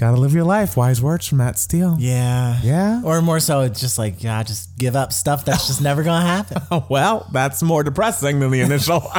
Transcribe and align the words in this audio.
Gotta 0.00 0.16
live 0.16 0.32
your 0.32 0.44
life. 0.44 0.78
Wise 0.78 1.02
words 1.02 1.26
from 1.26 1.38
Matt 1.38 1.58
Steele. 1.58 1.94
Yeah. 1.98 2.58
Yeah? 2.62 3.02
Or 3.04 3.20
more 3.20 3.38
so, 3.38 3.60
it's 3.60 3.80
just 3.80 3.98
like, 3.98 4.24
yeah, 4.24 4.42
just 4.42 4.78
give 4.78 4.96
up 4.96 5.12
stuff 5.12 5.44
that's 5.44 5.66
just 5.66 5.82
never 5.82 6.02
to 6.02 6.10
happen. 6.10 6.62
Well, 6.88 7.28
that's 7.32 7.62
more 7.62 7.82
depressing 7.84 8.40
than 8.40 8.50
the 8.50 8.62
initial. 8.62 9.00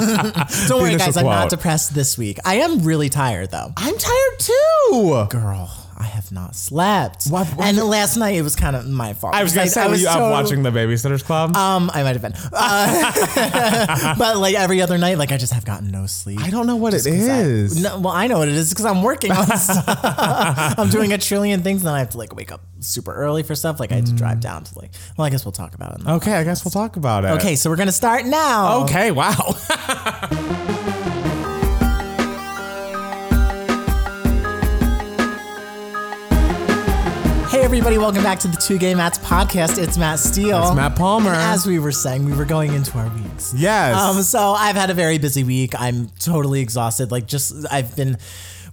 Don't 0.68 0.82
worry, 0.82 0.98
guys. 0.98 1.16
I'm 1.16 1.26
not 1.26 1.52
depressed 1.52 1.94
this 1.94 2.18
week. 2.18 2.40
I 2.44 2.56
am 2.56 2.84
really 2.84 3.10
tired, 3.10 3.52
though. 3.52 3.72
I'm 3.78 3.96
tired 3.98 4.40
too. 4.40 5.28
Girl, 5.30 5.70
I 6.02 6.06
have 6.06 6.32
not 6.32 6.56
slept. 6.56 7.28
What- 7.28 7.46
what- 7.50 7.68
and 7.68 7.78
last 7.78 8.18
night, 8.18 8.36
it 8.36 8.42
was 8.42 8.56
kind 8.56 8.76
of 8.76 8.88
my 8.88 9.14
fault. 9.14 9.36
I 9.36 9.44
was 9.44 9.54
gonna 9.54 9.66
because 9.66 9.74
say, 9.76 9.88
were 9.88 9.96
you 9.96 10.08
up 10.08 10.32
watching 10.32 10.64
the 10.64 10.72
Babysitters 10.72 11.24
Club? 11.24 11.56
Um, 11.56 11.92
I 11.94 12.02
might 12.02 12.14
have 12.20 12.22
been. 12.24 12.34
Uh, 12.52 14.16
but 14.18 14.38
like 14.38 14.56
every 14.56 14.82
other 14.82 14.98
night, 14.98 15.20
like 15.20 15.32
I 15.32 15.38
just 15.38 15.54
have 15.54 15.64
gotten 15.64 15.92
no 15.92 16.08
sleep. 16.08 16.40
I 16.42 16.50
don't 16.50 16.66
know 16.66 16.76
what 16.76 16.96
it 16.96 17.06
is. 17.06 17.78
I- 17.78 17.82
no, 17.82 18.00
well, 18.00 18.14
I 18.14 18.26
know 18.28 18.40
what 18.40 18.48
it 18.48 18.56
is 18.56 18.70
because 18.72 18.86
I'm 18.86 19.04
working 19.04 19.32
on 19.32 19.46
stuff. 19.58 19.86
I'm 20.78 20.90
doing 20.90 21.14
a 21.14 21.18
trillion 21.20 21.62
things, 21.62 21.82
and 21.82 21.88
then 21.88 21.94
I 21.94 22.00
have 22.00 22.10
to 22.12 22.18
like 22.18 22.36
wake 22.36 22.52
up 22.52 22.62
super 22.80 23.14
early 23.14 23.44
for 23.44 23.54
stuff. 23.54 23.80
Like 23.80 23.92
I 23.92 23.96
had 23.96 24.08
to 24.08 24.14
drive 24.14 24.40
down 24.40 24.64
to 24.64 24.80
like. 24.80 24.92
Well, 25.18 25.28
I 25.28 25.30
guess 25.30 25.46
we'll 25.46 25.52
talk 25.52 25.76
about 25.76 26.00
it. 26.00 26.08
Okay, 26.08 26.34
I 26.34 26.44
guess 26.44 26.66
we'll 26.66 26.72
talk 26.72 26.96
about 26.98 27.26
it. 27.26 27.30
Okay, 27.40 27.56
so 27.56 27.70
we're 27.70 27.76
gonna 27.76 27.92
start 27.92 28.26
now. 28.26 28.84
Okay, 28.86 29.12
wow. 29.12 29.36
Hey 37.62 37.66
everybody, 37.66 38.00
welcome 38.00 38.24
back 38.24 38.40
to 38.40 38.48
the 38.48 38.58
Two 38.58 38.80
Gay 38.80 38.96
Matts 38.96 39.20
podcast. 39.20 39.78
It's 39.78 39.96
Matt 39.96 40.18
Steele. 40.18 40.64
It's 40.64 40.76
Matt 40.76 40.96
Palmer. 40.96 41.30
And 41.30 41.40
as 41.40 41.68
we 41.68 41.78
were 41.78 41.92
saying, 41.92 42.26
we 42.26 42.34
were 42.34 42.44
going 42.44 42.74
into 42.74 42.98
our 42.98 43.08
weeks. 43.10 43.54
yes. 43.56 43.96
Um, 43.96 44.24
so 44.24 44.40
I've 44.54 44.76
had 44.76 44.90
a 44.90 44.96
very 44.96 45.20
busy 45.20 45.44
week. 45.44 45.80
I'm 45.80 46.08
totally 46.18 46.60
exhausted. 46.60 47.12
Like 47.12 47.28
just 47.28 47.54
I've 47.72 47.96
been 47.96 48.18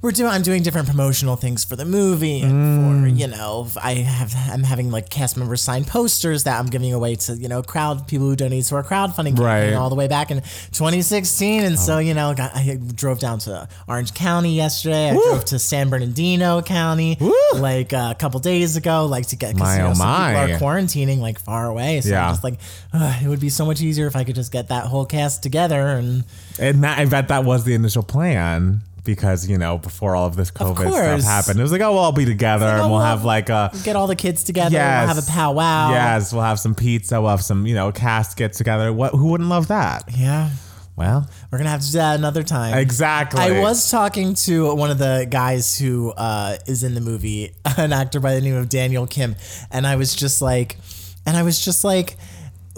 we're 0.01 0.13
doing 0.13 0.31
I'm 0.31 0.43
doing 0.43 0.63
different 0.63 0.87
promotional 0.89 1.35
things 1.37 1.65
for 1.65 1.75
the 1.77 1.85
movie 1.85 2.41
and 2.41 2.53
Mm. 2.53 3.03
for, 3.03 3.09
you 3.09 3.27
know, 3.27 3.67
I 3.83 3.95
have 3.95 4.33
I'm 4.51 4.63
having 4.63 4.91
like 4.91 5.09
cast 5.11 5.37
members 5.37 5.61
sign 5.63 5.85
posters 5.85 6.45
that 6.45 6.59
I'm 6.59 6.67
giving 6.67 6.93
away 6.93 7.17
to, 7.17 7.35
you 7.37 7.49
know, 7.49 7.63
crowd 7.63 8.07
people 8.07 8.27
who 8.29 8.37
donate 8.37 8.65
to 8.67 8.77
our 8.77 8.85
crowdfunding 8.85 9.37
campaign 9.37 9.45
Right. 9.45 9.73
Oh. 9.73 9.81
all 9.83 9.89
the 9.91 9.97
way 9.97 10.07
back 10.07 10.31
in 10.31 10.41
2016. 10.73 11.65
And 11.65 11.79
so, 11.79 11.99
you 11.99 12.15
know, 12.15 12.33
got, 12.35 12.55
I 12.55 12.79
drove 12.95 13.19
down 13.19 13.41
to 13.41 13.69
Orange 13.89 14.15
County 14.15 14.55
yesterday. 14.55 15.11
I 15.11 15.15
drove 15.15 15.45
to 15.47 15.59
San 15.59 15.89
Bernardino 15.91 16.63
County 16.63 17.17
Woo. 17.21 17.35
like 17.57 17.93
uh, 17.93 18.13
a 18.13 18.19
couple 18.19 18.39
days 18.41 18.77
ago, 18.77 19.07
like 19.07 19.27
to 19.29 19.37
get, 19.37 19.53
cause, 19.53 19.61
My, 19.61 19.77
you 19.77 19.83
know, 19.83 19.91
oh 19.91 19.95
some 19.95 20.27
people 20.27 20.55
are 20.55 20.59
quarantining 20.59 21.19
like 21.19 21.41
far 21.41 21.67
away. 21.67 22.01
So 22.03 22.11
Yeah. 22.11 22.27
I'm 22.29 22.33
just 22.33 22.45
like, 22.45 22.59
"Ugh, 22.93 23.23
it 23.25 23.29
would 23.29 23.41
be 23.41 23.49
so 23.51 23.65
much 23.67 23.81
easier 23.81 24.07
if 24.07 24.15
I 24.17 24.25
could 24.25 24.37
just 24.37 24.53
get 24.53 24.69
that 24.69 24.85
whole 24.87 25.07
cast 25.07 25.43
together 25.43 25.89
and 25.89 26.25
and 26.61 26.83
that, 26.85 26.99
I 26.99 27.05
bet 27.05 27.29
that 27.29 27.45
was 27.45 27.65
the 27.65 27.75
initial 27.75 28.03
plan 28.03 28.83
because, 29.09 29.49
you 29.49 29.57
know, 29.57 29.79
before 29.79 30.15
all 30.15 30.27
of 30.27 30.37
this 30.37 30.51
COVID 30.51 30.77
stuff 30.91 31.23
happened, 31.23 31.59
it 31.59 31.63
was 31.63 31.73
like, 31.73 31.81
oh, 31.81 31.93
we'll 31.93 32.03
all 32.03 32.13
be 32.13 32.27
together 32.27 32.67
like, 32.67 32.75
and 32.75 32.83
oh, 32.83 32.89
we'll 32.89 32.99
well, 32.99 33.07
have 33.07 33.25
like 33.25 33.49
a. 33.49 33.73
get 33.83 33.97
all 33.97 34.07
the 34.07 34.15
kids 34.15 34.45
together. 34.45 34.75
Yes. 34.75 35.07
We'll 35.07 35.15
have 35.15 35.25
a 35.25 35.33
powwow. 35.33 35.93
Yes, 35.93 36.31
we'll 36.31 36.43
have 36.43 36.61
some 36.61 36.75
pizza. 36.75 37.19
We'll 37.19 37.31
have 37.31 37.43
some, 37.43 37.67
you 37.67 37.75
know, 37.75 37.91
cast 37.91 38.37
get 38.37 38.53
together. 38.53 38.93
What? 38.93 39.13
Who 39.13 39.29
wouldn't 39.29 39.49
love 39.49 39.69
that? 39.69 40.05
Yeah. 40.15 40.51
Well, 40.95 41.27
We're 41.51 41.57
going 41.57 41.65
to 41.65 41.71
have 41.71 41.81
to 41.81 41.87
do 41.87 41.99
that 41.99 42.19
another 42.19 42.43
time. 42.43 42.77
exactly. 42.77 43.41
I 43.41 43.61
was 43.61 43.91
talking 43.91 44.35
to 44.35 44.75
one 44.75 44.91
of 44.91 44.99
the 44.99 45.27
guys 45.31 45.79
who 45.79 46.11
uh, 46.11 46.59
is 46.67 46.83
in 46.83 46.95
the 46.95 47.01
movie, 47.01 47.55
an 47.79 47.95
actor 47.95 48.21
by 48.21 48.35
the 48.35 48.43
name 48.43 48.57
of 48.57 48.69
Daniel 48.69 49.07
Kim, 49.07 49.37
and 49.71 49.87
I 49.87 49.97
was 49.97 50.15
just 50.15 50.43
like, 50.43 50.77
and 51.25 51.35
I 51.35 51.45
was 51.45 51.65
just 51.65 51.83
like, 51.83 52.19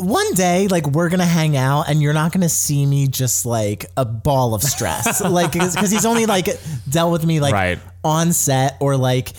one 0.00 0.32
day, 0.34 0.66
like 0.68 0.86
we're 0.86 1.08
gonna 1.08 1.24
hang 1.24 1.56
out, 1.56 1.88
and 1.88 2.00
you're 2.02 2.12
not 2.14 2.32
gonna 2.32 2.48
see 2.48 2.84
me 2.86 3.06
just 3.06 3.46
like 3.46 3.86
a 3.96 4.04
ball 4.04 4.54
of 4.54 4.62
stress, 4.62 5.20
like 5.24 5.52
because 5.52 5.90
he's 5.90 6.06
only 6.06 6.26
like 6.26 6.48
dealt 6.88 7.12
with 7.12 7.24
me 7.24 7.40
like 7.40 7.52
Right. 7.54 7.78
on 8.04 8.32
set 8.32 8.76
or 8.80 8.96
like 8.96 9.32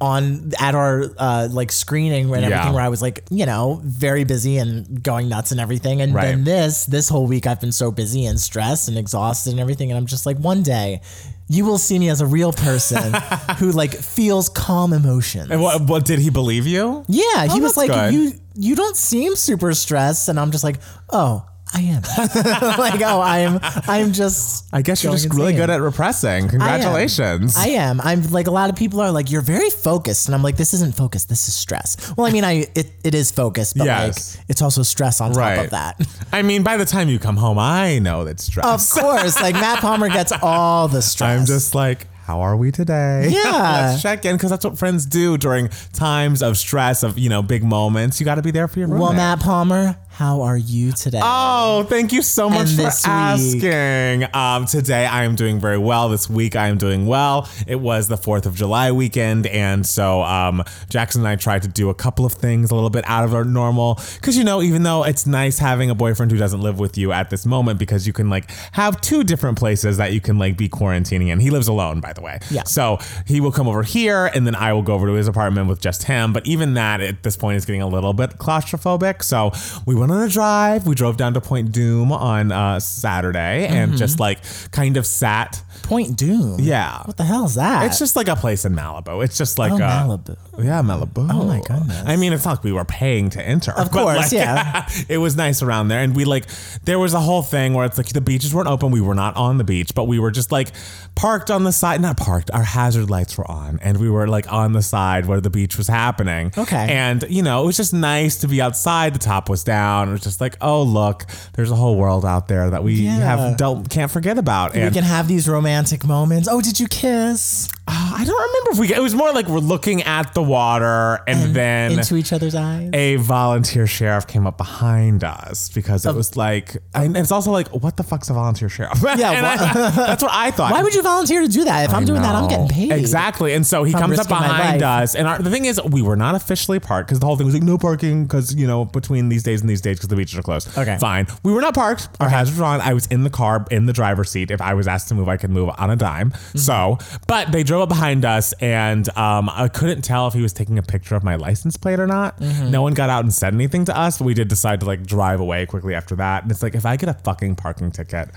on 0.00 0.52
at 0.60 0.76
our 0.76 1.06
uh, 1.18 1.48
like 1.50 1.72
screening 1.72 2.32
and 2.32 2.42
Yeah. 2.42 2.50
everything 2.50 2.72
where 2.74 2.84
I 2.84 2.88
was 2.88 3.02
like 3.02 3.24
you 3.30 3.46
know 3.46 3.80
very 3.84 4.22
busy 4.22 4.58
and 4.58 5.02
going 5.02 5.28
nuts 5.28 5.50
and 5.50 5.60
everything 5.60 6.00
and 6.00 6.14
then 6.14 6.44
this 6.44 6.86
this 6.86 7.08
whole 7.08 7.26
week 7.26 7.48
I've 7.48 7.60
been 7.60 7.72
so 7.72 7.90
busy 7.90 8.24
and 8.24 8.38
stressed 8.38 8.88
and 8.88 8.96
exhausted 8.96 9.50
and 9.50 9.58
everything 9.58 9.90
and 9.90 9.98
I'm 9.98 10.06
just 10.06 10.24
like 10.24 10.36
one 10.38 10.62
day 10.62 11.00
you 11.48 11.64
will 11.64 11.78
see 11.78 11.98
me 11.98 12.08
as 12.10 12.20
a 12.20 12.26
real 12.26 12.52
person 12.52 13.12
who 13.58 13.72
like 13.72 13.92
feels 13.94 14.48
calm 14.48 14.92
emotions. 14.92 15.50
And 15.50 15.60
what, 15.62 15.82
what 15.82 16.04
did 16.04 16.18
he 16.18 16.30
believe 16.30 16.66
you? 16.66 17.04
yeah, 17.08 17.44
he 17.46 17.58
Oh, 17.58 17.62
was 17.62 17.74
that's 17.74 17.76
like 17.76 17.90
good. 17.90 18.14
you 18.14 18.32
you 18.54 18.74
don't 18.76 18.96
seem 18.96 19.36
super 19.36 19.72
stressed 19.74 20.28
and 20.28 20.38
I'm 20.38 20.50
just 20.50 20.64
like 20.64 20.76
oh 21.10 21.46
I 21.74 21.80
am 21.82 22.02
like 22.78 23.00
oh 23.02 23.20
I 23.20 23.38
am 23.40 23.58
I'm 23.62 24.12
just 24.12 24.66
I 24.72 24.82
guess 24.82 25.02
you're 25.04 25.12
just 25.12 25.32
really 25.34 25.52
good 25.52 25.70
at 25.70 25.80
repressing. 25.80 26.48
Congratulations. 26.48 27.56
I 27.56 27.68
am. 27.68 28.00
I'm 28.00 28.22
like 28.30 28.46
a 28.46 28.50
lot 28.50 28.70
of 28.70 28.76
people 28.76 29.00
are 29.00 29.10
like, 29.10 29.30
you're 29.30 29.42
very 29.42 29.70
focused, 29.70 30.26
and 30.28 30.34
I'm 30.34 30.42
like, 30.42 30.56
this 30.56 30.74
isn't 30.74 30.94
focus. 30.96 31.24
This 31.24 31.48
is 31.48 31.54
stress. 31.54 32.12
Well, 32.16 32.26
I 32.26 32.30
mean, 32.30 32.44
I 32.44 32.66
it, 32.74 32.90
it 33.04 33.14
is 33.14 33.30
focus, 33.30 33.72
but 33.74 33.84
Yes. 33.84 34.36
like 34.36 34.44
it's 34.48 34.62
also 34.62 34.82
stress 34.82 35.20
on 35.20 35.32
top 35.32 35.64
of 35.64 35.70
that. 35.70 36.00
I 36.32 36.42
mean, 36.42 36.62
by 36.62 36.76
the 36.76 36.84
time 36.84 37.08
you 37.08 37.18
come 37.18 37.36
home, 37.36 37.58
I 37.58 37.98
know 37.98 38.24
that's 38.24 38.44
stress. 38.44 38.64
Of 38.96 39.02
course, 39.02 39.40
like 39.40 39.54
Matt 39.54 39.80
Palmer 39.80 40.08
gets 40.08 40.32
all 40.42 40.88
the 40.88 41.02
stress. 41.12 41.40
I'm 41.40 41.46
just 41.46 41.74
like, 41.74 42.06
how 42.24 42.40
are 42.42 42.56
we 42.56 42.70
today? 42.70 43.28
Yeah. 43.30 43.88
Let's 43.90 44.02
check 44.02 44.24
in 44.24 44.36
because 44.36 44.50
that's 44.50 44.64
what 44.64 44.78
friends 44.78 45.06
do 45.06 45.38
during 45.38 45.68
times 45.94 46.42
of 46.42 46.58
stress, 46.58 47.02
of, 47.02 47.18
you 47.18 47.28
know, 47.30 47.42
big 47.42 47.64
moments. 47.64 48.20
You 48.20 48.26
got 48.26 48.34
to 48.34 48.42
be 48.42 48.50
there 48.50 48.68
for 48.68 48.78
your 48.80 48.88
roommate. 48.88 49.02
well, 49.02 49.12
Matt 49.14 49.40
Palmer, 49.40 49.96
how 50.18 50.40
are 50.40 50.56
you 50.56 50.90
today? 50.90 51.20
Oh, 51.22 51.84
thank 51.84 52.12
you 52.12 52.22
so 52.22 52.50
much 52.50 52.70
And 52.70 52.92
for 52.92 53.08
asking. 53.08 54.26
Um, 54.34 54.66
today 54.66 55.06
I 55.06 55.22
am 55.22 55.36
doing 55.36 55.60
very 55.60 55.78
well. 55.78 56.08
This 56.08 56.28
week 56.28 56.56
I 56.56 56.66
am 56.66 56.76
doing 56.76 57.06
well. 57.06 57.48
It 57.68 57.76
was 57.76 58.08
the 58.08 58.16
4th 58.16 58.44
of 58.44 58.56
July 58.56 58.90
weekend. 58.90 59.46
And 59.46 59.86
so 59.86 60.22
um, 60.22 60.64
Jackson 60.90 61.20
and 61.20 61.28
I 61.28 61.36
tried 61.36 61.62
to 61.62 61.68
do 61.68 61.88
a 61.88 61.94
couple 61.94 62.26
of 62.26 62.32
things 62.32 62.72
a 62.72 62.74
little 62.74 62.90
bit 62.90 63.04
out 63.06 63.26
of 63.26 63.32
our 63.32 63.44
normal. 63.44 64.00
Because, 64.16 64.36
you 64.36 64.42
know, 64.42 64.60
even 64.60 64.82
though 64.82 65.04
it's 65.04 65.24
nice 65.24 65.60
having 65.60 65.88
a 65.88 65.94
boyfriend 65.94 66.32
who 66.32 66.36
doesn't 66.36 66.62
live 66.62 66.80
with 66.80 66.98
you 66.98 67.12
at 67.12 67.30
this 67.30 67.46
moment, 67.46 67.78
because 67.78 68.04
you 68.04 68.12
can 68.12 68.28
like 68.28 68.50
have 68.72 69.00
two 69.00 69.22
different 69.22 69.56
places 69.56 69.98
that 69.98 70.12
you 70.12 70.20
can 70.20 70.36
like 70.36 70.56
be 70.56 70.68
quarantining 70.68 71.28
in. 71.28 71.38
He 71.38 71.50
lives 71.50 71.68
alone, 71.68 72.00
by 72.00 72.12
the 72.12 72.22
way. 72.22 72.40
Yeah. 72.50 72.64
So 72.64 72.98
he 73.24 73.40
will 73.40 73.52
come 73.52 73.68
over 73.68 73.84
here 73.84 74.26
and 74.34 74.44
then 74.44 74.56
I 74.56 74.72
will 74.72 74.82
go 74.82 74.94
over 74.94 75.06
to 75.06 75.12
his 75.12 75.28
apartment 75.28 75.68
with 75.68 75.80
just 75.80 76.02
him. 76.02 76.32
But 76.32 76.44
even 76.44 76.74
that 76.74 77.00
at 77.00 77.22
this 77.22 77.36
point 77.36 77.56
is 77.58 77.64
getting 77.64 77.82
a 77.82 77.88
little 77.88 78.14
bit 78.14 78.30
claustrophobic. 78.30 79.22
So 79.22 79.52
we 79.86 79.94
went 79.94 80.07
on 80.10 80.22
a 80.22 80.28
drive. 80.28 80.86
We 80.86 80.94
drove 80.94 81.16
down 81.16 81.34
to 81.34 81.40
Point 81.40 81.72
Dume 81.72 82.12
on 82.12 82.52
uh, 82.52 82.80
Saturday 82.80 83.66
and 83.66 83.96
just 83.96 84.20
like 84.20 84.38
kind 84.70 84.96
of 84.96 85.06
sat. 85.06 85.62
Point 85.82 86.16
Dume. 86.18 86.58
Yeah. 86.60 87.02
What 87.04 87.16
the 87.16 87.24
hell 87.24 87.44
is 87.46 87.54
that? 87.54 87.86
It's 87.86 87.98
just 87.98 88.16
like 88.16 88.28
a 88.28 88.36
place 88.36 88.64
in 88.64 88.74
Malibu. 88.74 89.24
It's 89.24 89.38
just 89.38 89.58
like 89.58 89.72
Oh, 89.72 89.76
uh, 89.76 90.06
Malibu. 90.06 90.36
Yeah, 90.58 90.82
Malibu. 90.82 91.28
Oh, 91.30 91.44
my 91.44 91.60
goodness. 91.60 92.02
I 92.04 92.16
mean, 92.16 92.32
it's 92.32 92.44
not 92.44 92.56
like 92.58 92.64
we 92.64 92.72
were 92.72 92.84
paying 92.84 93.30
to 93.30 93.42
enter. 93.42 93.72
Of 93.72 93.90
course, 93.92 94.16
like, 94.18 94.32
yeah. 94.32 94.88
it 95.08 95.18
was 95.18 95.36
nice 95.36 95.62
around 95.62 95.88
there, 95.88 96.00
and 96.00 96.14
we 96.16 96.24
like 96.24 96.46
there 96.84 96.98
was 96.98 97.14
a 97.14 97.20
whole 97.20 97.42
thing 97.42 97.74
where 97.74 97.86
it's 97.86 97.96
like 97.96 98.08
the 98.08 98.20
beaches 98.20 98.52
weren't 98.54 98.68
open. 98.68 98.90
We 98.90 99.00
were 99.00 99.14
not 99.14 99.36
on 99.36 99.58
the 99.58 99.64
beach, 99.64 99.94
but 99.94 100.04
we 100.04 100.18
were 100.18 100.30
just 100.30 100.50
like 100.52 100.68
parked 101.14 101.50
on 101.50 101.64
the 101.64 101.72
side. 101.72 102.00
Not 102.00 102.16
parked. 102.16 102.50
Our 102.50 102.64
hazard 102.64 103.08
lights 103.08 103.38
were 103.38 103.48
on, 103.50 103.78
and 103.82 103.98
we 103.98 104.10
were 104.10 104.26
like 104.26 104.52
on 104.52 104.72
the 104.72 104.82
side 104.82 105.26
where 105.26 105.40
the 105.40 105.50
beach 105.50 105.78
was 105.78 105.86
happening. 105.86 106.52
Okay. 106.58 106.86
And 106.90 107.24
you 107.30 107.42
know, 107.42 107.62
it 107.62 107.66
was 107.66 107.76
just 107.76 107.94
nice 107.94 108.36
to 108.38 108.48
be 108.48 108.60
outside. 108.60 109.14
The 109.14 109.18
top 109.20 109.48
was 109.48 109.62
down. 109.64 109.97
It 110.06 110.12
was 110.12 110.20
just 110.20 110.40
like, 110.40 110.56
oh 110.60 110.82
look, 110.84 111.24
there's 111.54 111.72
a 111.72 111.74
whole 111.74 111.96
world 111.96 112.24
out 112.24 112.46
there 112.46 112.70
that 112.70 112.84
we 112.84 112.92
Yeah. 112.94 113.16
have 113.16 113.56
don't 113.56 113.90
can't 113.90 114.10
forget 114.12 114.38
about. 114.38 114.74
we 114.74 114.90
can 114.90 115.02
have 115.02 115.26
these 115.26 115.48
romantic 115.48 116.04
moments. 116.06 116.46
Oh, 116.48 116.60
did 116.60 116.78
you 116.78 116.86
kiss? 116.86 117.68
Uh, 117.88 118.14
I 118.18 118.24
don't 118.24 118.36
remember 118.36 118.70
if 118.72 118.78
we. 118.78 118.94
It 118.94 119.00
was 119.00 119.14
more 119.14 119.32
like 119.32 119.46
we're 119.48 119.58
looking 119.60 120.02
at 120.02 120.34
the 120.34 120.42
water, 120.42 121.20
and, 121.26 121.54
then 121.54 121.92
Into 121.92 122.16
each 122.16 122.32
other's 122.32 122.54
eyes. 122.54 122.90
a 122.92 123.16
volunteer 123.16 123.86
sheriff 123.86 124.26
came 124.26 124.46
up 124.46 124.58
behind 124.58 125.24
us 125.24 125.70
because 125.70 126.04
it 126.04 126.14
was 126.14 126.36
like, 126.36 126.76
and 126.94 127.16
it's 127.16 127.32
also 127.32 127.50
like, 127.50 127.68
what 127.68 127.96
the 127.96 128.02
fuck's 128.02 128.28
a 128.28 128.34
volunteer 128.34 128.68
sheriff? 128.68 129.02
Yeah, 129.02 129.30
And 129.38 129.46
I- 129.46 129.90
that's 129.90 130.22
what 130.22 130.32
I 130.32 130.50
thought. 130.50 130.72
Why 130.72 130.82
would 130.82 130.94
you 130.94 131.02
volunteer 131.02 131.40
to 131.40 131.48
do 131.48 131.64
that? 131.64 131.88
If 131.88 131.94
I'm 131.94 132.04
doing 132.04 132.20
that, 132.20 132.34
I'm 132.34 132.48
getting 132.48 132.68
paid. 132.68 132.92
Exactly. 132.92 133.54
And 133.54 133.66
so 133.66 133.84
he 133.84 133.94
I'm 133.94 134.00
comes 134.02 134.18
up 134.18 134.28
behind 134.28 134.82
us. 134.82 135.14
And 135.14 135.26
our, 135.26 135.38
the 135.38 135.50
thing 135.50 135.64
is, 135.64 135.80
we 135.82 136.02
were 136.02 136.16
not 136.16 136.34
officially 136.34 136.80
parked 136.80 137.08
because 137.08 137.20
the 137.20 137.26
whole 137.26 137.36
thing 137.36 137.46
was 137.46 137.54
like, 137.54 137.62
no 137.62 137.78
parking 137.78 138.24
because, 138.24 138.54
you 138.54 138.66
know, 138.66 138.84
between 138.84 139.28
these 139.30 139.42
days 139.42 139.62
and 139.62 139.70
these 139.70 139.80
days 139.80 139.96
because 139.96 140.08
the 140.08 140.16
beaches 140.16 140.38
are 140.38 140.42
closed. 140.42 140.76
Okay. 140.76 140.98
Fine. 140.98 141.26
We 141.42 141.52
were 141.52 141.62
not 141.62 141.74
parked. 141.74 142.08
Our 142.20 142.28
hazards 142.28 142.58
were 142.58 142.66
on. 142.66 142.80
I 142.82 142.92
was 142.92 143.06
in 143.06 143.24
the 143.24 143.30
car, 143.30 143.64
in 143.70 143.86
the 143.86 143.92
driver's 143.94 144.30
seat. 144.30 144.50
If 144.50 144.60
I 144.60 144.74
was 144.74 144.86
asked 144.86 145.08
to 145.08 145.14
move, 145.14 145.28
I 145.28 145.36
could 145.38 145.50
move 145.50 145.70
on 145.78 145.88
a 145.90 145.96
dime. 145.96 146.32
Mm-hmm. 146.32 146.58
So, 146.58 146.98
but 147.26 147.50
they 147.52 147.62
drove 147.62 147.77
up 147.82 147.88
behind 147.88 148.24
us 148.24 148.52
and 148.54 149.08
um, 149.16 149.48
I 149.48 149.68
couldn't 149.68 150.02
tell 150.02 150.26
if 150.26 150.34
he 150.34 150.42
was 150.42 150.52
taking 150.52 150.78
a 150.78 150.82
picture 150.82 151.14
of 151.14 151.24
my 151.24 151.36
license 151.36 151.76
plate 151.76 152.00
or 152.00 152.06
not. 152.06 152.38
Mm-hmm. 152.38 152.70
No 152.70 152.82
one 152.82 152.94
got 152.94 153.10
out 153.10 153.24
and 153.24 153.32
said 153.32 153.54
anything 153.54 153.84
to 153.86 153.96
us, 153.96 154.18
but 154.18 154.24
we 154.24 154.34
did 154.34 154.48
decide 154.48 154.80
to 154.80 154.86
like 154.86 155.04
drive 155.04 155.40
away 155.40 155.66
quickly 155.66 155.94
after 155.94 156.14
that. 156.16 156.42
And 156.42 156.50
it's 156.50 156.62
like, 156.62 156.74
if 156.74 156.86
I 156.86 156.96
get 156.96 157.08
a 157.08 157.14
fucking 157.14 157.56
parking 157.56 157.90
ticket, 157.90 158.30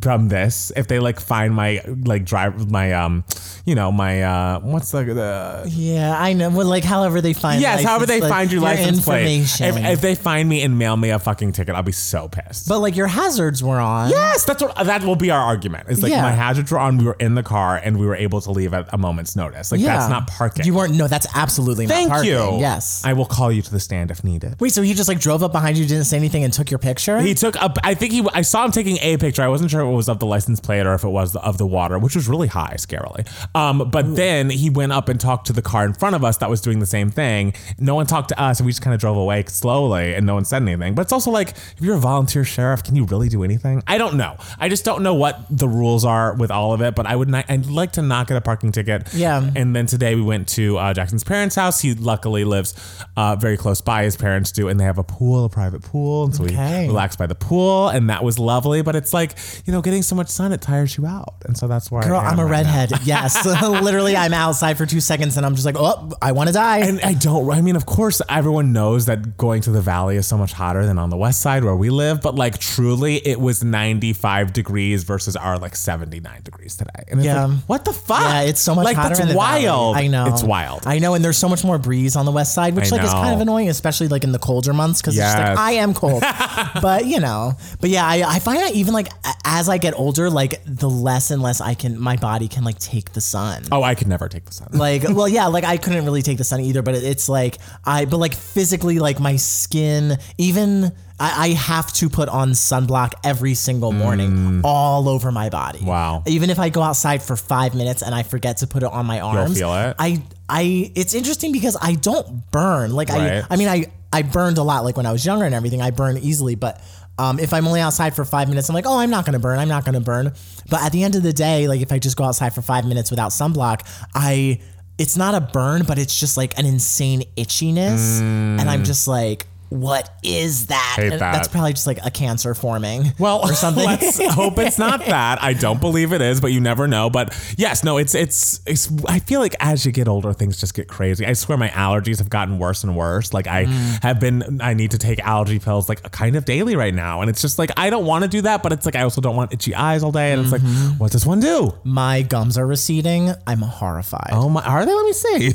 from 0.00 0.28
this. 0.28 0.72
If 0.76 0.86
they 0.88 0.98
like 0.98 1.20
find 1.20 1.54
my 1.54 1.80
like 2.04 2.24
drive 2.24 2.70
my 2.70 2.92
um, 2.92 3.24
you 3.64 3.74
know 3.74 3.90
my 3.92 4.22
uh, 4.22 4.60
what's 4.60 4.90
the 4.90 5.04
the 5.04 5.64
Yeah, 5.68 6.14
I 6.18 6.32
know. 6.32 6.50
Well, 6.50 6.66
like, 6.66 6.84
however 6.84 7.20
they 7.20 7.32
find. 7.32 7.60
yes, 7.60 7.82
however 7.82 8.06
license, 8.06 8.08
they 8.08 8.20
like, 8.20 8.30
find 8.30 8.52
your, 8.52 8.60
license 8.62 9.04
plate. 9.04 9.24
If, 9.40 9.60
information. 9.60 9.86
if 9.86 10.00
they 10.00 10.14
find 10.14 10.48
me 10.48 10.62
and 10.62 10.78
mail 10.78 10.96
me 10.96 11.10
a 11.10 11.18
fucking 11.18 11.52
ticket, 11.52 11.74
I'll 11.74 11.82
be 11.82 11.92
so 11.92 12.28
pissed. 12.28 12.68
but 12.68 12.78
like 12.80 12.96
your 12.96 13.06
hazards 13.06 13.62
were 13.62 13.78
on. 13.78 14.10
Yes, 14.10 14.44
that's 14.44 14.62
what 14.62 14.74
that 14.76 15.02
will 15.02 15.16
be 15.16 15.30
our 15.30 15.40
argument. 15.40 15.86
It's 15.88 16.02
like 16.02 16.10
Yeah. 16.12 16.22
my 16.22 16.32
hazards 16.32 16.70
were 16.70 16.78
on. 16.78 16.98
We 16.98 17.04
were 17.04 17.16
in 17.18 17.34
the 17.34 17.42
car 17.42 17.76
and 17.76 17.98
we 17.98 18.06
were 18.06 18.16
able 18.16 18.40
to 18.42 18.50
leave 18.50 18.74
at 18.74 18.92
a 18.92 18.98
moment's 18.98 19.36
notice. 19.36 19.72
Like 19.72 19.80
Yeah. 19.80 19.96
that's 19.96 20.10
not 20.10 20.26
parking. 20.28 20.64
You 20.64 20.74
weren't. 20.74 20.94
No, 20.94 21.08
that's 21.08 21.26
absolutely 21.34 21.86
Thank 21.86 22.08
not 22.08 22.14
parking. 22.16 22.32
you. 22.32 22.58
Yes. 22.60 23.02
I 23.04 23.12
will 23.12 23.26
call 23.26 23.50
you 23.52 23.62
to 23.62 23.70
the 23.70 23.80
stand 23.80 24.10
if 24.10 24.22
needed. 24.24 24.56
Wait, 24.60 24.72
so 24.72 24.82
he 24.82 24.94
just 24.94 25.08
like 25.08 25.20
drove 25.20 25.42
up 25.42 25.52
behind 25.52 25.76
you, 25.76 25.86
didn't 25.86 26.04
say 26.04 26.16
anything, 26.16 26.44
and 26.44 26.52
took 26.52 26.70
your 26.70 26.78
picture? 26.78 27.20
He 27.20 27.34
took 27.34 27.56
a. 27.56 27.72
I 27.82 27.94
think 27.94 28.12
he. 28.12 28.26
I 28.32 28.42
saw 28.42 28.64
him 28.64 28.72
taking 28.72 28.98
a 29.00 29.16
picture. 29.16 29.42
I 29.42 29.48
wasn't 29.48 29.70
sure 29.70 29.87
it 29.92 29.96
was 29.96 30.08
of 30.08 30.18
the 30.18 30.26
license 30.26 30.60
plate 30.60 30.86
or 30.86 30.94
if 30.94 31.04
it 31.04 31.08
was 31.08 31.34
of 31.36 31.58
the 31.58 31.66
water, 31.66 31.98
which 31.98 32.14
was 32.14 32.28
really 32.28 32.48
high, 32.48 32.74
scarily. 32.78 33.26
Um, 33.54 33.90
but 33.90 34.16
then 34.16 34.50
he 34.50 34.70
went 34.70 34.92
up 34.92 35.08
and 35.08 35.20
talked 35.20 35.46
to 35.48 35.52
the 35.52 35.62
car 35.62 35.84
in 35.84 35.92
front 35.94 36.16
of 36.16 36.24
us 36.24 36.38
that 36.38 36.50
was 36.50 36.60
doing 36.60 36.78
the 36.78 36.86
same 36.86 37.10
thing. 37.10 37.54
No 37.78 37.94
one 37.94 38.06
talked 38.06 38.28
to 38.30 38.40
us, 38.40 38.58
and 38.60 38.66
we 38.66 38.72
just 38.72 38.82
kind 38.82 38.94
of 38.94 39.00
drove 39.00 39.16
away 39.16 39.44
slowly, 39.46 40.14
and 40.14 40.26
no 40.26 40.34
one 40.34 40.44
said 40.44 40.62
anything. 40.62 40.94
But 40.94 41.02
it's 41.02 41.12
also 41.12 41.30
like, 41.30 41.50
if 41.50 41.80
you're 41.80 41.96
a 41.96 42.00
volunteer 42.00 42.44
sheriff, 42.44 42.82
can 42.82 42.96
you 42.96 43.04
really 43.04 43.28
do 43.28 43.42
anything? 43.44 43.82
I 43.86 43.98
don't 43.98 44.16
know. 44.16 44.36
I 44.58 44.68
just 44.68 44.84
don't 44.84 45.02
know 45.02 45.14
what 45.14 45.40
the 45.50 45.68
rules 45.68 46.04
are 46.04 46.34
with 46.34 46.50
all 46.50 46.72
of 46.72 46.80
it. 46.82 46.94
But 46.94 47.06
I 47.06 47.16
would. 47.16 47.28
Not, 47.28 47.44
I'd 47.48 47.66
like 47.66 47.92
to 47.92 48.02
not 48.02 48.26
get 48.28 48.36
a 48.36 48.40
parking 48.40 48.72
ticket. 48.72 49.12
Yeah. 49.14 49.50
And 49.56 49.74
then 49.76 49.86
today 49.86 50.14
we 50.14 50.22
went 50.22 50.48
to 50.50 50.78
uh, 50.78 50.94
Jackson's 50.94 51.24
parents' 51.24 51.54
house. 51.54 51.80
He 51.80 51.94
luckily 51.94 52.44
lives 52.44 52.74
uh, 53.16 53.36
very 53.36 53.56
close 53.56 53.80
by. 53.80 54.04
His 54.04 54.16
parents 54.16 54.52
do, 54.52 54.68
and 54.68 54.78
they 54.80 54.84
have 54.84 54.98
a 54.98 55.04
pool, 55.04 55.44
a 55.44 55.48
private 55.48 55.82
pool, 55.82 56.24
and 56.24 56.34
so 56.34 56.44
Okay. 56.44 56.82
we 56.82 56.88
relaxed 56.88 57.18
by 57.18 57.26
the 57.26 57.34
pool, 57.34 57.88
and 57.88 58.08
that 58.10 58.24
was 58.24 58.38
lovely. 58.38 58.82
But 58.82 58.96
it's 58.96 59.12
like 59.12 59.34
you 59.66 59.72
know, 59.72 59.77
getting 59.82 60.02
so 60.02 60.14
much 60.14 60.28
sun 60.28 60.52
it 60.52 60.60
tires 60.60 60.96
you 60.96 61.06
out, 61.06 61.34
and 61.44 61.56
so 61.56 61.66
that's 61.68 61.90
why. 61.90 62.02
Girl, 62.04 62.18
I 62.18 62.26
am 62.28 62.32
I'm 62.34 62.38
a 62.40 62.44
right 62.44 62.64
now. 62.64 62.72
redhead. 62.72 63.00
Yes. 63.04 63.44
Literally, 63.62 64.16
I'm 64.16 64.34
outside 64.34 64.76
for 64.78 64.84
two 64.86 65.00
seconds 65.00 65.36
and 65.36 65.46
I'm 65.46 65.54
just 65.54 65.64
like, 65.64 65.76
oh, 65.78 66.10
I 66.20 66.32
want 66.32 66.48
to 66.48 66.52
die. 66.52 66.78
And 66.80 67.00
I 67.00 67.14
don't. 67.14 67.50
I 67.50 67.60
mean, 67.60 67.76
of 67.76 67.86
course, 67.86 68.20
everyone 68.28 68.72
knows 68.72 69.06
that 69.06 69.36
going 69.38 69.62
to 69.62 69.70
the 69.70 69.80
valley 69.80 70.16
is 70.16 70.26
so 70.26 70.36
much 70.36 70.52
hotter 70.52 70.84
than 70.84 70.98
on 70.98 71.10
the 71.10 71.16
west 71.16 71.40
side 71.40 71.64
where 71.64 71.74
we 71.76 71.90
live. 71.90 72.20
But 72.20 72.34
like, 72.34 72.58
truly, 72.58 73.16
it 73.16 73.40
was 73.40 73.62
95 73.64 74.52
degrees 74.52 75.04
versus 75.04 75.36
our 75.36 75.58
like 75.58 75.74
79 75.76 76.42
degrees 76.42 76.76
today. 76.76 76.90
And 77.08 77.20
it's 77.20 77.26
Yeah. 77.26 77.46
like, 77.46 77.58
what 77.66 77.84
the 77.84 77.92
fuck? 77.92 78.20
yeah, 78.20 78.42
it's 78.42 78.60
so 78.60 78.74
much 78.74 78.84
like 78.84 78.96
hotter 78.96 79.08
that's 79.10 79.20
in 79.20 79.28
the 79.28 79.34
valley. 79.34 79.64
wild. 79.64 79.96
I 79.96 80.06
know. 80.08 80.26
It's 80.26 80.42
wild. 80.42 80.82
I 80.86 80.98
know, 80.98 81.14
and 81.14 81.24
there's 81.24 81.38
so 81.38 81.48
much 81.48 81.64
more 81.64 81.78
breeze 81.78 82.16
on 82.16 82.26
the 82.26 82.32
west 82.32 82.54
side, 82.54 82.74
which 82.76 82.92
I 82.92 82.96
like 82.96 83.04
is 83.06 83.12
kind 83.12 83.34
of 83.34 83.40
annoying, 83.40 83.68
especially 83.68 84.08
like 84.08 84.24
in 84.24 84.32
the 84.32 84.38
colder 84.38 84.72
months 84.72 85.00
because 85.00 85.16
it's 85.16 85.24
just 85.24 85.38
like 85.38 85.56
I 85.58 85.72
am 85.72 85.94
cold. 85.94 86.22
but 86.82 87.06
you 87.06 87.20
know, 87.20 87.52
but 87.80 87.90
yeah, 87.90 88.06
I, 88.06 88.22
I 88.26 88.38
find 88.38 88.58
that 88.58 88.72
even 88.74 88.92
like 88.94 89.08
a- 89.08 89.48
as 89.68 89.74
I 89.74 89.78
get 89.78 89.94
older, 89.98 90.30
like 90.30 90.60
the 90.64 90.88
less 90.88 91.30
and 91.30 91.42
less 91.42 91.60
I 91.60 91.74
can, 91.74 91.98
my 92.00 92.16
body 92.16 92.48
can 92.48 92.64
like 92.64 92.78
take 92.78 93.12
the 93.12 93.20
sun. 93.20 93.64
oh, 93.70 93.82
I 93.82 93.94
could 93.94 94.08
never 94.08 94.28
take 94.28 94.44
the 94.46 94.52
sun. 94.54 94.68
like 94.72 95.02
well 95.08 95.28
yeah 95.28 95.46
like 95.46 95.64
i 95.64 95.76
couldn't 95.76 96.04
really 96.04 96.22
take 96.22 96.38
the 96.38 96.44
sun 96.44 96.60
either 96.60 96.82
but 96.82 96.94
it- 96.94 97.04
it's 97.04 97.28
like 97.28 97.58
i 97.84 98.04
but 98.04 98.16
like 98.18 98.34
physically 98.34 98.98
like 98.98 99.18
my 99.20 99.36
skin 99.36 100.16
even 100.38 100.92
I, 101.20 101.46
I 101.46 101.48
have 101.48 101.92
to 101.94 102.08
put 102.08 102.28
on 102.28 102.50
sunblock 102.52 103.12
every 103.24 103.54
single 103.54 103.92
morning 103.92 104.60
all 104.64 105.08
over 105.08 105.30
my 105.32 105.48
body 105.48 105.78
Mm. 105.80 105.86
Wow. 105.86 106.22
even 106.26 106.50
if 106.50 106.58
i 106.58 106.68
go 106.68 106.82
outside 106.82 107.22
for 107.22 107.36
five 107.36 107.74
minutes 107.74 108.02
and 108.02 108.14
i 108.14 108.22
forget 108.22 108.58
to 108.58 108.66
put 108.66 108.82
it 108.82 108.90
on 108.92 109.06
my 109.06 109.20
arms 109.20 109.58
You'll 109.58 109.70
feel 109.72 109.90
it? 109.90 109.96
i 109.98 110.22
i 110.48 110.92
it's 110.94 111.14
interesting 111.14 111.52
because 111.52 111.76
i 111.80 111.94
don't 111.94 112.50
burn 112.50 112.92
like 112.92 113.08
Right. 113.10 113.42
i 113.42 113.54
i 113.54 113.56
mean 113.56 113.68
i 113.68 113.86
i 114.12 114.22
burned 114.22 114.58
a 114.58 114.62
lot 114.62 114.84
like 114.84 114.96
when 114.96 115.06
i 115.06 115.12
was 115.12 115.24
younger 115.26 115.44
and 115.44 115.54
everything 115.54 115.82
i 115.82 115.90
burn 115.90 116.16
easily 116.18 116.54
but 116.54 116.80
um, 117.18 117.38
if 117.38 117.52
I'm 117.52 117.66
only 117.66 117.80
outside 117.80 118.14
for 118.14 118.24
five 118.24 118.48
minutes, 118.48 118.68
I'm 118.68 118.74
like, 118.74 118.86
oh, 118.86 118.98
I'm 118.98 119.10
not 119.10 119.24
gonna 119.24 119.38
burn. 119.38 119.58
I'm 119.58 119.68
not 119.68 119.84
gonna 119.84 120.00
burn. 120.00 120.32
But 120.70 120.82
at 120.82 120.92
the 120.92 121.02
end 121.04 121.14
of 121.16 121.22
the 121.22 121.32
day, 121.32 121.66
like 121.68 121.80
if 121.80 121.92
I 121.92 121.98
just 121.98 122.16
go 122.16 122.24
outside 122.24 122.54
for 122.54 122.62
five 122.62 122.86
minutes 122.86 123.10
without 123.10 123.30
sunblock, 123.30 123.80
I 124.14 124.60
it's 124.98 125.16
not 125.16 125.34
a 125.34 125.40
burn, 125.40 125.84
but 125.84 125.98
it's 125.98 126.18
just 126.18 126.36
like 126.36 126.58
an 126.58 126.66
insane 126.66 127.22
itchiness, 127.36 128.20
and 128.20 128.68
I'm 128.68 128.84
just 128.84 129.06
like, 129.06 129.46
what 129.70 130.10
is 130.22 130.66
that? 130.66 130.96
That. 130.98 131.18
That's 131.18 131.48
probably 131.48 131.72
just 131.72 131.86
like 131.86 131.98
a 132.04 132.10
cancer 132.10 132.54
forming. 132.54 133.12
Well, 133.18 133.40
or 133.42 133.52
something. 133.54 133.84
let's 133.84 134.18
hope 134.34 134.58
it's 134.58 134.78
not 134.78 135.04
that. 135.06 135.42
I 135.42 135.52
don't 135.52 135.80
believe 135.80 136.12
it 136.12 136.22
is, 136.22 136.40
but 136.40 136.52
you 136.52 136.60
never 136.60 136.88
know. 136.88 137.10
But 137.10 137.34
yes, 137.58 137.84
no, 137.84 137.98
it's 137.98 138.14
it's 138.14 138.60
it's. 138.66 138.90
I 139.06 139.18
feel 139.18 139.40
like 139.40 139.54
as 139.60 139.84
you 139.84 139.92
get 139.92 140.08
older, 140.08 140.32
things 140.32 140.58
just 140.60 140.74
get 140.74 140.88
crazy. 140.88 141.26
I 141.26 141.32
swear, 141.34 141.58
my 141.58 141.68
allergies 141.68 142.18
have 142.18 142.30
gotten 142.30 142.58
worse 142.58 142.82
and 142.84 142.96
worse. 142.96 143.32
Like 143.34 143.46
I 143.46 143.66
Mm. 143.66 144.02
have 144.02 144.20
been. 144.20 144.60
I 144.62 144.74
need 144.74 144.92
to 144.92 144.98
take 144.98 145.18
allergy 145.20 145.58
pills 145.58 145.88
like 145.88 146.10
kind 146.10 146.36
of 146.36 146.44
daily 146.44 146.74
right 146.76 146.94
now, 146.94 147.20
and 147.20 147.28
it's 147.28 147.42
just 147.42 147.58
like 147.58 147.70
I 147.76 147.90
don't 147.90 148.06
want 148.06 148.22
to 148.24 148.28
do 148.28 148.40
that, 148.42 148.62
but 148.62 148.72
it's 148.72 148.86
like 148.86 148.96
I 148.96 149.02
also 149.02 149.20
don't 149.20 149.36
want 149.36 149.52
itchy 149.52 149.74
eyes 149.74 150.02
all 150.02 150.12
day, 150.12 150.32
and 150.32 150.40
it's 150.42 150.52
Mm-hmm. 150.52 150.90
like, 150.92 151.00
what 151.00 151.12
does 151.12 151.26
one 151.26 151.40
do? 151.40 151.74
my 151.84 152.22
gums 152.22 152.56
are 152.56 152.66
receding. 152.66 153.32
I'm 153.46 153.60
horrified. 153.60 154.30
Oh 154.32 154.48
my, 154.48 154.62
are 154.64 154.86
they? 154.86 154.92
Let 154.94 155.04
me 155.04 155.12
see. 155.12 155.52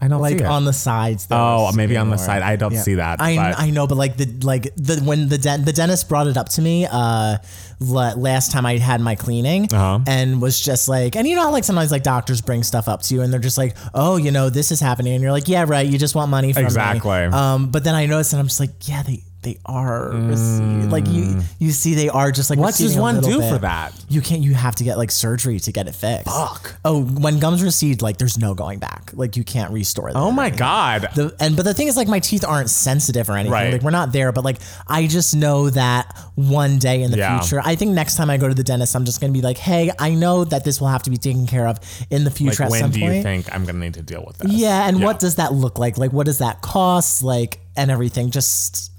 I 0.00 0.06
don't 0.08 0.20
like 0.20 0.40
on 0.42 0.64
the 0.64 0.72
sides. 0.72 1.26
Oh, 1.30 1.72
maybe 1.72 1.96
on 1.96 2.06
the 2.08 2.12
receding 2.12 2.26
side. 2.26 2.42
I 2.42 2.56
don't 2.56 2.72
Yeah. 2.72 2.82
see 2.82 2.94
that. 2.94 3.20
I, 3.20 3.34
but- 3.36 3.58
I 3.58 3.70
know, 3.70 3.86
but 3.86 3.96
like 3.96 4.16
the 4.16 4.26
like 4.46 4.72
the 4.76 5.00
when 5.04 5.28
the 5.28 5.38
den- 5.38 5.64
the 5.64 5.72
dentist 5.72 6.08
brought 6.08 6.26
it 6.28 6.36
up 6.36 6.48
to 6.50 6.62
me 6.62 6.86
uh 6.90 7.38
la- 7.80 8.14
last 8.14 8.52
time 8.52 8.64
I 8.66 8.78
had 8.78 9.00
my 9.00 9.14
cleaning 9.16 9.68
Uh-huh. 9.72 9.98
and 10.06 10.40
was 10.40 10.60
just 10.60 10.88
like 10.88 11.16
and 11.16 11.26
you 11.26 11.34
know 11.36 11.42
how 11.42 11.50
like 11.50 11.64
sometimes 11.64 11.90
like 11.90 12.02
doctors 12.04 12.40
bring 12.40 12.62
stuff 12.62 12.86
up 12.88 13.02
to 13.02 13.14
you 13.14 13.22
and 13.22 13.32
they're 13.32 13.40
just 13.40 13.58
like 13.58 13.76
oh 13.94 14.16
you 14.16 14.30
know 14.30 14.50
this 14.50 14.70
is 14.70 14.80
happening 14.80 15.14
and 15.14 15.22
you're 15.22 15.32
like 15.32 15.48
yeah 15.48 15.64
right 15.66 15.86
you 15.86 15.98
just 15.98 16.14
want 16.14 16.30
money 16.30 16.52
from 16.52 16.62
me. 16.62 16.66
Exactly. 16.66 17.10
um 17.24 17.70
but 17.70 17.82
then 17.84 17.94
I 17.94 18.06
noticed 18.06 18.32
and 18.32 18.40
I'm 18.40 18.46
just 18.46 18.60
like 18.60 18.88
yeah 18.88 19.02
they 19.02 19.22
they 19.42 19.56
are 19.66 20.10
receding. 20.10 20.90
like 20.90 21.06
you 21.06 21.40
you 21.60 21.70
see 21.70 21.94
they 21.94 22.08
are 22.08 22.32
just 22.32 22.50
like 22.50 22.58
Mm. 22.58 22.62
what 22.62 22.74
does 22.74 22.96
one 22.96 23.20
do 23.20 23.38
bit. 23.38 23.52
for 23.52 23.58
that? 23.58 23.92
You 24.08 24.20
can't. 24.20 24.42
You 24.42 24.54
have 24.54 24.74
to 24.76 24.84
get 24.84 24.98
like 24.98 25.10
surgery 25.10 25.60
to 25.60 25.70
get 25.72 25.86
it 25.86 25.94
fixed. 25.94 26.26
Fuck. 26.26 26.74
Oh, 26.84 27.02
when 27.04 27.38
gums 27.38 27.62
recede, 27.62 28.02
like 28.02 28.16
there's 28.18 28.36
no 28.38 28.54
going 28.54 28.78
back. 28.80 29.10
Like 29.14 29.36
you 29.36 29.44
can't 29.44 29.72
restore 29.72 30.12
them. 30.12 30.20
Oh 30.20 30.32
my 30.32 30.50
god. 30.50 31.08
The, 31.14 31.34
and 31.40 31.54
but 31.56 31.64
the 31.64 31.74
thing 31.74 31.86
is, 31.88 31.96
like 31.96 32.08
my 32.08 32.18
teeth 32.20 32.44
aren't 32.44 32.68
sensitive 32.70 33.28
or 33.30 33.34
anything. 33.34 33.52
Right. 33.52 33.72
Like 33.72 33.82
we're 33.82 33.90
not 33.90 34.12
there, 34.12 34.32
but 34.32 34.44
like 34.44 34.58
I 34.88 35.06
just 35.06 35.36
know 35.36 35.70
that 35.70 36.16
one 36.34 36.78
day 36.78 37.02
in 37.02 37.10
the 37.12 37.18
Yeah. 37.18 37.38
future, 37.40 37.62
I 37.64 37.76
think 37.76 37.92
next 37.92 38.16
time 38.16 38.30
I 38.30 38.36
go 38.38 38.48
to 38.48 38.54
the 38.54 38.64
dentist, 38.64 38.96
I'm 38.96 39.04
just 39.04 39.20
gonna 39.20 39.32
be 39.32 39.40
like, 39.42 39.58
hey, 39.58 39.90
I 39.98 40.14
know 40.14 40.44
that 40.44 40.64
this 40.64 40.80
will 40.80 40.88
have 40.88 41.02
to 41.04 41.10
be 41.10 41.16
taken 41.16 41.46
care 41.46 41.66
of 41.68 41.78
in 42.10 42.24
the 42.24 42.30
future 42.30 42.64
like 42.64 42.70
when 42.82 42.90
do 42.90 43.00
point. 43.00 43.14
you 43.14 43.22
think 43.22 43.54
I'm 43.54 43.64
gonna 43.64 43.78
need 43.78 43.94
to 43.94 44.02
deal 44.02 44.24
with 44.26 44.38
this? 44.38 44.50
Yeah, 44.52 44.88
and 44.88 44.98
Yeah. 44.98 45.04
what 45.06 45.20
does 45.20 45.36
that 45.36 45.52
look 45.54 45.78
like? 45.78 45.96
Like, 45.96 46.12
what 46.12 46.26
does 46.26 46.38
that 46.38 46.60
cost? 46.60 47.22
Like, 47.22 47.60
and 47.78 47.90
everything, 47.90 48.30
just 48.30 48.90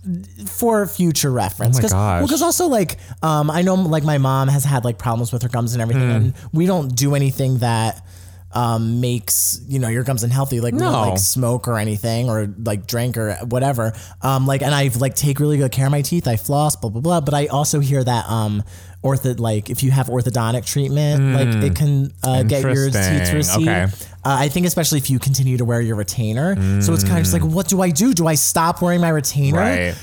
for 0.48 0.88
future 0.88 1.30
reference. 1.32 1.78
Oh 1.78 1.80
my 1.80 1.82
Cause, 1.82 1.94
gosh. 1.94 2.22
Because 2.24 2.42
also, 2.42 2.68
like, 2.68 2.98
um, 3.22 3.52
I 3.52 3.62
know, 3.62 3.76
like, 3.76 4.04
my 4.04 4.18
mom 4.18 4.48
has 4.48 4.64
had 4.64 4.84
like 4.86 4.98
problems 4.98 5.32
with 5.32 5.44
her 5.44 5.50
gums 5.50 5.74
and 5.74 5.82
everything, 5.82 6.10
Hmm. 6.10 6.16
and 6.16 6.34
we 6.54 6.66
don't 6.66 6.96
do 6.96 7.14
anything 7.16 7.60
that 7.60 8.04
um 8.52 9.00
makes 9.00 9.62
you 9.68 9.78
know 9.78 9.90
your 9.90 10.04
gums 10.04 10.24
unhealthy 10.24 10.60
like 10.60 10.74
we 10.74 10.80
No. 10.80 10.92
don't 10.92 11.10
like 11.10 11.20
smoke 11.20 11.68
or 11.68 11.78
anything 11.78 12.32
or 12.32 12.52
like 12.66 12.88
drink 12.88 13.16
or 13.16 13.34
whatever 13.48 13.94
um 14.24 14.48
like 14.48 14.64
and 14.64 14.74
i've 14.74 14.96
like 14.96 15.14
take 15.14 15.40
really 15.40 15.58
good 15.58 15.72
care 15.72 15.86
of 15.86 15.92
my 15.92 16.02
teeth 16.02 16.28
i 16.28 16.36
floss 16.36 16.76
blah 16.76 16.90
blah 16.90 17.00
blah 17.00 17.22
but 17.22 17.36
i 17.36 17.46
also 17.46 17.80
hear 17.80 18.04
that 18.04 18.28
um 18.28 18.64
ortho 19.04 19.40
like 19.40 19.70
if 19.70 19.82
you 19.82 19.92
have 19.92 20.08
orthodontic 20.08 20.66
treatment 20.66 21.34
like 21.34 21.64
it 21.64 21.76
can 21.76 22.12
uh, 22.24 22.44
get 22.44 22.62
your 22.64 22.90
teeth 22.90 23.30
to. 23.30 23.36
Recede 23.36 23.68
Okay. 23.68 23.84
uh, 23.84 23.88
I 24.24 24.50
think 24.50 24.66
especially 24.66 24.98
if 24.98 25.10
you 25.10 25.20
continue 25.20 25.58
to 25.58 25.66
wear 25.66 25.80
your 25.82 25.96
retainer. 25.96 26.56
So 26.82 26.94
it's 26.94 27.04
kind 27.04 27.18
of 27.18 27.24
just 27.24 27.34
like, 27.34 27.44
what 27.44 27.68
do 27.70 27.82
I 27.82 27.92
do? 27.92 28.14
Do 28.14 28.28
I 28.28 28.36
stop 28.36 28.82
wearing 28.82 29.00
my 29.02 29.10
retainer? 29.10 29.58
Right. 29.58 29.96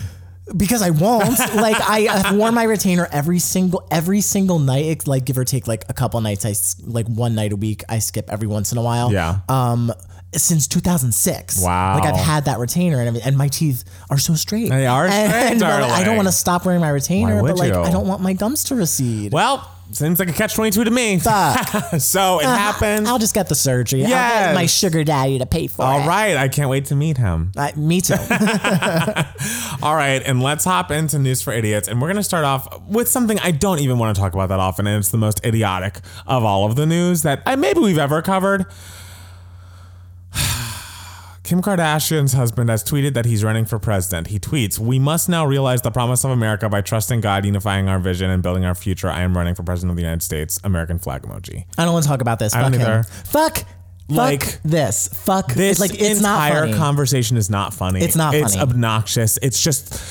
Because 0.56 0.80
I 0.80 0.90
won't. 0.90 1.38
like 1.56 1.76
I 1.80 2.00
have 2.10 2.36
worn 2.36 2.54
my 2.54 2.62
retainer 2.62 3.08
every 3.12 3.38
single 3.40 3.86
every 3.90 4.20
single 4.20 4.58
night. 4.60 4.84
It's 4.86 5.06
like 5.06 5.24
give 5.24 5.36
or 5.36 5.44
take 5.44 5.66
like 5.66 5.84
a 5.88 5.92
couple 5.92 6.20
nights. 6.20 6.46
I 6.46 6.54
like 6.90 7.06
one 7.08 7.34
night 7.34 7.52
a 7.52 7.56
week. 7.56 7.82
I 7.88 7.98
skip 7.98 8.30
every 8.30 8.46
once 8.46 8.72
in 8.72 8.78
a 8.78 8.82
while. 8.82 9.12
Yeah. 9.12 9.40
Um, 9.48 9.92
since 10.40 10.66
2006. 10.68 11.62
Wow. 11.62 11.94
Like 11.94 12.04
I've 12.04 12.20
had 12.20 12.44
that 12.46 12.58
retainer 12.58 12.98
and 12.98 13.08
everything, 13.08 13.28
and 13.28 13.36
my 13.38 13.48
teeth 13.48 13.84
are 14.10 14.18
so 14.18 14.34
straight. 14.34 14.68
They 14.70 14.86
are 14.86 15.08
straight, 15.08 15.22
And, 15.52 15.62
I 15.62 16.04
don't 16.04 16.16
want 16.16 16.28
to 16.28 16.32
stop 16.32 16.64
wearing 16.64 16.80
my 16.80 16.90
retainer, 16.90 17.42
but 17.42 17.56
like 17.56 17.72
you? 17.72 17.80
I 17.80 17.90
don't 17.90 18.06
want 18.06 18.22
my 18.22 18.32
gums 18.32 18.64
to 18.64 18.74
recede. 18.74 19.32
Well, 19.32 19.70
seems 19.92 20.18
like 20.18 20.28
a 20.28 20.32
catch 20.32 20.54
twenty 20.54 20.70
two 20.70 20.84
to 20.84 20.90
me. 20.90 21.18
Fuck. 21.20 22.00
so 22.00 22.40
it 22.40 22.44
happened. 22.44 23.06
I'll 23.08 23.18
just 23.18 23.34
get 23.34 23.48
the 23.48 23.54
surgery. 23.54 24.00
Get 24.02 24.54
my 24.54 24.66
sugar 24.66 25.04
daddy 25.04 25.38
to 25.38 25.46
pay 25.46 25.68
for 25.68 25.82
All 25.82 26.00
it. 26.00 26.06
right, 26.06 26.36
I 26.36 26.48
can't 26.48 26.68
wait 26.68 26.86
to 26.86 26.96
meet 26.96 27.16
him. 27.18 27.52
Uh, 27.56 27.70
me 27.76 28.00
too. 28.00 28.14
All 29.82 29.94
right, 29.94 30.22
and 30.24 30.42
let's 30.42 30.64
hop 30.64 30.90
into 30.90 31.18
news 31.18 31.42
for 31.42 31.52
idiots. 31.52 31.88
And 31.88 32.00
we're 32.00 32.08
going 32.08 32.16
to 32.16 32.22
start 32.22 32.44
off 32.44 32.82
with 32.86 33.08
something 33.08 33.38
I 33.40 33.50
don't 33.52 33.78
even 33.80 33.98
want 33.98 34.14
to 34.16 34.20
talk 34.20 34.34
about 34.34 34.48
that 34.48 34.60
often, 34.60 34.86
and 34.86 34.98
it's 34.98 35.10
the 35.10 35.18
most 35.18 35.44
idiotic 35.44 36.00
of 36.26 36.44
all 36.44 36.66
of 36.66 36.76
the 36.76 36.86
news 36.86 37.22
that 37.22 37.42
I, 37.46 37.56
maybe 37.56 37.80
we've 37.80 37.98
ever 37.98 38.22
covered. 38.22 38.66
Kim 41.46 41.62
Kardashian's 41.62 42.32
husband 42.32 42.68
has 42.70 42.82
tweeted 42.82 43.14
that 43.14 43.24
he's 43.24 43.44
running 43.44 43.64
for 43.66 43.78
president. 43.78 44.26
He 44.26 44.40
tweets, 44.40 44.80
We 44.80 44.98
must 44.98 45.28
now 45.28 45.46
realize 45.46 45.80
the 45.80 45.92
promise 45.92 46.24
of 46.24 46.32
America 46.32 46.68
by 46.68 46.80
trusting 46.80 47.20
God, 47.20 47.44
unifying 47.44 47.88
our 47.88 48.00
vision, 48.00 48.30
and 48.30 48.42
building 48.42 48.64
our 48.64 48.74
future. 48.74 49.08
I 49.08 49.20
am 49.20 49.36
running 49.36 49.54
for 49.54 49.62
president 49.62 49.90
of 49.92 49.96
the 49.96 50.02
United 50.02 50.24
States. 50.24 50.58
American 50.64 50.98
flag 50.98 51.22
emoji. 51.22 51.64
I 51.78 51.84
don't 51.84 51.92
want 51.92 52.02
to 52.02 52.08
talk 52.08 52.20
about 52.20 52.40
this. 52.40 52.52
I 52.52 52.62
Fuck 52.62 52.72
don't 52.72 52.80
him. 52.80 52.86
either. 52.88 53.02
Fuck. 53.04 53.64
Like, 54.08 54.42
fuck 54.42 54.60
this. 54.64 55.08
Fuck 55.08 55.52
This 55.54 55.78
Like 55.78 55.94
it's 55.94 56.20
not 56.20 56.48
entire 56.48 56.62
funny. 56.66 56.74
conversation 56.76 57.36
is 57.36 57.48
not 57.48 57.72
funny. 57.72 58.00
It's 58.02 58.16
not 58.16 58.34
It's 58.34 58.56
funny. 58.56 58.68
obnoxious. 58.72 59.38
It's 59.40 59.62
just. 59.62 60.02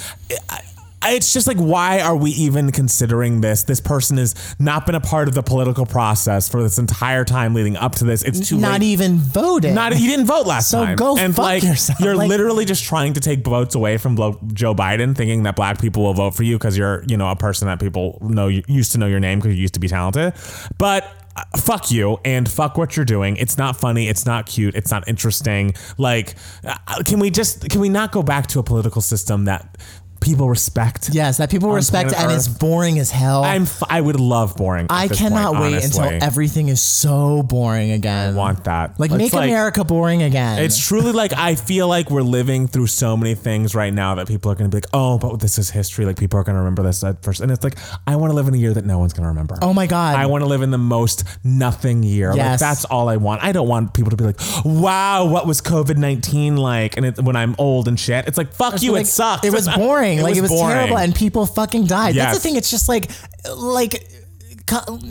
I, 0.49 0.61
it's 1.03 1.33
just 1.33 1.45
like 1.47 1.57
why 1.57 1.99
are 2.01 2.15
we 2.15 2.31
even 2.31 2.71
considering 2.71 3.41
this? 3.41 3.63
This 3.63 3.79
person 3.79 4.17
has 4.17 4.55
not 4.59 4.85
been 4.85 4.95
a 4.95 4.99
part 4.99 5.27
of 5.27 5.33
the 5.35 5.43
political 5.43 5.85
process 5.85 6.49
for 6.49 6.63
this 6.63 6.77
entire 6.77 7.23
time 7.25 7.53
leading 7.53 7.75
up 7.77 7.95
to 7.95 8.05
this. 8.05 8.23
It's 8.23 8.49
too 8.49 8.57
Not 8.57 8.73
late. 8.81 8.83
even 8.83 9.17
voted. 9.17 9.73
Not 9.75 9.97
you 9.99 10.09
didn't 10.09 10.25
vote 10.25 10.47
last 10.47 10.71
time. 10.71 10.81
So 10.81 10.85
time. 10.85 10.95
go 10.95 11.17
and 11.17 11.35
fuck 11.35 11.43
like 11.43 11.63
yourself. 11.63 11.99
you're 11.99 12.15
Like- 12.15 12.29
literally 12.29 12.65
just 12.65 12.83
trying 12.83 13.13
to 13.13 13.19
take 13.19 13.43
votes 13.45 13.75
away 13.75 13.97
from 13.97 14.15
joe 14.53 14.73
biden 14.73 15.15
thinking 15.15 15.43
that 15.43 15.55
black 15.55 15.79
people 15.79 16.03
will 16.03 16.13
vote 16.13 16.31
for 16.33 16.43
you 16.43 16.55
because 16.57 16.77
you're 16.77 17.03
you 17.07 17.17
know 17.17 17.29
a 17.29 17.35
person 17.35 17.67
that 17.67 17.79
people 17.79 18.17
know 18.21 18.47
you 18.47 18.63
used 18.67 18.91
to 18.93 18.97
know 18.97 19.07
your 19.07 19.19
name 19.19 19.39
because 19.39 19.55
you 19.55 19.61
used 19.61 19.73
to 19.75 19.79
be 19.79 19.87
talented. 19.87 20.33
But 20.77 21.03
uh, 21.35 21.43
fuck 21.57 21.91
you 21.91 22.17
and 22.23 22.49
fuck 22.49 22.77
what 22.77 22.95
you're 22.95 23.05
doing. 23.05 23.35
It's 23.37 23.57
not 23.57 23.75
funny. 23.77 24.07
It's 24.07 24.25
not 24.25 24.45
cute. 24.45 24.73
It's 24.73 24.89
not 24.89 25.07
interesting. 25.07 25.73
Like 25.97 26.35
uh, 26.63 26.77
can 27.05 27.19
we 27.19 27.29
just 27.29 27.69
can 27.69 27.81
we 27.81 27.89
not 27.89 28.11
go 28.11 28.23
back 28.23 28.47
to 28.47 28.59
a 28.59 28.63
political 28.63 29.01
system 29.01 29.45
that 29.45 29.77
people 30.21 30.49
respect 30.49 31.09
yes, 31.13 31.37
that 31.37 31.49
people 31.51 31.71
respect 31.71 32.09
planet 32.09 32.29
and 32.29 32.35
it's 32.35 32.47
boring 32.47 32.97
as 32.99 33.11
hell. 33.11 33.43
I'm 33.43 33.63
f- 33.63 33.83
I 33.89 34.01
would 34.01 34.19
love 34.19 34.55
boring. 34.55 34.85
at 34.85 34.91
I 34.91 35.07
this 35.07 35.19
cannot 35.19 35.55
point, 35.55 35.73
wait 35.73 35.83
until 35.83 36.03
everything 36.23 36.69
is 36.69 36.81
so 36.81 37.43
boring 37.43 37.91
again. 37.91 38.33
I 38.33 38.37
want 38.37 38.63
that. 38.63 38.99
like 38.99 39.11
It's 39.11 39.17
make 39.17 39.33
America 39.33 39.83
boring 39.83 40.23
again. 40.23 40.59
It's 40.63 40.79
truly 40.79 41.11
like 41.11 41.33
I 41.37 41.55
feel 41.55 41.87
like 41.87 42.09
we're 42.09 42.21
living 42.23 42.67
through 42.67 42.87
so 42.87 43.15
many 43.15 43.35
things 43.35 43.75
right 43.75 43.93
now 43.93 44.15
that 44.15 44.27
people 44.27 44.51
are 44.51 44.55
going 44.55 44.69
to 44.69 44.75
be 44.75 44.77
like, 44.81 44.89
oh, 44.93 45.17
but 45.17 45.39
this 45.39 45.57
is 45.57 45.69
history. 45.69 46.05
Like 46.05 46.17
people 46.17 46.39
are 46.39 46.43
going 46.43 46.55
to 46.55 46.59
remember 46.59 46.83
this 46.83 47.03
at 47.03 47.21
first, 47.21 47.41
and 47.41 47.51
it's 47.51 47.63
like 47.63 47.75
I 48.07 48.15
want 48.15 48.31
to 48.31 48.35
live 48.35 48.47
in 48.47 48.53
a 48.53 48.57
year 48.57 48.73
that 48.73 48.85
no 48.85 48.97
one's 48.99 49.13
going 49.13 49.23
to 49.23 49.29
remember. 49.29 49.57
oh 49.61 49.73
my 49.73 49.85
god. 49.87 50.15
I 50.15 50.25
want 50.25 50.41
to 50.43 50.47
live 50.47 50.61
in 50.61 50.71
the 50.71 50.77
most 50.77 51.23
nothing 51.43 52.03
year. 52.03 52.29
Like 52.29 52.37
Yes. 52.37 52.59
that's 52.59 52.85
all 52.85 53.09
I 53.09 53.17
want. 53.17 53.43
I 53.43 53.51
don't 53.51 53.67
want 53.67 53.93
people 53.93 54.11
to 54.11 54.17
be 54.17 54.23
like, 54.23 54.39
"Wow, 54.63 55.25
what 55.25 55.45
was 55.47 55.61
COVID 55.61 55.97
nineteen 55.97 56.57
like?" 56.57 56.97
And 56.97 57.05
it, 57.05 57.19
when 57.19 57.35
I'm 57.35 57.55
old 57.57 57.87
and 57.87 57.99
shit, 57.99 58.27
it's 58.27 58.37
like, 58.37 58.53
"Fuck 58.53 58.81
you, 58.81 58.93
like, 58.93 59.03
it 59.03 59.07
sucks." 59.07 59.45
It 59.45 59.53
was 59.53 59.67
boring. 59.67 60.04
like 60.13 60.35
it 60.35 60.41
was 60.41 60.51
boring. 60.51 60.75
terrible, 60.75 60.97
and 60.97 61.13
people 61.15 61.45
fucking 61.45 61.85
died. 61.87 62.15
That's 62.15 62.35
the 62.37 62.41
thing. 62.41 62.55
It's 62.55 62.69
just 62.69 62.87
like, 62.89 63.09
like, 63.55 64.07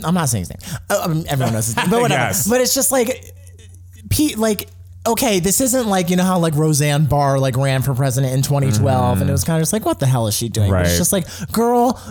I'm 0.03 0.13
not 0.13 0.29
saying 0.29 0.45
his 0.45 0.49
name. 0.49 0.77
I 0.89 1.07
mean, 1.07 1.25
everyone 1.27 1.53
knows 1.53 1.67
his 1.67 1.77
name, 1.77 1.89
but 1.89 2.01
whatever. 2.01 2.21
Yes. 2.27 2.47
But 2.47 2.61
it's 2.61 2.73
just 2.73 2.91
like, 2.91 3.33
Pete, 4.09 4.37
like. 4.37 4.69
Okay, 5.07 5.39
this 5.39 5.61
isn't 5.61 5.85
like 5.85 6.09
you 6.09 6.15
know 6.15 6.23
how 6.23 6.39
like 6.39 6.55
Roseanne 6.55 7.05
Barr 7.05 7.37
like 7.37 7.55
ran 7.55 7.83
for 7.83 7.93
president 7.93 8.33
in 8.33 8.41
2012, 8.41 8.81
mm-hmm. 8.81 9.21
and 9.21 9.29
it 9.29 9.31
was 9.31 9.43
kind 9.43 9.57
of 9.57 9.61
just 9.61 9.71
like, 9.71 9.85
what 9.85 9.99
the 9.99 10.07
hell 10.07 10.25
is 10.25 10.35
she 10.35 10.49
doing? 10.49 10.71
Right. 10.71 10.87
It's 10.87 10.97
just 10.97 11.13
like, 11.13 11.27
girl, 11.51 12.01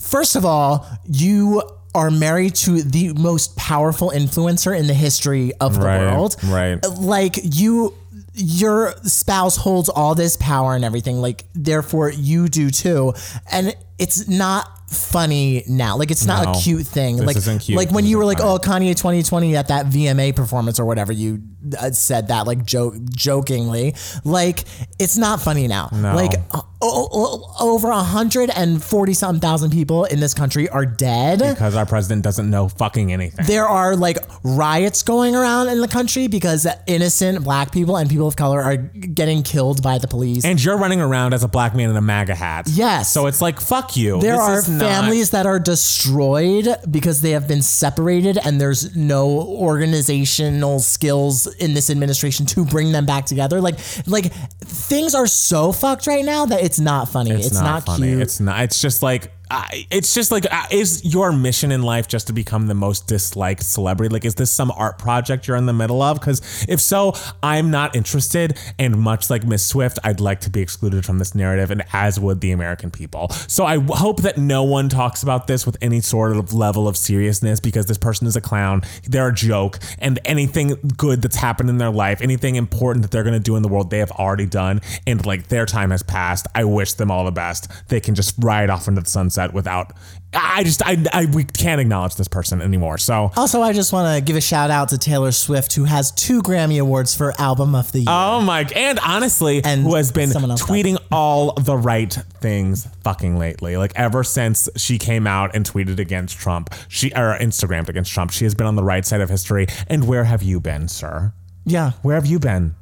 first 0.00 0.34
of 0.34 0.46
all, 0.46 0.86
you 1.04 1.62
are 1.94 2.10
married 2.10 2.54
to 2.54 2.82
the 2.82 3.12
most 3.12 3.54
powerful 3.56 4.12
influencer 4.14 4.74
in 4.78 4.86
the 4.86 4.94
history 4.94 5.52
of 5.60 5.74
the 5.74 5.84
Right, 5.84 6.10
world. 6.10 6.36
right. 6.44 6.82
Like 6.98 7.38
you 7.42 7.92
your 8.36 8.94
spouse 9.02 9.56
holds 9.56 9.88
all 9.88 10.14
this 10.14 10.36
power 10.36 10.74
and 10.74 10.84
everything. 10.84 11.20
Like 11.20 11.44
therefore 11.54 12.10
you 12.10 12.48
do 12.48 12.70
too. 12.70 13.14
And 13.50 13.74
it's 13.98 14.28
not 14.28 14.68
funny 14.88 15.64
now. 15.68 15.96
Like 15.96 16.10
it's 16.10 16.24
not 16.26 16.44
No, 16.44 16.52
a 16.52 16.54
cute 16.54 16.86
thing. 16.86 17.16
this 17.16 17.26
like 17.26 17.36
isn't 17.36 17.58
cute. 17.60 17.76
like 17.76 17.90
when 17.90 18.04
This 18.04 18.10
you 18.10 18.18
were 18.18 18.24
like, 18.24 18.38
funny. 18.38 18.50
"Oh, 18.50 18.58
Kanye 18.58 18.90
2020 18.96 19.56
at 19.56 19.68
that 19.68 19.86
VMA 19.86 20.34
performance 20.34 20.78
or 20.80 20.84
whatever," 20.84 21.12
you 21.12 21.42
uh, 21.78 21.90
said 21.90 22.28
that 22.28 22.46
like 22.46 22.64
joke 22.64 22.94
jokingly. 23.10 23.94
Like 24.24 24.64
it's 24.98 25.16
not 25.16 25.40
funny 25.40 25.66
now. 25.66 25.88
No. 25.92 26.14
Like 26.14 26.32
o- 26.52 26.66
o- 26.82 27.54
over 27.60 27.88
140 27.88 29.12
something 29.14 29.40
thousand 29.40 29.70
people 29.70 30.04
in 30.04 30.20
this 30.20 30.34
country 30.34 30.68
are 30.68 30.86
dead. 30.86 31.38
because 31.40 31.74
our 31.74 31.86
president 31.86 32.22
doesn't 32.22 32.48
know 32.48 32.68
fucking 32.68 33.12
anything. 33.12 33.44
There 33.46 33.66
are 33.66 33.96
like 33.96 34.18
riots 34.44 35.02
going 35.02 35.34
around 35.34 35.68
in 35.68 35.80
the 35.80 35.88
country 35.88 36.28
because 36.28 36.66
innocent 36.86 37.42
black 37.44 37.72
people 37.72 37.96
and 37.96 38.08
people 38.08 38.26
of 38.26 38.36
color 38.36 38.62
are 38.62 38.76
getting 38.76 39.42
killed 39.42 39.82
by 39.82 39.98
the 39.98 40.06
police. 40.08 40.44
And 40.44 40.62
you're 40.62 40.78
running 40.78 41.00
around 41.00 41.34
as 41.34 41.42
a 41.42 41.48
black 41.48 41.74
man 41.74 41.90
in 41.90 41.96
a 41.96 42.00
MAGA 42.02 42.34
hat. 42.34 42.66
Yes. 42.68 43.10
So 43.12 43.26
it's 43.26 43.40
like, 43.40 43.60
fuck 43.60 43.96
you. 43.96 44.20
there 44.20 44.32
This 44.34 44.40
are 44.40 44.58
is 44.58 44.68
not- 44.78 44.88
families 44.88 45.30
that 45.30 45.46
are 45.46 45.58
destroyed 45.58 46.68
because 46.90 47.20
they 47.20 47.30
have 47.30 47.46
been 47.48 47.62
separated 47.62 48.38
and 48.44 48.60
there's 48.60 48.94
no 48.96 49.28
organizational 49.28 50.80
skills 50.80 51.46
in 51.56 51.74
this 51.74 51.90
administration 51.90 52.46
to 52.46 52.64
bring 52.64 52.92
them 52.92 53.06
back 53.06 53.26
together. 53.26 53.60
Like 53.60 53.78
like 54.06 54.32
things 54.60 55.14
are 55.14 55.26
so 55.26 55.72
fucked 55.72 56.06
right 56.06 56.24
now 56.24 56.46
that 56.46 56.62
it's 56.62 56.78
not 56.80 57.08
funny. 57.08 57.30
It's, 57.30 57.52
not, 57.52 57.84
funny. 57.84 58.08
cute. 58.08 58.20
It's 58.20 58.40
not. 58.40 58.62
It's 58.62 58.80
just 58.80 59.02
like. 59.02 59.32
I 59.50 59.86
it's 59.90 60.12
just 60.12 60.32
like, 60.32 60.44
uh, 60.50 60.64
is 60.70 61.04
your 61.04 61.30
mission 61.30 61.70
in 61.70 61.82
life 61.82 62.08
just 62.08 62.26
to 62.26 62.32
become 62.32 62.66
the 62.66 62.74
most 62.74 63.06
disliked 63.06 63.64
celebrity? 63.64 64.12
Like, 64.12 64.24
is 64.24 64.34
this 64.34 64.50
some 64.50 64.72
art 64.72 64.98
project 64.98 65.46
you're 65.46 65.56
in 65.56 65.66
the 65.66 65.72
middle 65.72 66.02
of? 66.02 66.18
Because 66.18 66.66
if 66.68 66.80
so, 66.80 67.14
I'm 67.42 67.70
not 67.70 67.94
interested. 67.94 68.58
And 68.78 68.98
much 68.98 69.30
like 69.30 69.44
Miss 69.44 69.64
Swift, 69.64 69.98
I'd 70.02 70.18
like 70.18 70.40
to 70.40 70.50
be 70.50 70.60
excluded 70.60 71.04
from 71.04 71.18
this 71.18 71.34
narrative, 71.34 71.70
and 71.70 71.84
as 71.92 72.18
would 72.18 72.40
the 72.40 72.50
American 72.50 72.90
people. 72.90 73.28
So 73.30 73.64
I 73.64 73.76
w- 73.76 73.94
hope 73.94 74.22
that 74.22 74.36
no 74.36 74.64
one 74.64 74.88
talks 74.88 75.22
about 75.22 75.46
this 75.46 75.64
with 75.64 75.76
any 75.80 76.00
sort 76.00 76.36
of 76.36 76.52
level 76.52 76.88
of 76.88 76.96
seriousness 76.96 77.60
because 77.60 77.86
this 77.86 77.98
person 77.98 78.26
is 78.26 78.34
a 78.34 78.40
clown. 78.40 78.82
They're 79.04 79.28
a 79.28 79.34
joke, 79.34 79.78
and 80.00 80.18
anything 80.24 80.74
good 80.96 81.22
that's 81.22 81.36
happened 81.36 81.70
in 81.70 81.78
their 81.78 81.90
life, 81.90 82.20
anything 82.20 82.56
important 82.56 83.02
that 83.02 83.12
they're 83.12 83.22
going 83.22 83.34
to 83.34 83.40
do 83.40 83.54
in 83.54 83.62
the 83.62 83.68
world, 83.68 83.90
they 83.90 83.98
have 83.98 84.10
already 84.12 84.46
done, 84.46 84.80
and 85.06 85.24
like 85.24 85.48
their 85.48 85.66
time 85.66 85.92
has 85.92 86.02
passed. 86.02 86.48
I 86.54 86.64
wish 86.64 86.94
them 86.94 87.12
all 87.12 87.24
the 87.24 87.30
best. 87.30 87.70
They 87.88 88.00
can 88.00 88.16
just 88.16 88.34
ride 88.38 88.70
off 88.70 88.88
into 88.88 89.02
the 89.02 89.08
sunset 89.08 89.35
without. 89.52 89.92
I 90.34 90.64
just 90.64 90.82
I, 90.84 91.02
I 91.12 91.26
we 91.26 91.44
can't 91.44 91.80
acknowledge 91.80 92.16
this 92.16 92.28
person 92.28 92.60
anymore. 92.60 92.98
So. 92.98 93.30
also, 93.36 93.62
I 93.62 93.72
just 93.72 93.92
want 93.92 94.14
to 94.14 94.22
give 94.22 94.36
a 94.36 94.40
shout 94.40 94.70
out 94.70 94.90
to 94.90 94.98
Taylor 94.98 95.32
Swift, 95.32 95.72
who 95.74 95.84
has 95.84 96.10
two 96.10 96.42
Grammy 96.42 96.80
Awards 96.80 97.14
for 97.14 97.32
Album 97.40 97.74
of 97.74 97.90
the 97.92 98.00
Year. 98.00 98.06
Oh 98.08 98.42
my! 98.42 98.68
And 98.74 98.98
honestly, 98.98 99.62
And 99.64 99.82
who 99.82 99.94
has 99.94 100.12
been 100.12 100.30
tweeting 100.30 100.98
all 101.10 101.54
the 101.54 101.76
right 101.76 102.12
things 102.40 102.86
fucking 103.02 103.38
lately? 103.38 103.76
Like 103.76 103.92
ever 103.96 104.24
since 104.24 104.68
she 104.76 104.98
came 104.98 105.26
out 105.26 105.54
and 105.54 105.64
tweeted 105.64 105.98
against 105.98 106.36
Trump, 106.38 106.74
she 106.88 107.12
or 107.12 107.38
Instagrammed 107.38 107.88
against 107.88 108.12
Trump, 108.12 108.30
she 108.32 108.44
has 108.44 108.54
been 108.54 108.66
on 108.66 108.76
the 108.76 108.84
right 108.84 109.06
side 109.06 109.20
of 109.20 109.30
history. 109.30 109.66
And 109.86 110.06
where 110.06 110.24
have 110.24 110.42
you 110.42 110.60
been, 110.60 110.88
sir? 110.88 111.32
yeah. 111.64 111.92
Where 112.02 112.14
have 112.14 112.26
you 112.26 112.38
been? 112.38 112.74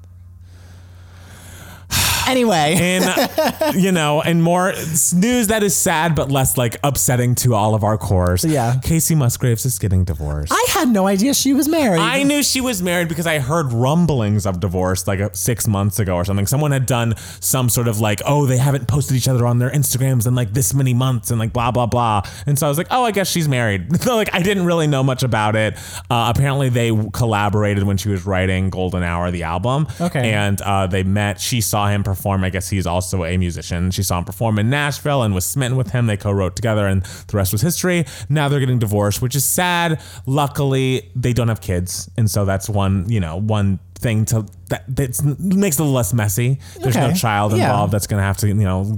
Anyway. 2.26 2.76
And 2.78 3.74
you 3.74 3.92
know, 3.92 4.22
and 4.22 4.42
more 4.42 4.72
news 5.14 5.48
that 5.48 5.62
is 5.62 5.76
sad 5.76 6.14
but 6.14 6.30
less 6.30 6.56
like 6.56 6.76
upsetting 6.82 7.34
to 7.36 7.54
all 7.54 7.74
of 7.74 7.84
our 7.84 7.98
cores. 7.98 8.44
Yeah. 8.44 8.74
Kacey 8.82 9.16
Musgraves 9.16 9.64
is 9.64 9.78
getting 9.78 10.04
divorced. 10.04 10.52
I 10.52 10.66
had 10.70 10.88
no 10.88 11.06
idea 11.06 11.34
she 11.34 11.52
was 11.52 11.68
married. 11.68 12.00
I 12.00 12.22
knew 12.22 12.42
she 12.42 12.60
was 12.60 12.82
married 12.82 13.08
because 13.08 13.26
I 13.26 13.38
heard 13.38 13.72
rumblings 13.72 14.46
of 14.46 14.60
divorce 14.60 15.06
like 15.06 15.20
uh, 15.20 15.30
six 15.32 15.66
months 15.66 15.98
ago 15.98 16.16
or 16.16 16.24
something. 16.24 16.46
Someone 16.46 16.70
had 16.70 16.86
done 16.86 17.14
some 17.40 17.68
sort 17.68 17.88
of 17.88 18.00
like, 18.00 18.20
oh, 18.26 18.46
they 18.46 18.58
haven't 18.58 18.88
posted 18.88 19.16
each 19.16 19.28
other 19.28 19.46
on 19.46 19.58
their 19.58 19.70
Instagrams 19.70 20.26
in 20.26 20.34
like 20.34 20.52
this 20.52 20.74
many 20.74 20.94
months 20.94 21.30
and 21.30 21.38
like 21.38 21.52
blah, 21.52 21.70
blah, 21.70 21.86
blah. 21.86 22.22
And 22.46 22.58
so 22.58 22.66
I 22.66 22.68
was 22.68 22.78
like, 22.78 22.88
oh, 22.90 23.04
I 23.04 23.10
guess 23.10 23.28
she's 23.28 23.48
married. 23.48 23.88
So 24.04 24.16
like 24.16 24.34
I 24.34 24.42
didn't 24.42 24.66
really 24.66 24.86
know 24.86 25.02
much 25.02 25.22
about 25.22 25.56
it. 25.56 25.78
Uh, 26.10 26.30
apparently 26.34 26.68
they 26.68 26.90
collaborated 27.14 27.84
when 27.84 27.96
she 27.96 28.10
was 28.10 28.26
writing 28.26 28.68
Golden 28.68 29.02
Hour, 29.02 29.30
the 29.30 29.44
album. 29.44 29.86
Okay. 29.98 30.30
And 30.30 30.60
uh, 30.60 30.86
they 30.86 31.04
met. 31.04 31.40
She 31.40 31.62
saw 31.62 31.88
him 31.88 32.02
perform. 32.02 32.13
I 32.44 32.50
guess 32.50 32.68
he's 32.70 32.86
also 32.86 33.24
a 33.24 33.36
musician. 33.36 33.90
She 33.90 34.02
saw 34.02 34.18
him 34.18 34.24
perform 34.24 34.58
in 34.58 34.70
Nashville 34.70 35.22
and 35.22 35.34
was 35.34 35.44
smitten 35.44 35.76
with 35.76 35.90
him. 35.90 36.06
They 36.06 36.16
co-wrote 36.16 36.56
together 36.56 36.86
and 36.86 37.02
the 37.02 37.36
rest 37.36 37.52
was 37.52 37.60
history. 37.62 38.04
Now 38.28 38.48
they're 38.48 38.60
getting 38.60 38.78
divorced, 38.78 39.22
which 39.22 39.34
is 39.34 39.44
sad. 39.44 40.00
Luckily, 40.26 41.10
they 41.14 41.32
don't 41.32 41.48
have 41.48 41.60
kids. 41.60 42.10
And 42.16 42.30
so 42.30 42.44
that's 42.44 42.68
one, 42.68 43.08
you 43.08 43.20
know, 43.20 43.36
one 43.36 43.78
thing 43.96 44.24
to 44.26 44.44
that 44.68 44.84
that 44.96 45.22
makes 45.38 45.76
it 45.76 45.80
a 45.80 45.84
little 45.84 45.94
less 45.94 46.12
messy. 46.12 46.58
There's 46.80 46.96
no 46.96 47.06
Okay. 47.06 47.14
child 47.14 47.52
Yeah. 47.52 47.64
involved 47.70 47.92
that's 47.92 48.06
going 48.06 48.20
to 48.20 48.24
have 48.24 48.36
to, 48.38 48.48
you 48.48 48.54
know, 48.54 48.96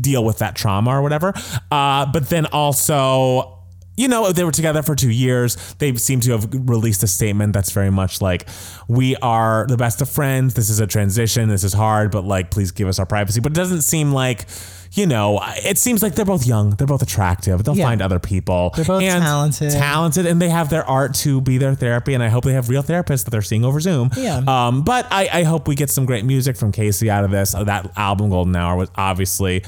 deal 0.00 0.24
with 0.24 0.38
that 0.38 0.54
trauma 0.56 0.90
or 0.90 1.02
whatever. 1.02 1.34
Uh, 1.70 2.06
but 2.06 2.28
then 2.30 2.46
also 2.46 3.58
you 3.96 4.08
know, 4.08 4.32
they 4.32 4.44
were 4.44 4.52
together 4.52 4.82
for 4.82 4.94
two 4.94 5.10
years. 5.10 5.56
They 5.78 5.94
seem 5.96 6.20
to 6.20 6.32
have 6.32 6.48
released 6.52 7.02
a 7.02 7.06
statement 7.06 7.52
that's 7.52 7.72
very 7.72 7.90
much 7.90 8.20
like, 8.20 8.48
we 8.88 9.16
are 9.16 9.66
the 9.68 9.76
best 9.76 10.00
of 10.00 10.08
friends. 10.08 10.54
This 10.54 10.70
is 10.70 10.80
a 10.80 10.86
transition. 10.86 11.48
This 11.48 11.64
is 11.64 11.72
hard, 11.72 12.10
but 12.10 12.24
like, 12.24 12.50
please 12.50 12.70
give 12.72 12.88
us 12.88 12.98
our 12.98 13.06
privacy. 13.06 13.40
But 13.40 13.52
it 13.52 13.56
doesn't 13.56 13.82
seem 13.82 14.12
like, 14.12 14.46
you 14.92 15.06
know, 15.06 15.40
it 15.64 15.78
seems 15.78 16.02
like 16.02 16.14
they're 16.16 16.24
both 16.24 16.46
young. 16.46 16.70
They're 16.70 16.86
both 16.86 17.02
attractive. 17.02 17.62
They'll 17.64 17.76
Yeah. 17.76 17.84
find 17.86 18.02
other 18.02 18.18
people. 18.18 18.72
They're 18.74 18.84
both 18.84 19.02
talented. 19.02 19.70
Talented, 19.72 20.26
and 20.26 20.42
they 20.42 20.48
have 20.48 20.68
their 20.68 20.84
art 20.84 21.14
to 21.16 21.40
be 21.40 21.58
their 21.58 21.74
therapy. 21.74 22.14
And 22.14 22.22
I 22.22 22.28
hope 22.28 22.44
they 22.44 22.54
have 22.54 22.68
real 22.68 22.82
therapists 22.82 23.24
that 23.24 23.30
they're 23.30 23.40
seeing 23.42 23.64
over 23.64 23.78
Zoom. 23.80 24.10
Yeah. 24.16 24.40
Um, 24.48 24.82
but 24.82 25.06
I, 25.10 25.28
I 25.32 25.42
hope 25.44 25.68
we 25.68 25.74
get 25.76 25.90
some 25.90 26.06
great 26.06 26.24
music 26.24 26.56
from 26.56 26.72
Kacey 26.72 27.08
out 27.08 27.22
of 27.24 27.30
this. 27.30 27.54
Uh, 27.54 27.62
That 27.64 27.90
album, 27.96 28.30
Golden 28.30 28.56
Hour, 28.56 28.76
was 28.76 28.90
obviously 28.96 29.62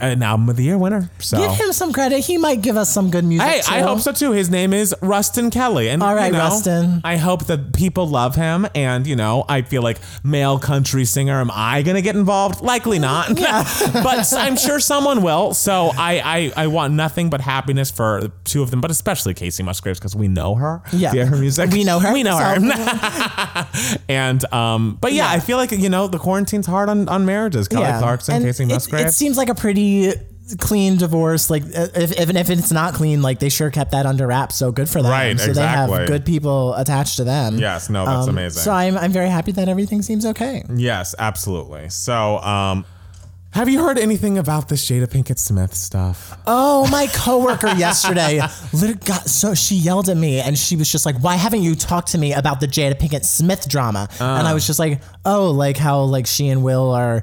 an 0.00 0.22
album 0.22 0.48
of 0.50 0.56
the 0.56 0.64
year 0.64 0.76
winner. 0.76 1.08
So 1.18 1.38
Give 1.38 1.52
him 1.52 1.72
some 1.72 1.92
credit. 1.92 2.20
He 2.20 2.36
might 2.36 2.60
give 2.60 2.76
us 2.76 2.90
some 2.92 3.10
good 3.10 3.24
music. 3.24 3.48
Hey, 3.48 3.60
I 3.68 3.80
hope 3.80 4.00
so 4.00 4.12
too. 4.12 4.32
His 4.32 4.50
name 4.50 4.74
is 4.74 4.94
Ruston 5.00 5.50
Kelly, 5.50 5.88
and 5.88 6.02
All 6.02 6.14
right, 6.14 6.26
you 6.26 6.32
know, 6.32 6.38
Ruston. 6.40 7.00
I 7.04 7.16
hope 7.16 7.46
that 7.46 7.72
people 7.72 8.06
love 8.06 8.34
him, 8.34 8.66
and 8.74 9.06
you 9.06 9.16
know, 9.16 9.44
I 9.48 9.62
feel 9.62 9.80
like 9.82 9.98
male 10.22 10.58
country 10.58 11.06
singer. 11.06 11.40
Am 11.40 11.50
I 11.52 11.80
gonna 11.82 12.02
get 12.02 12.16
involved? 12.16 12.60
Likely 12.60 12.98
not, 12.98 13.38
Yeah. 13.38 13.64
but 13.94 14.30
I'm 14.34 14.56
sure 14.58 14.80
someone 14.80 15.22
will. 15.22 15.54
So 15.54 15.90
I, 15.96 16.52
I, 16.56 16.64
I 16.64 16.66
want 16.66 16.94
nothing 16.94 17.30
but 17.30 17.40
happiness 17.40 17.90
for 17.90 18.20
the 18.20 18.32
two 18.44 18.62
of 18.62 18.70
them, 18.70 18.80
but 18.80 18.90
especially 18.90 19.34
Kacey 19.34 19.64
Musgraves 19.64 19.98
because 19.98 20.14
we 20.16 20.28
know 20.28 20.54
her 20.54 20.82
Yeah. 20.92 21.12
via 21.12 21.26
her 21.26 21.36
music. 21.36 21.70
We 21.70 21.84
know 21.84 21.98
her, 22.00 22.12
We 22.12 22.22
know 22.22 22.38
so- 22.38 22.44
her. 22.44 23.68
and 24.08 24.52
um, 24.52 24.98
but 25.00 25.12
yeah, 25.12 25.28
I 25.30 25.40
feel 25.40 25.56
like 25.56 25.70
you 25.72 25.88
know 25.88 26.06
the 26.08 26.18
quarantine's 26.18 26.66
hard 26.66 26.88
on 26.88 27.08
on 27.08 27.24
marriares. 27.24 27.68
Kelly 27.68 27.86
Clarkson, 27.98 28.36
And 28.36 28.44
Kacey 28.44 28.66
Musgraves. 28.68 29.10
It, 29.14 29.16
seems 29.16 29.36
like 29.36 29.48
a 29.48 29.54
pretty 29.54 30.12
clean 30.58 30.96
divorce. 30.96 31.50
Like 31.50 31.62
uh, 31.64 31.88
if 31.94 32.18
even 32.20 32.36
if 32.36 32.50
it's 32.50 32.72
not 32.72 32.94
clean, 32.94 33.22
like 33.22 33.38
they 33.38 33.48
sure 33.48 33.70
kept 33.70 33.92
that 33.92 34.06
under 34.06 34.26
wraps. 34.26 34.56
So 34.56 34.72
good 34.72 34.88
for 34.88 35.02
them. 35.02 35.10
Right, 35.10 35.38
So 35.38 35.52
they 35.52 35.60
have 35.62 35.90
good 36.06 36.24
people 36.24 36.74
attached 36.74 37.16
to 37.16 37.24
them. 37.24 37.58
Yes, 37.58 37.88
no, 37.90 38.04
that's 38.06 38.26
amazing. 38.28 38.60
Um, 38.60 38.64
So 38.64 38.72
I'm 38.72 38.98
I'm 38.98 39.12
very 39.12 39.28
happy 39.28 39.52
that 39.52 39.68
everything 39.68 40.02
seems 40.02 40.24
okay. 40.26 40.64
Yes, 40.74 41.14
absolutely. 41.18 41.88
So, 41.90 42.38
um, 42.38 42.84
have 43.52 43.68
you 43.68 43.82
heard 43.82 43.98
anything 43.98 44.38
about 44.38 44.68
this 44.68 44.88
Jada 44.88 45.06
Pinkett 45.06 45.38
Smith 45.38 45.74
stuff? 45.74 46.38
Oh, 46.46 46.86
my 46.90 47.06
coworker 47.08 47.68
yesterday 47.76 48.40
literally 48.72 48.94
got 48.94 49.26
so 49.28 49.54
she 49.54 49.74
yelled 49.74 50.08
at 50.08 50.16
me 50.16 50.40
and 50.40 50.56
she 50.56 50.76
was 50.76 50.90
just 50.90 51.06
like, 51.06 51.18
"Why 51.20 51.34
haven't 51.36 51.62
you 51.62 51.74
talked 51.74 52.08
to 52.08 52.18
me 52.18 52.34
about 52.34 52.60
the 52.60 52.68
Jada 52.68 52.94
Pinkett 52.94 53.24
Smith 53.24 53.68
drama?" 53.68 54.08
And 54.20 54.46
I 54.46 54.50
oh. 54.50 54.54
was 54.54 54.66
just 54.66 54.78
like, 54.78 55.00
"Oh, 55.24 55.50
like 55.50 55.76
how 55.76 56.02
like 56.02 56.26
she 56.26 56.48
and 56.48 56.62
Will 56.62 56.90
are." 56.90 57.22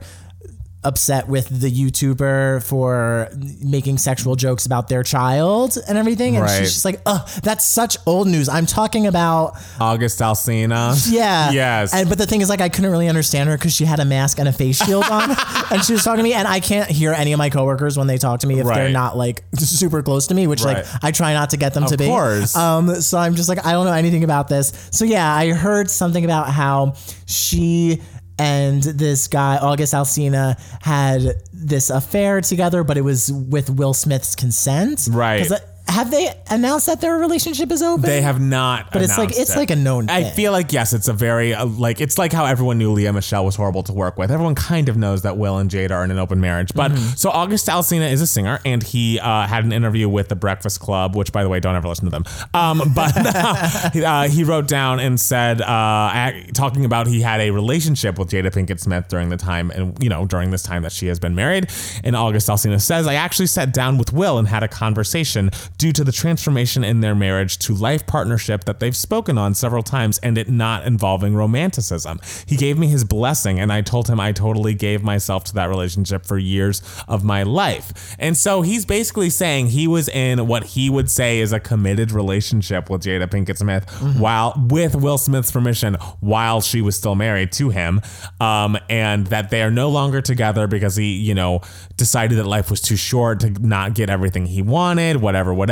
Upset 0.86 1.28
with 1.28 1.48
the 1.50 1.70
YouTuber 1.72 2.64
for 2.64 3.30
making 3.62 3.98
sexual 3.98 4.36
jokes 4.36 4.66
about 4.66 4.88
their 4.88 5.04
child 5.04 5.78
and 5.88 5.98
everything 5.98 6.36
and 6.36 6.44
Right. 6.46 6.60
she's 6.60 6.74
just 6.74 6.86
like, 6.86 7.02
"Oh, 7.06 7.26
that's 7.44 7.66
such 7.66 7.98
old 8.06 8.28
news. 8.28 8.48
I'm 8.48 8.66
talking 8.66 9.08
about 9.08 9.56
August 9.80 10.20
Alsina. 10.20 10.96
yeah. 11.12 11.52
Yes. 11.52 11.94
And 11.94 12.08
but 12.08 12.18
the 12.18 12.26
thing 12.26 12.42
is, 12.42 12.50
like, 12.50 12.62
I 12.62 12.70
couldn't 12.70 12.92
really 12.92 13.10
understand 13.10 13.50
her 13.50 13.58
because 13.58 13.74
she 13.74 13.86
had 13.86 14.00
a 14.00 14.06
mask 14.06 14.40
and 14.40 14.48
a 14.48 14.54
face 14.54 14.84
shield 14.86 15.04
on, 15.12 15.36
and 15.72 15.84
she 15.84 15.94
was 15.94 16.04
talking 16.04 16.18
to 16.18 16.24
me, 16.24 16.34
and 16.34 16.48
I 16.48 16.60
can't 16.60 16.90
hear 16.90 17.12
any 17.14 17.34
of 17.34 17.38
my 17.38 17.50
coworkers 17.50 17.98
when 17.98 18.08
they 18.08 18.18
talk 18.18 18.42
to 18.42 18.48
me 18.48 18.60
if 18.60 18.68
they're 18.68 18.90
not 18.90 19.18
like 19.18 19.44
super 19.58 20.02
close 20.04 20.28
to 20.28 20.36
me, 20.36 20.48
which 20.48 20.64
Right. 20.64 20.78
like 20.78 20.86
I 21.02 21.12
try 21.12 21.34
not 21.34 21.50
to 21.52 21.58
get 21.58 21.74
them 21.74 21.86
to 21.88 21.98
be. 21.98 22.06
Of 22.06 22.10
course. 22.12 22.56
Um. 22.56 23.02
So 23.02 23.18
I'm 23.18 23.36
just 23.36 23.50
like, 23.50 23.66
I 23.66 23.72
don't 23.72 23.86
know 23.86 23.94
anything 23.94 24.24
about 24.24 24.48
this. 24.48 24.72
So 24.92 25.06
yeah, 25.06 25.34
I 25.34 25.50
heard 25.52 25.90
something 25.90 26.24
about 26.24 26.50
how 26.50 26.94
she. 27.26 28.02
And 28.38 28.84
this 28.84 29.28
guy, 29.28 29.58
August 29.58 29.94
Alsina, 29.94 30.60
had 30.82 31.36
this 31.54 31.90
affair 31.90 32.42
together, 32.42 32.84
but 32.84 32.98
it 32.98 33.02
was 33.02 33.32
with 33.32 33.70
Will 33.70 33.94
Smith's 33.94 34.36
consent. 34.36 35.08
Right. 35.10 35.40
'Cause, 35.42 35.54
uh, 35.54 35.60
Have 35.88 36.10
they 36.12 36.30
announced 36.50 36.88
that 36.88 37.00
their 37.00 37.16
relationship 37.18 37.72
is 37.72 37.82
open? 37.84 38.02
They 38.02 38.22
have 38.22 38.42
not, 38.42 38.92
But 38.92 39.04
it's 39.04 39.18
like- 39.18 39.30
it's 39.38 39.52
it. 39.54 39.58
like 39.58 39.70
a 39.72 39.76
known 39.76 40.10
I 40.10 40.24
thing. 40.24 40.34
feel 40.34 40.52
like 40.52 40.74
yes, 40.74 40.94
it's 40.94 41.08
a 41.08 41.14
very 41.14 41.54
uh, 41.54 41.66
like 41.66 42.02
it's 42.02 42.18
like 42.18 42.34
how 42.34 42.46
everyone 42.46 42.78
knew 42.78 42.92
Lea 42.92 43.12
Michele 43.12 43.46
was 43.46 43.56
horrible 43.56 43.84
to 43.84 43.94
work 43.94 44.18
with. 44.18 44.32
Everyone 44.32 44.56
kind 44.56 44.90
of 44.90 44.98
knows 44.98 45.22
that 45.22 45.38
Will 45.38 45.58
and 45.58 45.70
Jade 45.70 45.92
are 45.92 46.04
in 46.04 46.12
an 46.12 46.18
open 46.20 46.42
marriage. 46.42 46.74
But 46.74 46.92
Mm-hmm. 46.92 47.14
so 47.16 47.30
August 47.30 47.68
Alsina 47.68 48.12
is 48.12 48.22
a 48.22 48.28
singer, 48.28 48.60
and 48.66 48.82
he 48.84 49.20
uh, 49.20 49.48
had 49.48 49.64
an 49.64 49.72
interview 49.72 50.10
with 50.10 50.28
the 50.28 50.36
Breakfast 50.36 50.80
Club, 50.80 51.16
which 51.16 51.32
by 51.32 51.44
the 51.44 51.50
way, 51.50 51.60
don't 51.60 51.76
ever 51.76 51.88
listen 51.88 52.06
to 52.06 52.12
them. 52.12 52.26
Um, 52.54 52.82
but 52.96 53.14
uh, 53.96 54.24
he 54.28 54.44
wrote 54.44 54.68
down 54.68 55.00
and 55.00 55.20
said, 55.20 55.62
uh, 55.62 56.32
talking 56.54 56.86
about 56.86 57.08
he 57.08 57.22
had 57.22 57.40
a 57.42 57.52
relationship 57.52 58.18
with 58.20 58.30
Jada 58.32 58.52
Pinkett 58.52 58.80
Smith 58.80 59.08
during 59.08 59.30
the 59.30 59.38
time, 59.38 59.72
and 59.72 60.02
you 60.04 60.10
know 60.10 60.26
during 60.26 60.52
this 60.52 60.64
time 60.64 60.82
that 60.84 60.92
she 60.92 61.08
has 61.08 61.20
been 61.20 61.36
married. 61.36 61.70
And 62.04 62.16
August 62.16 62.48
Alsina 62.50 62.82
says, 62.82 63.08
I 63.08 63.14
actually 63.16 63.48
sat 63.48 63.72
down 63.74 63.98
with 63.98 64.12
Will 64.14 64.38
and 64.40 64.48
had 64.48 64.64
a 64.64 64.68
conversation 64.68 65.52
due 65.78 65.92
to 65.92 66.04
the 66.04 66.12
transformation 66.12 66.84
in 66.84 67.02
their 67.02 67.16
marriage 67.16 67.58
to 67.60 67.74
life 67.74 68.06
partnership 68.08 68.66
that 68.66 68.80
they've 68.80 68.96
spoken 68.96 69.38
on 69.38 69.54
several 69.54 69.84
times 69.84 70.18
and 70.20 70.38
it 70.38 70.50
not 70.50 70.86
involving 70.86 71.36
romanticism. 71.36 72.20
He 72.46 72.56
gave 72.56 72.78
me 72.78 72.88
his 72.88 73.04
blessing 73.04 73.60
and 73.60 73.72
I 73.72 73.82
told 73.82 74.08
him 74.08 74.20
I 74.20 74.32
totally 74.32 74.74
gave 74.74 75.04
myself 75.04 75.44
to 75.46 75.54
that 75.56 75.70
relationship 75.70 76.26
for 76.26 76.38
years 76.38 76.82
of 77.08 77.24
my 77.24 77.44
life. 77.44 78.16
And 78.20 78.38
so 78.38 78.62
he's 78.62 78.86
basically 78.86 79.30
saying 79.30 79.68
he 79.68 79.88
was 79.88 80.08
in 80.10 80.48
what 80.48 80.64
he 80.64 80.90
would 80.90 81.10
say 81.10 81.40
is 81.40 81.54
a 81.54 81.60
committed 81.60 82.12
relationship 82.12 82.90
with 82.90 83.04
Jada 83.04 83.28
Pinkett 83.28 83.58
Smith 83.58 83.90
while 84.18 84.54
with 84.70 84.96
Will 84.96 85.18
Smith's 85.18 85.52
permission 85.52 85.96
while 86.20 86.62
she 86.62 86.82
was 86.82 86.96
still 86.96 87.16
married 87.16 87.52
to 87.54 87.70
him. 87.70 88.02
Um, 88.40 88.78
and 88.90 89.28
that 89.28 89.50
they 89.50 89.62
are 89.62 89.72
no 89.72 89.90
longer 89.90 90.22
together 90.22 90.68
because 90.68 90.96
he, 90.96 91.16
you 91.18 91.34
know, 91.34 91.62
decided 91.98 92.38
that 92.38 92.46
life 92.46 92.70
was 92.70 92.82
too 92.82 92.96
short 92.96 93.40
to 93.42 93.50
not 93.50 93.94
get 93.94 94.10
everything 94.10 94.46
he 94.46 94.62
wanted, 94.62 95.18
whatever, 95.18 95.54
whatever. 95.54 95.65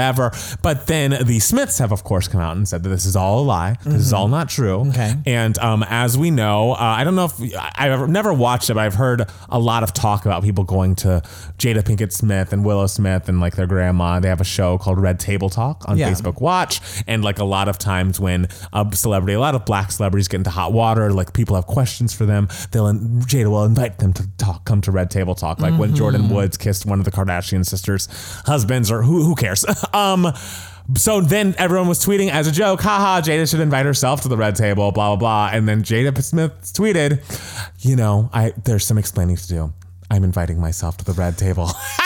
But 0.62 0.88
then 0.88 1.26
the 1.26 1.40
Smiths 1.40 1.80
have, 1.80 1.92
of 1.92 2.04
course, 2.04 2.28
come 2.28 2.42
out 2.42 2.56
and 2.56 2.68
said 2.68 2.84
that 2.84 2.90
this 2.90 3.06
is 3.06 3.16
all 3.16 3.40
a 3.42 3.44
lie. 3.46 3.78
This 3.84 4.02
is 4.02 4.14
all 4.14 4.28
not 4.28 4.50
true. 4.50 4.88
Okay. 4.90 5.16
And 5.26 5.58
um, 5.60 5.84
as 5.88 6.18
we 6.18 6.32
know, 6.32 6.72
uh, 6.74 6.78
I 6.80 7.04
don't 7.04 7.16
know 7.16 7.26
if 7.26 7.34
I've 7.76 8.10
never 8.10 8.34
watched 8.34 8.70
it, 8.70 8.74
but 8.76 8.82
I've 8.82 8.96
heard 8.96 9.30
a 9.50 9.60
lot 9.60 9.84
of 9.84 9.94
talk 9.94 10.26
about 10.26 10.44
people 10.44 10.64
going 10.64 10.96
to 10.98 11.22
Jada 11.58 11.82
Pinkett 11.84 12.12
Smith 12.12 12.54
and 12.54 12.64
Willow 12.66 12.88
Smith 12.88 13.30
and 13.30 13.40
like 13.40 13.56
their 13.56 13.68
grandma. 13.68 14.20
They 14.20 14.30
have 14.30 14.42
a 14.42 14.46
show 14.46 14.78
called 14.78 15.00
Red 15.00 15.20
Table 15.20 15.50
Talk 15.50 15.84
on 15.88 15.98
Yeah. 15.98 16.10
Facebook 16.12 16.42
Watch. 16.42 16.82
And 17.08 17.24
like 17.24 17.40
a 17.40 17.46
lot 17.46 17.68
of 17.68 17.78
times 17.78 18.20
when 18.20 18.48
a 18.72 18.88
celebrity, 18.94 19.34
a 19.34 19.40
lot 19.40 19.56
of 19.56 19.66
black 19.66 19.92
celebrities 19.92 20.28
get 20.28 20.38
into 20.38 20.50
hot 20.50 20.74
water, 20.74 21.12
like 21.12 21.34
people 21.34 21.56
have 21.56 21.66
questions 21.66 22.14
for 22.14 22.26
them, 22.26 22.48
they'll 22.72 22.94
Jada 22.94 23.48
will 23.48 23.64
invite 23.66 24.00
them 24.00 24.14
to 24.14 24.28
talk, 24.38 24.66
come 24.66 24.82
to 24.82 24.92
Red 24.92 25.10
Table 25.12 25.36
Talk. 25.36 25.60
Like 25.60 25.78
when 25.80 25.94
Jordyn 25.94 26.30
Woods 26.34 26.58
kissed 26.58 26.86
one 26.86 27.00
of 27.00 27.06
the 27.06 27.12
Kardashian 27.12 27.66
sisters' 27.66 28.08
husbands, 28.46 28.92
or 28.92 29.02
who 29.04 29.24
who 29.24 29.36
cares? 29.36 29.66
um. 29.94 30.34
So 30.98 31.22
then 31.22 31.56
everyone 31.58 31.88
was 31.88 32.06
tweeting 32.06 32.30
as 32.30 32.46
a 32.46 32.52
joke, 32.52 32.82
haha, 32.82 33.22
Jada 33.22 33.50
should 33.50 33.62
invite 33.62 33.86
herself 33.86 34.20
to 34.24 34.28
the 34.28 34.36
red 34.36 34.58
table, 34.58 34.92
blah, 34.92 35.16
blah, 35.16 35.16
blah. 35.16 35.50
And 35.54 35.66
then 35.66 35.82
Jada 35.82 36.22
Smith 36.22 36.52
tweeted, 36.74 37.24
you 37.80 37.96
know, 37.96 38.30
I 38.34 38.52
there's 38.66 38.86
some 38.86 38.98
explaining 38.98 39.38
to 39.38 39.48
do. 39.48 39.74
I'm 40.12 40.26
inviting 40.26 40.60
myself 40.60 40.98
to 40.98 41.06
the 41.06 41.14
red 41.14 41.38
table. 41.38 41.72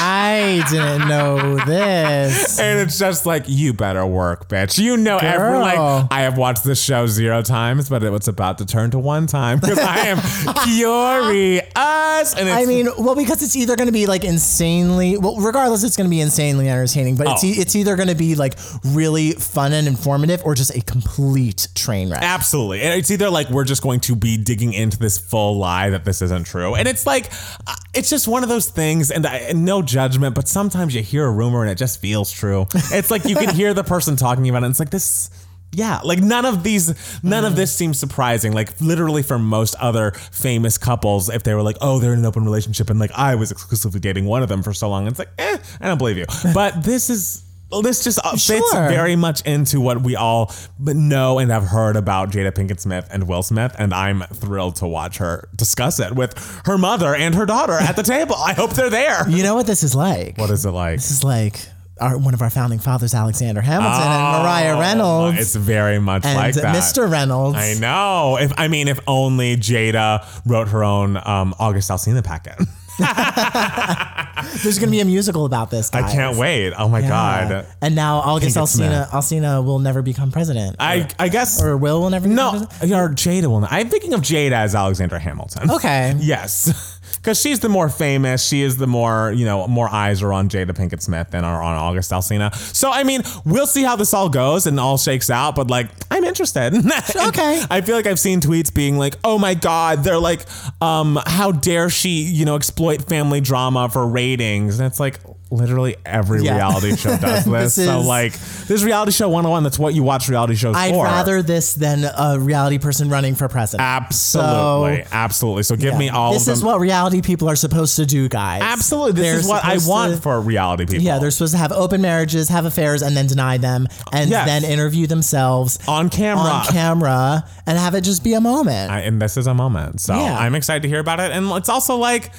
I 0.00 0.64
didn't 0.70 1.08
know 1.08 1.56
this. 1.64 2.58
and 2.58 2.80
it's 2.80 2.98
just 2.98 3.26
like, 3.26 3.44
you 3.46 3.72
better 3.72 4.06
work, 4.06 4.48
bitch. 4.48 4.78
You 4.78 4.96
know, 4.96 5.18
every, 5.18 5.58
like, 5.58 5.78
I 6.10 6.22
have 6.22 6.38
watched 6.38 6.64
this 6.64 6.82
show 6.82 7.06
zero 7.06 7.42
times, 7.42 7.88
but 7.88 8.02
it 8.02 8.10
was 8.10 8.28
about 8.28 8.58
to 8.58 8.66
turn 8.66 8.90
to 8.92 8.98
one 8.98 9.26
time 9.26 9.58
because 9.58 9.78
I 9.78 9.98
am 10.06 10.18
curious. 10.64 11.64
And 11.74 12.48
it's, 12.48 12.56
I 12.58 12.64
mean, 12.66 12.88
well, 12.98 13.14
because 13.14 13.42
it's 13.42 13.56
either 13.56 13.76
going 13.76 13.86
to 13.86 13.92
be 13.92 14.06
like 14.06 14.24
insanely, 14.24 15.16
well, 15.18 15.36
regardless, 15.36 15.84
it's 15.84 15.96
going 15.96 16.06
to 16.06 16.10
be 16.10 16.20
insanely 16.20 16.68
entertaining, 16.68 17.16
but 17.16 17.26
it's, 17.28 17.44
Oh. 17.44 17.46
e- 17.46 17.52
it's 17.52 17.76
either 17.76 17.94
going 17.96 18.08
to 18.08 18.14
be 18.14 18.34
like 18.34 18.54
really 18.84 19.32
fun 19.32 19.72
and 19.72 19.86
informative 19.86 20.42
or 20.44 20.54
just 20.54 20.74
a 20.74 20.80
complete 20.80 21.68
train 21.74 22.10
wreck. 22.10 22.22
Absolutely. 22.22 22.82
And 22.82 22.98
it's 22.98 23.10
either 23.10 23.30
like 23.30 23.48
we're 23.50 23.64
just 23.64 23.82
going 23.82 24.00
to 24.00 24.16
be 24.16 24.36
digging 24.36 24.72
into 24.72 24.98
this 24.98 25.18
full 25.18 25.56
lie 25.58 25.90
that 25.90 26.04
this 26.04 26.22
isn't 26.22 26.46
true. 26.46 26.74
And 26.74 26.88
it's 26.88 27.06
like, 27.06 27.30
uh, 27.66 27.74
it's 27.94 28.10
just 28.10 28.28
one 28.28 28.42
of 28.42 28.48
those 28.48 28.68
things, 28.68 29.10
and, 29.10 29.26
I, 29.26 29.36
and 29.38 29.64
no 29.64 29.82
judgment, 29.88 30.36
but 30.36 30.46
sometimes 30.46 30.94
you 30.94 31.02
hear 31.02 31.24
a 31.24 31.30
rumor 31.32 31.62
and 31.62 31.70
it 31.70 31.78
just 31.78 32.00
feels 32.00 32.30
true. 32.30 32.66
It's 32.92 33.10
like 33.10 33.24
you 33.24 33.34
can 33.34 33.54
hear 33.54 33.74
the 33.74 33.82
person 33.82 34.14
talking 34.14 34.48
about 34.48 34.62
it, 34.62 34.66
and 34.66 34.72
it's 34.72 34.78
like 34.78 34.90
this. 34.90 35.30
Yeah, 35.70 36.00
like 36.02 36.20
none 36.20 36.46
of 36.46 36.62
these, 36.62 36.94
none 37.22 37.44
of 37.44 37.54
this 37.54 37.70
seems 37.74 37.98
surprising. 37.98 38.52
Like 38.52 38.80
literally 38.80 39.22
for 39.22 39.38
most 39.38 39.74
other 39.74 40.12
famous 40.12 40.78
couples, 40.78 41.28
if 41.28 41.42
they 41.42 41.52
were 41.52 41.62
like, 41.62 41.76
oh, 41.82 41.98
they're 41.98 42.14
in 42.14 42.20
an 42.20 42.24
open 42.24 42.44
relationship, 42.44 42.88
and 42.88 42.98
like 42.98 43.12
I 43.12 43.34
was 43.34 43.50
exclusively 43.50 44.00
dating 44.00 44.24
one 44.24 44.42
of 44.42 44.48
them 44.48 44.62
for 44.62 44.72
so 44.72 44.88
long, 44.88 45.06
it's 45.06 45.18
like, 45.18 45.28
eh, 45.38 45.58
I 45.80 45.88
don't 45.88 45.98
believe 45.98 46.16
you. 46.16 46.24
But 46.54 46.84
this 46.84 47.10
is, 47.10 47.44
this 47.82 48.02
just 48.04 48.18
uh, 48.24 48.30
fits 48.32 48.70
Sure. 48.70 48.88
very 48.88 49.14
much 49.16 49.42
into 49.42 49.80
what 49.80 50.00
we 50.02 50.16
all 50.16 50.52
know 50.78 51.38
and 51.38 51.50
have 51.50 51.64
heard 51.64 51.96
about 51.96 52.30
Jada 52.30 52.50
Pinkett 52.52 52.80
Smith 52.80 53.06
and 53.10 53.28
Will 53.28 53.42
Smith, 53.42 53.74
and 53.78 53.92
I'm 53.92 54.22
thrilled 54.32 54.76
to 54.76 54.86
watch 54.86 55.18
her 55.18 55.48
discuss 55.54 56.00
it 56.00 56.14
with 56.14 56.32
her 56.64 56.78
mother 56.78 57.14
and 57.14 57.34
her 57.34 57.44
daughter 57.46 57.74
at 57.74 57.96
the 57.96 58.02
table. 58.02 58.34
I 58.36 58.54
hope 58.54 58.70
they're 58.72 58.88
there. 58.90 59.28
You 59.28 59.42
know 59.42 59.54
what 59.54 59.66
this 59.66 59.82
is 59.82 59.94
like? 59.94 60.38
What 60.38 60.50
is 60.50 60.64
it 60.64 60.70
like? 60.70 60.96
This 60.96 61.10
is 61.10 61.22
like 61.24 61.58
our, 62.00 62.16
one 62.16 62.32
of 62.32 62.40
our 62.42 62.48
founding 62.50 62.78
fathers, 62.78 63.12
Alexander 63.12 63.60
Hamilton 63.60 64.00
and 64.02 64.42
Mariah 64.42 64.78
Reynolds. 64.78 65.36
Oh, 65.36 65.40
It's 65.40 65.54
very 65.56 65.98
much 65.98 66.24
like 66.24 66.54
that. 66.54 66.74
Mr. 66.74 67.10
Reynolds. 67.10 67.56
I 67.58 67.74
know. 67.74 68.38
If 68.40 68.52
I 68.56 68.68
mean, 68.68 68.88
if 68.88 69.00
only 69.06 69.56
Jada 69.56 70.24
wrote 70.46 70.68
her 70.68 70.84
own 70.84 71.16
um, 71.16 71.54
August 71.58 71.90
Alsina 71.90 72.22
packet. 72.24 72.54
There's 74.62 74.78
going 74.78 74.88
to 74.88 74.90
be 74.90 75.00
a 75.00 75.04
musical 75.04 75.44
about 75.44 75.70
this. 75.70 75.90
I 75.92 76.02
can't 76.10 76.36
wait. 76.36 76.72
Oh 76.72 76.88
my 76.88 77.00
Yeah. 77.00 77.08
god. 77.08 77.66
And 77.80 77.94
now 77.94 78.20
Smith. 78.66 78.90
Alsina, 78.90 79.08
Alsina 79.10 79.64
will 79.64 79.78
never 79.78 80.02
become 80.02 80.30
president. 80.32 80.76
I 80.78 81.08
I 81.18 81.28
guess 81.28 81.62
or 81.62 81.76
Will 81.76 82.00
will 82.00 82.10
never 82.10 82.28
become 82.28 82.36
no. 82.36 82.66
president. 82.66 82.92
Or 82.92 83.08
Jada 83.10 83.46
will. 83.46 83.60
Not. 83.60 83.72
I'm 83.72 83.88
thinking 83.88 84.12
of 84.14 84.20
Jada 84.20 84.52
as 84.52 84.74
Alexandra 84.74 85.18
Hamilton. 85.18 85.70
Okay. 85.70 86.14
Yes. 86.28 86.97
Because 87.28 87.42
she's 87.42 87.60
the 87.60 87.68
more 87.68 87.90
famous. 87.90 88.42
She 88.42 88.62
is 88.62 88.78
the 88.78 88.86
more, 88.86 89.32
you 89.32 89.44
know, 89.44 89.68
more 89.68 89.86
eyes 89.86 90.22
are 90.22 90.32
on 90.32 90.48
Jada 90.48 90.70
Pinkett 90.70 91.02
Smith 91.02 91.30
than 91.30 91.44
are 91.44 91.62
on 91.62 91.76
August 91.76 92.10
Alsina. 92.10 92.54
So, 92.54 92.90
I 92.90 93.04
mean, 93.04 93.20
we'll 93.44 93.66
see 93.66 93.82
how 93.82 93.96
this 93.96 94.14
all 94.14 94.30
goes 94.30 94.66
and 94.66 94.80
all 94.80 94.96
shakes 94.96 95.28
out, 95.28 95.54
but 95.54 95.68
like, 95.68 95.90
I'm 96.10 96.24
interested. 96.24 96.72
Okay. 97.28 97.62
I 97.70 97.80
feel 97.80 97.96
like 97.96 98.06
I've 98.06 98.18
seen 98.18 98.40
tweets 98.40 98.72
being 98.72 98.96
like, 98.96 99.16
oh 99.24 99.38
my 99.38 99.54
God, 99.54 100.04
they're 100.04 100.18
like, 100.18 100.40
um, 100.80 101.18
how 101.26 101.52
dare 101.52 101.90
she, 101.90 102.22
you 102.22 102.44
know, 102.44 102.56
exploit 102.56 103.02
family 103.02 103.40
drama 103.40 103.88
for 103.88 104.06
ratings? 104.06 104.78
And 104.78 104.86
it's 104.86 105.00
like, 105.00 105.20
literally 105.50 105.96
every 106.04 106.42
Yeah. 106.42 106.56
reality 106.56 106.94
show 106.96 107.16
does 107.16 107.44
this. 107.44 107.74
This 107.76 107.86
so, 107.86 108.00
is- 108.00 108.06
like, 108.06 108.32
this 108.66 108.82
reality 108.82 109.12
show 109.12 109.28
101, 109.28 109.62
that's 109.62 109.78
what 109.78 109.94
you 109.94 110.02
watch 110.02 110.28
reality 110.28 110.54
shows 110.54 110.76
I'd 110.76 110.92
for. 110.92 111.04
rather 111.04 111.40
this 111.42 111.72
than 111.74 112.04
a 112.04 112.38
reality 112.38 112.78
person 112.78 113.08
running 113.08 113.34
for 113.34 113.48
president. 113.48 113.80
Absolutely. 113.86 115.02
So- 115.04 115.08
absolutely. 115.12 115.62
So, 115.62 115.76
give 115.76 115.96
me 115.96 116.10
all 116.10 116.32
this 116.32 116.46
of 116.48 116.52
is 116.54 116.62
what 116.62 116.80
reality 116.80 117.22
people 117.22 117.48
are 117.48 117.56
supposed 117.56 117.96
to 117.96 118.04
do, 118.06 118.28
guys. 118.28 118.60
Absolutely. 118.62 119.12
This 119.12 119.22
They're 119.24 119.38
is 119.40 119.46
what 119.48 119.64
I 119.64 119.68
supposed 119.78 119.88
want 119.88 120.14
to- 120.16 120.20
for 120.20 120.40
reality 120.40 120.84
people. 120.86 121.04
Yeah, 121.04 121.18
they're 121.18 121.30
supposed 121.30 121.52
to 121.52 121.58
have 121.58 121.72
open 121.72 122.02
marriages, 122.02 122.48
have 122.50 122.64
affairs, 122.66 123.00
and 123.02 123.16
then 123.16 123.26
deny 123.26 123.56
them, 123.56 123.86
and 124.12 124.30
Yes. 124.30 124.46
then 124.46 124.64
interview 124.64 125.06
themselves 125.06 125.78
on 125.88 126.10
camera. 126.10 126.42
on 126.44 126.66
camera, 126.66 127.44
and 127.66 127.78
have 127.78 127.94
it 127.94 128.02
just 128.02 128.22
be 128.22 128.34
a 128.34 128.40
moment. 128.40 128.90
I, 128.90 129.00
and 129.00 129.20
this 129.20 129.36
is 129.36 129.46
a 129.46 129.54
moment. 129.54 130.00
So 130.00 130.14
Yeah. 130.14 130.36
I'm 130.38 130.54
excited 130.54 130.82
to 130.82 130.88
hear 130.88 131.00
about 131.00 131.20
it. 131.20 131.30
And 131.32 131.50
it's 131.52 131.68
also 131.68 131.96
like, 131.96 132.32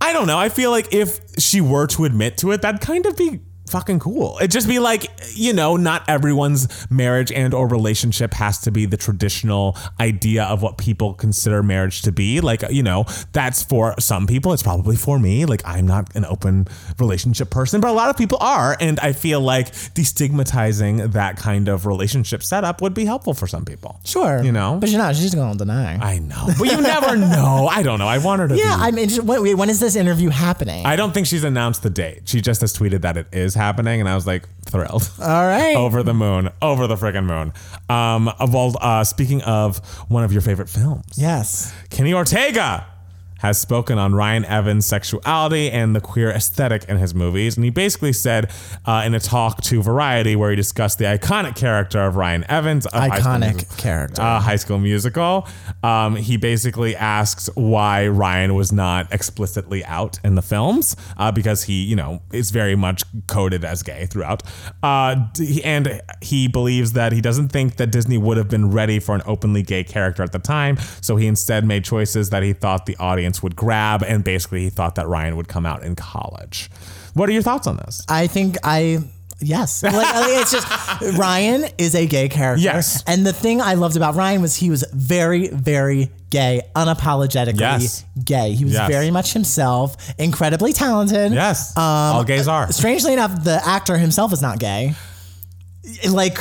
I 0.00 0.12
don't 0.12 0.26
know. 0.26 0.38
I 0.38 0.48
feel 0.48 0.70
like 0.70 0.92
if 0.92 1.20
she 1.38 1.60
were 1.60 1.86
to 1.88 2.04
admit 2.04 2.38
to 2.38 2.52
it, 2.52 2.62
that'd 2.62 2.80
kind 2.80 3.04
of 3.06 3.16
be 3.16 3.40
fucking 3.70 3.98
cool. 3.98 4.36
It'd 4.38 4.50
just 4.50 4.68
be 4.68 4.78
like, 4.78 5.10
you 5.34 5.52
know, 5.52 5.76
not 5.76 6.08
everyone's 6.08 6.68
marriage 6.90 7.30
and 7.32 7.54
or 7.54 7.68
relationship 7.68 8.34
has 8.34 8.58
to 8.62 8.70
be 8.70 8.86
the 8.86 8.96
traditional 8.96 9.76
idea 10.00 10.44
of 10.44 10.62
what 10.62 10.78
people 10.78 11.14
consider 11.14 11.62
marriage 11.62 12.02
to 12.02 12.12
be. 12.12 12.40
Like, 12.40 12.62
you 12.70 12.82
know, 12.82 13.04
that's 13.32 13.62
for 13.62 13.94
some 13.98 14.26
people. 14.26 14.52
It's 14.52 14.62
probably 14.62 14.96
for 14.96 15.18
me. 15.18 15.44
Like, 15.44 15.62
I'm 15.64 15.86
not 15.86 16.14
an 16.16 16.24
open 16.24 16.68
relationship 16.98 17.50
person, 17.50 17.80
but 17.80 17.90
a 17.90 17.94
lot 17.94 18.10
of 18.10 18.16
people 18.16 18.38
are. 18.40 18.76
And 18.80 18.98
I 19.00 19.12
feel 19.12 19.40
like 19.40 19.72
destigmatizing 19.72 21.12
that 21.12 21.36
kind 21.36 21.68
of 21.68 21.86
relationship 21.86 22.42
setup 22.42 22.80
would 22.82 22.94
be 22.94 23.04
helpful 23.04 23.34
for 23.34 23.46
some 23.46 23.64
people. 23.64 24.00
Sure. 24.04 24.42
You 24.42 24.52
know? 24.52 24.78
But 24.80 24.90
you're 24.90 24.98
not. 24.98 25.14
She's 25.14 25.24
just 25.24 25.34
going 25.34 25.52
to 25.52 25.58
deny. 25.58 25.96
I 25.96 26.18
know. 26.18 26.48
But 26.58 26.70
you 26.70 26.80
never 26.80 27.16
know. 27.16 27.68
I 27.70 27.82
don't 27.82 27.98
know. 27.98 28.08
I 28.08 28.18
want 28.18 28.40
her 28.40 28.48
to 28.48 28.56
yeah, 28.56 28.76
be. 28.76 28.82
I 28.82 28.90
mean, 28.90 29.08
just- 29.08 29.22
wait, 29.22 29.40
wait, 29.40 29.54
when 29.54 29.70
is 29.70 29.80
this 29.80 29.96
interview 29.96 30.30
happening? 30.30 30.84
I 30.86 30.96
don't 30.96 31.12
think 31.12 31.26
she's 31.26 31.44
announced 31.44 31.82
the 31.82 31.90
date. 31.90 32.22
She 32.24 32.40
just 32.40 32.60
has 32.60 32.76
tweeted 32.76 33.02
that 33.02 33.16
it 33.16 33.26
is 33.32 33.54
happening, 33.58 34.00
and 34.00 34.08
I 34.08 34.14
was 34.14 34.26
like 34.26 34.48
thrilled. 34.64 35.10
All 35.20 35.46
right. 35.46 35.76
over 35.76 36.02
the 36.02 36.14
moon, 36.14 36.48
over 36.62 36.86
the 36.86 36.94
freaking 36.96 37.26
moon. 37.26 37.52
Um, 37.90 38.30
well, 38.50 38.74
uh, 38.80 39.04
speaking 39.04 39.42
of 39.42 39.78
one 40.10 40.24
of 40.24 40.32
your 40.32 40.40
favorite 40.42 40.70
films, 40.70 41.04
Yes. 41.16 41.74
Kenny 41.90 42.14
Ortega 42.14 42.86
has 43.38 43.58
spoken 43.58 43.98
on 43.98 44.14
Ryan 44.14 44.44
Evans' 44.44 44.86
sexuality 44.86 45.70
and 45.70 45.94
the 45.96 46.00
queer 46.00 46.30
aesthetic 46.30 46.84
in 46.84 46.96
his 46.98 47.14
movies. 47.14 47.56
And 47.56 47.64
he 47.64 47.70
basically 47.70 48.12
said 48.12 48.50
uh, 48.84 49.02
in 49.04 49.14
a 49.14 49.20
talk 49.20 49.62
to 49.62 49.82
Variety 49.82 50.36
where 50.36 50.50
he 50.50 50.56
discussed 50.56 50.98
the 50.98 51.04
iconic 51.04 51.56
character 51.56 52.00
of 52.02 52.16
Ryan 52.16 52.44
Evans, 52.48 52.86
of 52.86 52.92
High 52.92 53.20
School 53.20 53.32
Iconic 53.32 53.40
Musical- 53.54 53.76
character. 53.76 54.22
uh, 54.22 54.40
High 54.40 54.56
School 54.56 54.78
Musical. 54.78 55.46
Um, 55.82 56.16
he 56.16 56.36
basically 56.36 56.96
asks 56.96 57.48
why 57.54 58.08
Ryan 58.08 58.54
was 58.54 58.72
not 58.72 59.12
explicitly 59.12 59.84
out 59.84 60.18
in 60.24 60.34
the 60.34 60.42
films 60.42 60.96
uh, 61.16 61.30
because 61.32 61.64
he, 61.64 61.84
you 61.84 61.96
know, 61.96 62.20
is 62.32 62.50
very 62.50 62.74
much 62.76 63.02
coded 63.26 63.64
as 63.64 63.82
gay 63.82 64.06
throughout. 64.06 64.42
Uh, 64.82 65.16
and 65.64 66.00
he 66.22 66.48
believes 66.48 66.92
that 66.94 67.12
he 67.12 67.20
doesn't 67.20 67.48
think 67.50 67.76
that 67.76 67.92
Disney 67.92 68.18
would 68.18 68.36
have 68.36 68.48
been 68.48 68.70
ready 68.70 68.98
for 68.98 69.14
an 69.14 69.22
openly 69.26 69.62
gay 69.62 69.84
character 69.84 70.22
at 70.22 70.32
the 70.32 70.38
time. 70.38 70.76
So 71.00 71.16
he 71.16 71.26
instead 71.26 71.64
made 71.64 71.84
choices 71.84 72.30
that 72.30 72.42
he 72.42 72.52
thought 72.52 72.86
the 72.86 72.96
audience 72.96 73.27
would 73.42 73.56
grab. 73.56 74.02
And 74.02 74.22
basically, 74.24 74.62
he 74.64 74.70
thought 74.70 74.94
that 74.96 75.06
Ryan 75.08 75.36
would 75.36 75.48
come 75.48 75.66
out 75.66 75.82
in 75.82 75.94
college. 75.96 76.70
What 77.14 77.28
are 77.28 77.32
your 77.32 77.42
thoughts 77.42 77.66
on 77.66 77.76
this? 77.76 78.04
I 78.08 78.26
think 78.26 78.56
I. 78.64 78.98
Yes, 79.40 79.84
like, 79.84 79.92
mean, 79.94 80.40
it's 80.40 80.50
just 80.50 80.66
Ryan 81.16 81.66
is 81.78 81.94
a 81.94 82.06
gay 82.06 82.28
character. 82.28 82.60
Yes. 82.64 83.04
and 83.06 83.24
the 83.24 83.32
thing 83.32 83.60
I 83.60 83.74
loved 83.74 83.96
about 83.96 84.16
Ryan 84.16 84.42
was 84.42 84.56
he 84.56 84.68
was 84.68 84.84
very, 84.92 85.46
very 85.46 86.10
gay, 86.30 86.62
unapologetically 86.74 87.60
Yes. 87.60 88.04
gay. 88.24 88.54
He 88.54 88.64
was 88.64 88.74
Yes. 88.74 88.90
very 88.90 89.12
much 89.12 89.34
himself, 89.34 89.96
incredibly 90.18 90.72
talented. 90.72 91.32
Yes, 91.32 91.76
Um, 91.76 91.84
all 91.84 92.24
gays 92.24 92.48
are. 92.48 92.72
Strangely 92.72 93.12
enough, 93.12 93.44
the 93.44 93.64
actor 93.64 93.96
himself 93.96 94.32
is 94.32 94.42
not 94.42 94.58
gay. 94.58 94.96
Like 96.08 96.38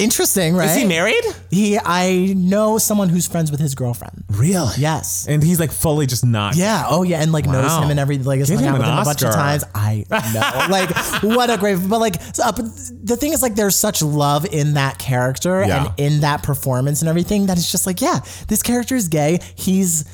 interesting, 0.00 0.54
right? 0.54 0.70
Is 0.70 0.76
he 0.76 0.84
married? 0.84 1.22
He, 1.50 1.78
I 1.78 2.34
know 2.36 2.78
someone 2.78 3.08
who's 3.08 3.26
friends 3.26 3.50
with 3.50 3.60
his 3.60 3.74
girlfriend. 3.74 4.24
Really? 4.30 4.72
Yes. 4.78 5.26
And 5.28 5.42
he's 5.42 5.60
like 5.60 5.70
fully 5.72 6.06
just 6.06 6.24
not. 6.24 6.56
Yeah. 6.56 6.84
Oh, 6.88 7.02
yeah. 7.02 7.20
And 7.22 7.32
like 7.32 7.46
knows 7.46 7.72
him 7.82 7.90
and 7.90 8.00
everything. 8.00 8.24
Like 8.24 8.38
has 8.40 8.50
Give 8.50 8.60
hung 8.60 8.68
him 8.68 8.74
out 8.76 8.78
with 8.80 8.86
an 8.86 8.92
him 8.92 9.02
a 9.02 9.04
bunch 9.04 9.22
of 9.22 9.32
times. 9.34 9.64
I 9.74 10.04
know. 10.10 10.66
like 10.70 10.90
what 11.22 11.50
a 11.50 11.56
great. 11.58 11.78
But 11.88 11.98
like, 12.00 12.16
uh, 12.42 12.52
but 12.52 12.64
the 13.02 13.16
thing 13.16 13.32
is, 13.32 13.42
like, 13.42 13.54
there's 13.54 13.76
such 13.76 14.02
love 14.02 14.46
in 14.46 14.74
that 14.74 14.98
character 14.98 15.64
Yeah. 15.64 15.86
and 15.86 16.00
in 16.14 16.20
that 16.20 16.42
performance 16.42 17.02
and 17.02 17.08
everything 17.08 17.46
that 17.46 17.58
it's 17.58 17.70
just 17.70 17.86
like, 17.86 18.00
yeah, 18.00 18.20
this 18.48 18.62
character 18.62 18.94
is 18.96 19.08
gay. 19.08 19.38
He's 19.54 20.04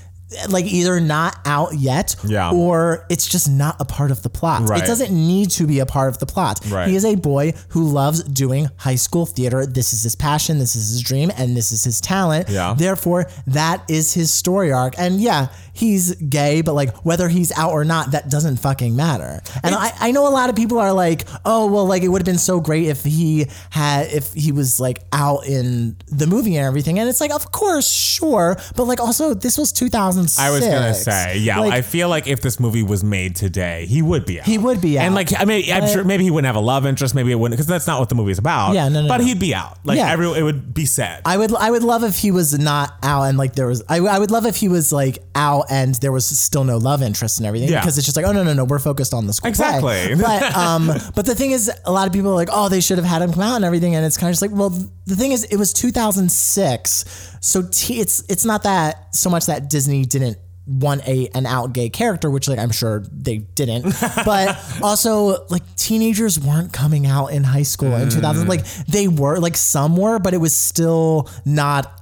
like 0.48 0.64
either 0.64 0.98
not 1.00 1.38
out 1.46 1.74
yet 1.74 2.16
Yeah. 2.24 2.50
or 2.50 3.06
it's 3.08 3.28
just 3.28 3.48
not 3.48 3.76
a 3.80 3.84
part 3.84 4.10
of 4.10 4.22
the 4.22 4.28
plot. 4.28 4.68
Right. 4.68 4.82
It 4.82 4.86
doesn't 4.86 5.12
need 5.12 5.50
to 5.52 5.66
be 5.66 5.78
a 5.78 5.86
part 5.86 6.08
of 6.08 6.18
the 6.18 6.26
plot. 6.26 6.60
Right. 6.68 6.88
He 6.88 6.96
is 6.96 7.04
a 7.04 7.14
boy 7.14 7.52
who 7.68 7.84
loves 7.84 8.24
doing 8.24 8.68
high 8.76 8.96
school 8.96 9.24
theater. 9.26 9.64
This 9.66 9.92
is 9.92 10.02
his 10.02 10.16
passion, 10.16 10.58
this 10.58 10.74
is 10.74 10.90
his 10.90 11.02
dream, 11.02 11.30
and 11.36 11.56
this 11.56 11.70
is 11.70 11.84
his 11.84 12.00
talent. 12.00 12.48
Yeah. 12.48 12.74
Therefore, 12.76 13.26
that 13.46 13.84
is 13.88 14.14
his 14.14 14.32
story 14.34 14.72
arc. 14.72 14.94
And 14.98 15.20
yeah, 15.20 15.48
he's 15.76 16.14
gay, 16.16 16.62
but 16.62 16.74
like 16.74 16.94
whether 17.04 17.28
he's 17.28 17.52
out 17.56 17.72
or 17.72 17.84
not, 17.84 18.12
that 18.12 18.30
doesn't 18.30 18.56
fucking 18.56 18.96
matter. 18.96 19.40
And 19.62 19.74
I, 19.74 19.92
I 20.00 20.10
know 20.12 20.26
a 20.28 20.30
lot 20.30 20.48
of 20.50 20.56
people 20.56 20.78
are 20.78 20.92
like, 20.92 21.24
oh, 21.44 21.70
well, 21.70 21.86
like 21.86 22.02
it 22.02 22.08
would 22.08 22.20
have 22.22 22.26
been 22.26 22.38
so 22.38 22.60
great 22.60 22.86
if 22.86 23.04
he 23.04 23.46
had, 23.70 24.06
if 24.12 24.32
he 24.32 24.52
was 24.52 24.80
like 24.80 25.02
out 25.12 25.46
in 25.46 25.96
the 26.08 26.26
movie 26.26 26.56
and 26.56 26.66
everything. 26.66 26.98
And 26.98 27.08
it's 27.08 27.20
like, 27.20 27.30
of 27.32 27.52
course, 27.52 27.90
sure. 27.90 28.56
But 28.76 28.84
like 28.84 29.00
also, 29.00 29.34
this 29.34 29.58
was 29.58 29.72
2006. 29.72 30.38
I 30.38 30.50
was 30.50 30.60
gonna 30.60 30.94
say, 30.94 31.38
yeah. 31.38 31.60
Like, 31.60 31.72
I 31.72 31.82
feel 31.82 32.08
like 32.08 32.26
if 32.26 32.40
this 32.40 32.58
movie 32.58 32.82
was 32.82 33.04
made 33.04 33.36
today, 33.36 33.86
he 33.86 34.02
would 34.02 34.24
be 34.26 34.40
out. 34.40 34.46
He 34.46 34.58
would 34.58 34.80
be 34.80 34.98
and 34.98 35.14
like 35.14 35.38
I 35.38 35.44
mean, 35.44 35.70
I'm 35.72 35.82
But- 35.82 35.90
sure 35.90 36.04
maybe 36.04 36.24
he 36.24 36.30
wouldn't 36.30 36.46
have 36.46 36.56
a 36.56 36.60
love 36.66 36.86
interest. 36.86 37.14
Maybe 37.14 37.32
it 37.32 37.36
wouldn't, 37.36 37.56
because 37.56 37.66
that's 37.66 37.86
not 37.86 38.00
what 38.00 38.08
the 38.08 38.14
movie's 38.14 38.38
about. 38.38 38.74
Yeah, 38.74 38.88
no, 38.88 39.02
no, 39.02 39.08
But 39.08 39.18
no. 39.18 39.24
he'd 39.24 39.38
be 39.40 39.54
out. 39.54 39.78
Like 39.84 39.98
Yeah. 39.98 40.10
every, 40.10 40.26
it 40.32 40.42
would 40.42 40.72
be 40.74 40.86
said. 40.86 41.22
I 41.24 41.36
would 41.36 41.54
I 41.54 41.70
would 41.70 41.82
love 41.82 42.02
if 42.04 42.16
he 42.16 42.30
was 42.30 42.58
not 42.58 42.94
out 43.02 43.24
and 43.24 43.36
like 43.38 43.54
there 43.54 43.66
was 43.66 43.82
I, 43.88 43.98
I 43.98 44.18
would 44.18 44.30
love 44.30 44.46
if 44.46 44.56
he 44.56 44.68
was 44.68 44.92
like 44.92 45.18
out 45.34 45.65
and 45.70 45.94
there 45.96 46.12
was 46.12 46.26
still 46.26 46.64
no 46.64 46.76
love 46.78 47.02
interest 47.02 47.38
and 47.38 47.46
everything 47.46 47.68
Yeah. 47.68 47.80
because 47.80 47.98
it's 47.98 48.06
just 48.06 48.16
like 48.16 48.26
oh 48.26 48.32
no 48.32 48.42
no 48.42 48.52
no 48.52 48.64
we're 48.64 48.78
focused 48.78 49.12
on 49.14 49.26
the 49.26 49.32
school 49.32 49.52
play. 49.52 49.76
Exactly. 50.12 50.14
but 50.22 50.56
um 50.56 50.86
but 51.14 51.26
the 51.26 51.34
thing 51.34 51.50
is 51.52 51.70
a 51.84 51.92
lot 51.92 52.06
of 52.06 52.12
people 52.12 52.30
are 52.30 52.34
like 52.34 52.48
oh 52.52 52.68
they 52.68 52.80
should 52.80 52.98
have 52.98 53.06
had 53.06 53.22
him 53.22 53.32
come 53.32 53.42
out 53.42 53.56
and 53.56 53.64
everything 53.64 53.94
and 53.94 54.04
it's 54.04 54.16
kind 54.16 54.28
of 54.28 54.32
just 54.32 54.42
like 54.42 54.50
well 54.52 54.70
the 55.06 55.16
thing 55.16 55.32
is 55.32 55.44
it 55.44 55.56
was 55.56 55.72
2006 55.72 57.36
so 57.40 57.62
t- 57.70 58.00
it's 58.00 58.22
it's 58.28 58.44
not 58.44 58.62
that 58.64 59.14
so 59.14 59.30
much 59.30 59.46
that 59.46 59.70
Disney 59.70 60.04
didn't 60.04 60.38
want 60.66 61.06
a 61.06 61.28
an 61.34 61.46
out 61.46 61.72
gay 61.72 61.88
character 61.88 62.28
which 62.28 62.48
like 62.48 62.58
I'm 62.58 62.72
sure 62.72 63.04
they 63.12 63.38
didn't 63.38 63.82
but 64.24 64.58
also 64.82 65.46
like 65.48 65.62
teenagers 65.76 66.40
weren't 66.40 66.72
coming 66.72 67.06
out 67.06 67.28
in 67.28 67.44
high 67.44 67.62
school 67.62 67.94
in 67.94 68.10
2000 68.10 68.48
like 68.48 68.64
they 68.86 69.06
were 69.06 69.38
like 69.38 69.56
some 69.56 69.96
were 69.96 70.18
but 70.18 70.34
it 70.34 70.38
was 70.38 70.56
still 70.56 71.28
not 71.44 71.95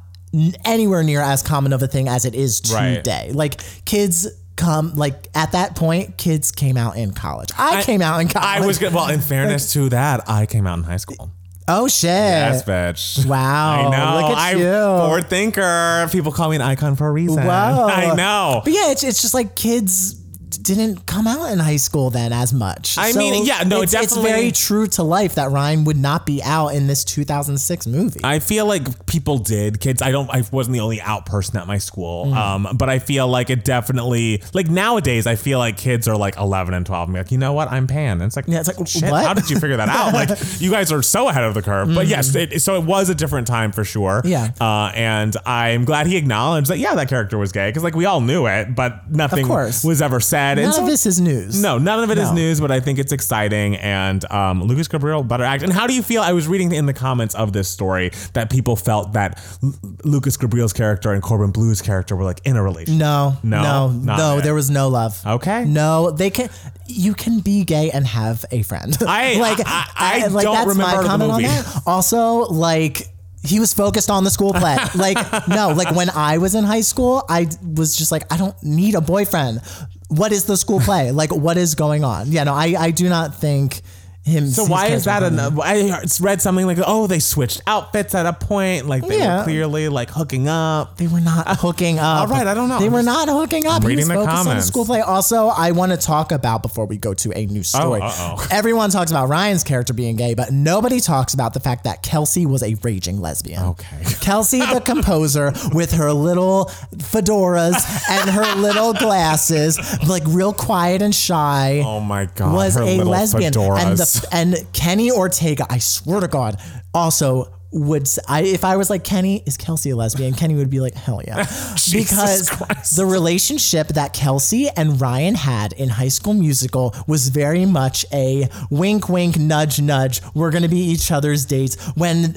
anywhere 0.64 1.03
near 1.03 1.20
as 1.20 1.42
common 1.42 1.73
of 1.73 1.83
a 1.83 1.87
thing 1.87 2.09
as 2.09 2.25
it 2.25 2.35
is 2.35 2.61
Right. 2.73 2.97
today. 2.97 3.31
Like 3.33 3.61
kids 3.85 4.27
come 4.57 4.94
like 4.94 5.29
at 5.35 5.53
that 5.53 5.75
point, 5.77 6.16
kids 6.16 6.53
came 6.53 6.77
out 6.77 6.97
in 6.97 7.12
college. 7.12 7.51
I, 7.59 7.83
came 7.83 8.03
out 8.03 8.20
in 8.20 8.29
college. 8.29 8.62
I 8.62 8.66
was 8.66 8.79
gonna, 8.79 8.94
well. 8.94 9.09
In 9.09 9.20
fairness 9.20 9.73
to 9.75 9.88
that, 9.90 10.29
I 10.29 10.47
came 10.47 10.66
out 10.66 10.79
in 10.79 10.85
high 10.85 10.97
school. 10.99 11.31
oh 11.66 11.88
shit. 11.88 12.11
Yes, 12.11 12.62
bitch. 12.62 13.27
Wow. 13.27 13.88
I 13.88 13.90
know. 13.90 14.14
Look 14.29 14.37
at 14.37 14.53
I'm 14.53 14.59
you. 14.59 14.73
forward 15.07 15.29
thinker. 15.31 16.09
People 16.12 16.31
call 16.33 16.51
me 16.51 16.57
an 16.57 16.62
icon 16.62 16.94
for 16.97 17.07
a 17.09 17.12
reason. 17.12 17.44
Wow. 17.44 17.87
I 17.87 18.14
know. 18.14 18.61
But 18.64 18.73
yeah, 18.73 18.90
it's, 18.92 19.03
it's 19.03 19.23
just 19.23 19.35
like 19.35 19.55
kids 19.55 20.20
didn't 20.59 21.07
come 21.07 21.27
out 21.27 21.51
in 21.53 21.59
high 21.59 21.77
school 21.77 22.11
then 22.11 22.33
as 22.33 22.53
much. 22.53 22.97
I 22.99 23.12
mean, 23.12 23.45
yeah, 23.45 23.62
no, 23.64 23.83
it's, 23.83 23.93
definitely- 23.93 24.23
It's 24.31 24.31
very 24.37 24.51
true 24.53 24.87
to 24.88 25.03
life 25.03 25.35
that 25.37 25.51
Ryan 25.51 25.85
would 25.85 25.97
not 25.97 26.27
be 26.27 26.43
out 26.43 26.69
in 26.69 26.87
this 26.87 27.05
2006 27.05 27.87
movie. 27.87 28.21
I 28.25 28.38
feel 28.38 28.67
like 28.67 29.07
people 29.07 29.38
did. 29.38 29.81
Kids, 29.81 30.03
I 30.03 30.11
don't. 30.11 30.31
I 30.31 30.43
wasn't 30.53 30.75
the 30.75 30.81
only 30.81 31.01
out 31.01 31.27
person 31.27 31.57
at 31.59 31.67
my 31.67 31.79
school. 31.79 32.27
Mm. 32.27 32.35
Um, 32.37 32.77
but 32.77 32.88
I 32.88 32.99
feel 32.99 33.27
like 33.29 33.51
it 33.51 33.64
definitely. 33.64 34.43
Like 34.53 34.69
nowadays, 34.69 35.27
I 35.27 35.37
feel 35.37 35.59
like 35.59 35.77
kids 35.77 36.09
are 36.09 36.17
like 36.17 36.37
11 36.37 36.75
and 36.75 36.85
12. 36.87 37.09
And 37.09 37.14
be 37.14 37.21
like, 37.21 37.33
you 37.33 37.38
know 37.38 37.53
what? 37.53 37.71
I'm 37.71 37.87
pan. 37.87 38.21
And 38.21 38.23
it's 38.25 38.37
like, 38.37 38.47
Yeah, 38.49 38.61
it's 38.61 38.69
like, 38.77 38.87
shit. 38.87 39.11
what? 39.11 39.25
How 39.25 39.35
did 39.35 39.49
you 39.51 39.59
figure 39.59 39.77
that 39.77 39.88
out? 39.88 40.12
Like, 40.12 40.38
you 40.61 40.71
guys 40.71 40.93
are 40.93 41.03
so 41.03 41.29
ahead 41.29 41.45
of 41.45 41.55
the 41.55 41.62
curve. 41.62 41.95
But 41.95 42.07
yes, 42.07 42.35
it, 42.35 42.61
so 42.62 42.77
it 42.77 42.85
was 42.85 43.09
a 43.09 43.14
different 43.14 43.47
time 43.47 43.73
for 43.73 43.85
sure. 43.85 44.23
Mm-hmm. 44.23 44.29
Yeah. 44.29 44.51
Uh, 44.61 44.93
and 44.95 45.37
I'm 45.47 45.85
glad 45.85 46.07
he 46.07 46.17
acknowledged 46.17 46.69
that. 46.69 46.79
Yeah, 46.79 46.95
that 46.95 47.09
character 47.09 47.38
was 47.38 47.53
gay 47.53 47.69
because 47.69 47.83
like 47.83 47.95
we 47.95 48.05
all 48.05 48.21
knew 48.21 48.47
it, 48.47 48.75
but 48.75 49.11
nothing 49.11 49.49
was 49.49 50.01
ever 50.03 50.21
said. 50.21 50.43
None 50.57 50.64
and 50.66 50.74
so 50.74 50.83
of 50.83 50.88
this 50.88 51.07
is 51.07 51.20
news. 51.20 51.61
no, 51.62 51.78
none 51.78 52.02
of 52.04 52.11
it 52.11 52.18
is 52.18 52.28
No. 52.28 52.35
news, 52.35 52.61
but 52.61 52.70
I 52.70 52.80
think 52.80 52.98
it's 52.98 53.12
exciting. 53.12 53.76
And 53.76 54.24
um, 54.30 54.62
Lucas 54.62 54.88
Grabeel 54.88 55.26
better 55.26 55.44
act. 55.44 55.62
And 55.62 55.72
how 55.72 55.87
do 55.87 55.94
you 55.94 56.02
feel? 56.02 56.22
I 56.22 56.33
was 56.33 56.46
reading 56.46 56.72
in 56.72 56.87
the 56.87 56.92
comments 56.92 57.35
of 57.35 57.52
this 57.52 57.68
story 57.68 58.11
that 58.35 58.50
people 58.50 58.76
felt 58.76 59.12
that 59.14 59.42
L- 59.62 59.74
Lucas 60.04 60.37
Grabeel's 60.37 60.72
character 60.72 61.12
and 61.12 61.22
Corbin 61.22 61.50
Bleu's 61.50 61.80
character 61.83 62.14
were 62.16 62.24
like 62.24 62.40
in 62.44 62.57
a 62.57 62.62
relationship. 62.62 62.98
No, 63.00 63.37
No, 63.42 63.88
no, 63.90 64.16
no. 64.16 64.40
There 64.40 64.54
was 64.54 64.70
no 64.70 64.88
love. 64.88 65.20
Okay. 65.26 65.64
No, 65.64 66.11
they 66.11 66.30
can. 66.30 66.48
You 66.87 67.14
can 67.14 67.40
be 67.40 67.64
gay 67.64 67.90
and 67.90 68.07
have 68.07 68.44
a 68.50 68.62
friend. 68.62 68.96
I- 69.07 69.40
I- 69.66 70.14
I 70.16 70.20
don't 70.28 70.54
that's 70.54 70.68
remember 70.68 71.02
the 71.02 71.09
comment 71.09 71.30
on 71.33 71.42
that. 71.42 71.83
Also, 71.87 72.40
like. 72.52 73.09
He 73.46 73.61
was 73.61 73.74
focused 73.74 74.09
on 74.09 74.24
the 74.24 74.30
school 74.30 74.54
play. 74.54 74.74
Like, 74.94 75.18
no, 75.48 75.68
like 75.76 75.94
when 75.94 76.09
I 76.09 76.38
was 76.38 76.54
in 76.54 76.64
high 76.64 76.80
school, 76.80 77.22
I 77.28 77.46
was 77.76 77.94
just 77.94 78.11
like, 78.11 78.24
I 78.33 78.38
don't 78.38 78.57
need 78.62 78.94
a 78.94 79.02
boyfriend. 79.02 79.61
What 80.09 80.33
is 80.33 80.45
the 80.45 80.57
school 80.57 80.81
play? 80.81 81.11
Like, 81.11 81.35
what 81.35 81.57
is 81.57 81.75
going 81.75 82.05
on? 82.05 82.31
Yeah, 82.31 82.45
no, 82.45 82.55
I, 82.55 82.75
I 82.79 82.90
do 82.90 83.09
not 83.09 83.35
think 83.35 83.81
him. 84.24 84.46
So 84.48 84.64
why 84.64 84.87
is 84.88 85.04
that? 85.04 85.22
character 85.22 85.40
An, 85.40 85.60
I 85.62 86.02
read 86.20 86.40
something 86.40 86.66
like, 86.66 86.78
oh, 86.87 87.06
they 87.06 87.18
switched 87.18 87.62
outfits 87.66 88.14
at 88.14 88.26
a 88.26 88.32
point, 88.32 88.87
like 88.87 89.06
they 89.06 89.18
Yeah. 89.18 89.38
were 89.38 89.44
clearly 89.44 89.88
like 89.88 90.10
hooking 90.10 90.48
up. 90.48 90.96
They 90.96 91.06
were 91.06 91.20
not 91.20 91.46
uh, 91.46 91.54
hooking 91.54 91.98
up. 91.98 92.20
all 92.22 92.26
right, 92.28 92.46
I 92.46 92.54
don't 92.54 92.68
know. 92.68 92.78
They 92.78 92.87
I'm 92.87 92.92
were 92.92 93.02
just- 93.02 93.26
not 93.26 93.28
hooking 93.28 93.66
up. 93.66 93.82
He 93.82 93.88
reading 93.88 94.02
was 94.02 94.08
the 94.08 94.14
focused 94.14 94.37
on 94.38 94.44
comments. 94.46 94.66
school 94.66 94.84
play. 94.87 95.00
Also, 95.02 95.48
I 95.48 95.72
want 95.72 95.92
to 95.92 95.98
talk 95.98 96.32
about 96.32 96.62
before 96.62 96.87
we 96.87 96.96
go 96.96 97.12
to 97.14 97.32
a 97.38 97.46
new 97.46 97.60
oh, 97.60 97.62
story. 97.62 98.00
uh-oh. 98.02 98.46
Everyone 98.50 98.90
talks 98.90 99.10
about 99.10 99.28
Ryan's 99.28 99.62
character 99.64 99.92
being 99.92 100.16
gay, 100.16 100.34
but 100.34 100.50
nobody 100.52 101.00
talks 101.00 101.34
about 101.34 101.52
the 101.54 101.60
fact 101.60 101.84
that 101.84 102.02
Kelsey 102.02 102.46
was 102.46 102.62
a 102.62 102.74
raging 102.82 103.20
lesbian. 103.20 103.62
Okay. 103.62 103.98
Kelsey, 104.20 104.60
the 104.60 104.80
composer, 104.84 105.52
with 105.72 105.92
her 105.92 106.12
little 106.12 106.66
fedoras 106.96 107.74
and 108.08 108.30
her 108.30 108.54
little 108.56 108.92
glasses, 108.94 109.78
like 110.08 110.22
real 110.26 110.52
quiet 110.52 111.02
and 111.02 111.14
shy 111.14 111.82
Oh 111.84 112.00
my 112.00 112.26
god, 112.34 112.54
was 112.54 112.74
her 112.74 112.82
a 112.82 112.96
little 112.96 113.12
lesbian, 113.12 113.46
and 113.46 113.54
fedoras. 113.56 114.13
And 114.33 114.57
Kenny 114.72 115.11
Ortega, 115.11 115.66
I 115.70 115.79
swear 115.79 116.20
to 116.20 116.29
God, 116.29 116.57
also 116.92 117.50
would 117.77 118.09
I 118.29 118.42
if 118.42 118.64
I 118.64 118.77
was 118.77 118.88
like 118.88 119.03
Kenny, 119.03 119.42
is 119.46 119.57
Kelsey 119.57 119.90
a 119.90 119.96
lesbian? 119.96 120.33
Kenny 120.35 120.55
would 120.55 120.70
be 120.70 120.79
like, 120.79 120.94
hell 120.94 121.20
yeah, 121.27 121.38
because 121.92 122.48
Christ. 122.48 122.96
the 122.96 123.05
relationship 123.05 123.88
that 123.88 124.12
Kelsey 124.12 124.68
and 124.77 125.00
Ryan 125.00 125.35
had 125.35 125.72
in 125.72 125.88
High 125.88 126.09
School 126.09 126.35
Musical 126.35 126.94
was 127.09 127.31
very 127.31 127.66
much 127.66 128.07
a 128.12 128.48
wink, 128.70 129.09
wink, 129.09 129.38
nudge, 129.38 129.81
nudge. 129.81 130.20
We're 130.35 130.53
gonna 130.53 130.68
be 130.68 130.79
each 130.79 131.11
other's 131.11 131.44
dates 131.46 131.74
when. 131.96 132.37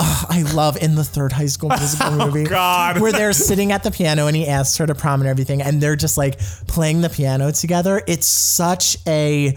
ugh, 0.00 0.26
I 0.30 0.42
love 0.54 0.76
in 0.80 0.94
the 0.94 1.02
third 1.02 1.32
high 1.32 1.46
school 1.46 1.70
musical 1.70 2.06
oh, 2.22 2.26
movie 2.26 2.46
Oh, 2.46 2.50
God. 2.50 3.00
where 3.00 3.10
they're 3.10 3.32
sitting 3.32 3.72
at 3.72 3.82
the 3.82 3.90
piano 3.90 4.28
and 4.28 4.36
he 4.36 4.46
asks 4.46 4.76
her 4.76 4.86
to 4.86 4.94
prom 4.94 5.20
and 5.22 5.28
everything 5.28 5.60
and 5.60 5.80
they're 5.80 5.96
just 5.96 6.16
like 6.16 6.38
playing 6.68 7.00
the 7.00 7.08
piano 7.10 7.50
together. 7.50 8.00
It's 8.06 8.28
such 8.28 8.96
a 9.08 9.56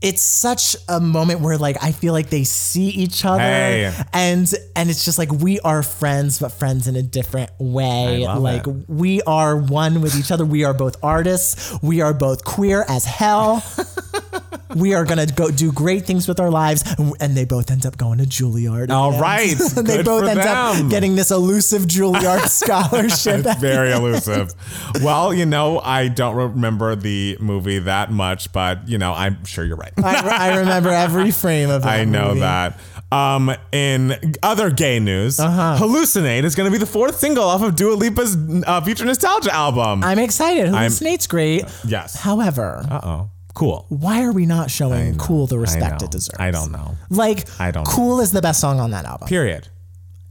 it's 0.00 0.22
such 0.22 0.76
a 0.88 1.00
moment 1.00 1.40
where 1.40 1.58
like 1.58 1.76
I 1.82 1.90
feel 1.92 2.12
like 2.12 2.30
they 2.30 2.44
see 2.44 2.88
each 2.88 3.24
other 3.24 3.40
Hey. 3.40 3.92
and 4.12 4.52
and 4.76 4.90
it's 4.90 5.04
just 5.04 5.18
like 5.18 5.32
we 5.32 5.58
are 5.60 5.82
friends 5.82 6.38
but 6.38 6.52
friends 6.52 6.86
in 6.86 6.94
a 6.96 7.02
different 7.02 7.50
way. 7.58 8.26
Like 8.26 8.66
it. 8.66 8.88
we 8.88 9.22
are 9.22 9.56
one 9.56 10.00
with 10.00 10.16
each 10.16 10.30
other. 10.30 10.44
We 10.44 10.62
are 10.64 10.74
both 10.74 10.96
artists. 11.02 11.76
We 11.82 12.00
are 12.00 12.14
both 12.14 12.44
queer 12.44 12.84
as 12.88 13.04
hell. 13.04 13.64
we 14.76 14.94
are 14.94 15.04
gonna 15.04 15.26
go 15.26 15.50
do 15.50 15.72
great 15.72 16.06
things 16.06 16.28
with 16.28 16.40
our 16.40 16.50
lives, 16.50 16.84
and 17.20 17.36
they 17.36 17.44
both 17.44 17.70
end 17.70 17.86
up 17.86 17.96
going 17.96 18.18
to 18.18 18.24
Juilliard. 18.24 18.90
All 18.90 19.12
And 19.12 19.20
right, 19.20 19.56
they 19.76 20.02
both 20.02 20.24
end 20.28 20.40
them. 20.40 20.84
up 20.84 20.90
getting 20.90 21.14
this 21.16 21.30
elusive 21.30 21.82
Juilliard 21.82 22.48
scholarship. 22.48 23.44
It's 23.46 23.60
very 23.60 23.92
elusive. 23.92 24.52
well, 25.02 25.32
you 25.34 25.46
know, 25.46 25.80
I 25.80 26.08
don't 26.08 26.34
remember 26.36 26.94
the 26.96 27.36
movie 27.40 27.78
that 27.80 28.10
much, 28.10 28.52
but 28.52 28.88
you 28.88 28.98
know, 28.98 29.12
I'm 29.12 29.44
sure 29.44 29.64
you're 29.64 29.76
right. 29.76 29.92
I, 30.02 30.50
I 30.52 30.56
remember 30.58 30.90
every 30.90 31.30
frame 31.30 31.70
of 31.70 31.82
that 31.82 31.88
I 32.00 32.04
know 32.04 32.28
movie. 32.28 32.40
that. 32.40 32.78
Um, 33.10 33.50
in 33.72 34.34
other 34.42 34.70
gay 34.70 35.00
news, 35.00 35.40
Uh-huh. 35.40 35.78
"Hallucinate" 35.80 36.44
is 36.44 36.54
going 36.54 36.66
to 36.66 36.70
be 36.70 36.76
the 36.76 36.84
fourth 36.84 37.16
single 37.18 37.44
off 37.44 37.62
of 37.62 37.74
Dua 37.74 37.94
Lipa's 37.94 38.36
uh, 38.66 38.82
Future 38.82 39.06
Nostalgia 39.06 39.54
album. 39.54 40.04
I'm 40.04 40.18
excited. 40.18 40.68
Hallucinate's 40.68 41.26
great. 41.26 41.64
yes. 41.86 42.14
However, 42.20 42.84
Uh 42.90 43.00
oh. 43.02 43.30
Cool. 43.58 43.86
why 43.88 44.22
are 44.22 44.32
we 44.32 44.46
not 44.46 44.70
showing 44.70 45.16
Cool 45.18 45.46
the 45.46 45.58
respect 45.58 46.02
it 46.02 46.10
deserves? 46.10 46.38
I 46.38 46.50
don't 46.50 46.70
know. 46.72 46.96
Like, 47.10 47.48
I 47.60 47.70
don't 47.70 47.84
know. 47.84 47.90
Cool 47.90 48.20
is 48.20 48.30
the 48.32 48.40
best 48.42 48.60
song 48.60 48.78
on 48.80 48.90
that 48.92 49.04
album, 49.04 49.28
Period. 49.28 49.66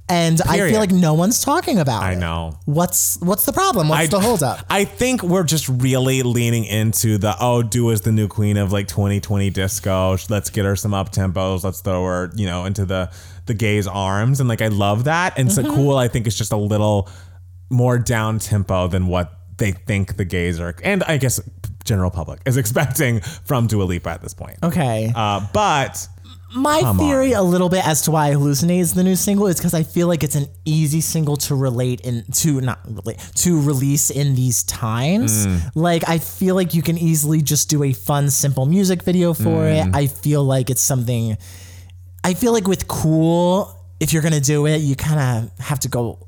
and 0.10 0.42
I 0.44 0.58
feel 0.70 0.80
like 0.80 0.92
no 0.92 1.14
one's 1.14 1.44
talking 1.44 1.80
about 1.80 2.04
I 2.04 2.14
it. 2.14 2.16
know. 2.20 2.58
What's 2.66 3.18
what's 3.20 3.46
the 3.46 3.52
problem? 3.52 3.90
What's 3.90 4.04
I, 4.04 4.08
the 4.08 4.20
holdup? 4.22 4.66
I 4.70 4.86
think 4.86 5.24
we're 5.24 5.44
just 5.44 5.68
really 5.68 6.24
leaning 6.24 6.64
into 6.64 7.18
the 7.18 7.36
oh, 7.40 7.62
do 7.64 7.90
is 7.90 8.02
the 8.02 8.14
new 8.14 8.30
queen 8.30 8.56
of 8.56 8.72
like 8.72 8.88
2020 8.88 9.50
disco. 9.50 10.16
Let's 10.30 10.50
get 10.50 10.64
her 10.66 10.76
some 10.78 10.94
up 10.94 11.12
tempos. 11.12 11.64
Let's 11.66 11.82
throw 11.82 12.06
her, 12.06 12.32
you 12.36 12.46
know, 12.46 12.64
into 12.66 12.86
the 12.86 13.12
the 13.48 13.54
gays' 13.54 13.88
arms. 13.88 14.40
And 14.40 14.48
like 14.48 14.62
I 14.62 14.70
love 14.70 15.04
that. 15.06 15.38
And 15.38 15.50
Mm-hmm. 15.50 15.68
so 15.68 15.76
cool. 15.76 15.98
I 15.98 16.08
think 16.08 16.28
it's 16.28 16.38
just 16.38 16.54
a 16.54 16.58
little 16.58 17.10
more 17.70 18.00
down 18.00 18.40
tempo 18.40 18.88
than 18.88 19.08
what 19.08 19.34
they 19.58 19.72
think 19.74 20.16
the 20.18 20.24
gays 20.26 20.60
are, 20.60 20.76
and 20.84 21.04
I 21.04 21.18
guess 21.18 21.40
general 21.88 22.12
public 22.12 22.42
is 22.46 22.58
expecting 22.64 23.22
from 23.46 23.66
Dua 23.68 23.84
Lipa 23.84 24.10
at 24.10 24.22
this 24.22 24.34
point. 24.36 24.58
Okay. 24.62 25.12
Uh, 25.16 25.46
but 25.54 26.08
My 26.54 26.80
theory, 26.98 27.34
a 27.34 27.42
little 27.42 27.68
bit 27.70 27.86
as 27.86 28.04
to 28.04 28.12
why 28.12 28.32
"Hallucinate" 28.32 28.80
is 28.80 28.94
the 28.94 29.04
new 29.04 29.16
single, 29.18 29.48
is 29.48 29.58
because 29.58 29.74
I 29.74 29.84
feel 29.84 30.08
like 30.08 30.24
it's 30.24 30.36
an 30.36 30.48
easy 30.66 31.02
single 31.02 31.36
to 31.48 31.56
relate 31.56 32.02
in 32.02 32.24
to 32.44 32.62
not 32.62 32.80
relate 32.86 33.20
to 33.44 33.60
release 33.62 34.10
in 34.12 34.34
these 34.36 34.64
times. 34.64 35.46
Mm. 35.46 35.72
Like 35.76 36.08
I 36.08 36.20
feel 36.20 36.56
like 36.56 36.74
you 36.74 36.82
can 36.82 36.98
easily 36.98 37.42
just 37.42 37.70
do 37.70 37.84
a 37.84 37.92
fun, 37.94 38.30
simple 38.30 38.66
music 38.66 39.04
video 39.04 39.34
for 39.34 39.44
Mm. 39.68 39.88
it. 39.90 39.96
I 39.96 40.08
feel 40.08 40.44
like 40.44 40.70
it's 40.70 40.82
something. 40.82 41.38
I 42.24 42.34
feel 42.34 42.54
like 42.54 42.68
with 42.68 42.88
"Cool," 42.88 43.74
if 44.00 44.14
you're 44.14 44.22
gonna 44.24 44.40
do 44.40 44.66
it, 44.68 44.78
you 44.78 44.96
kind 44.96 45.20
of 45.20 45.66
have 45.66 45.80
to 45.82 45.90
go. 45.90 46.27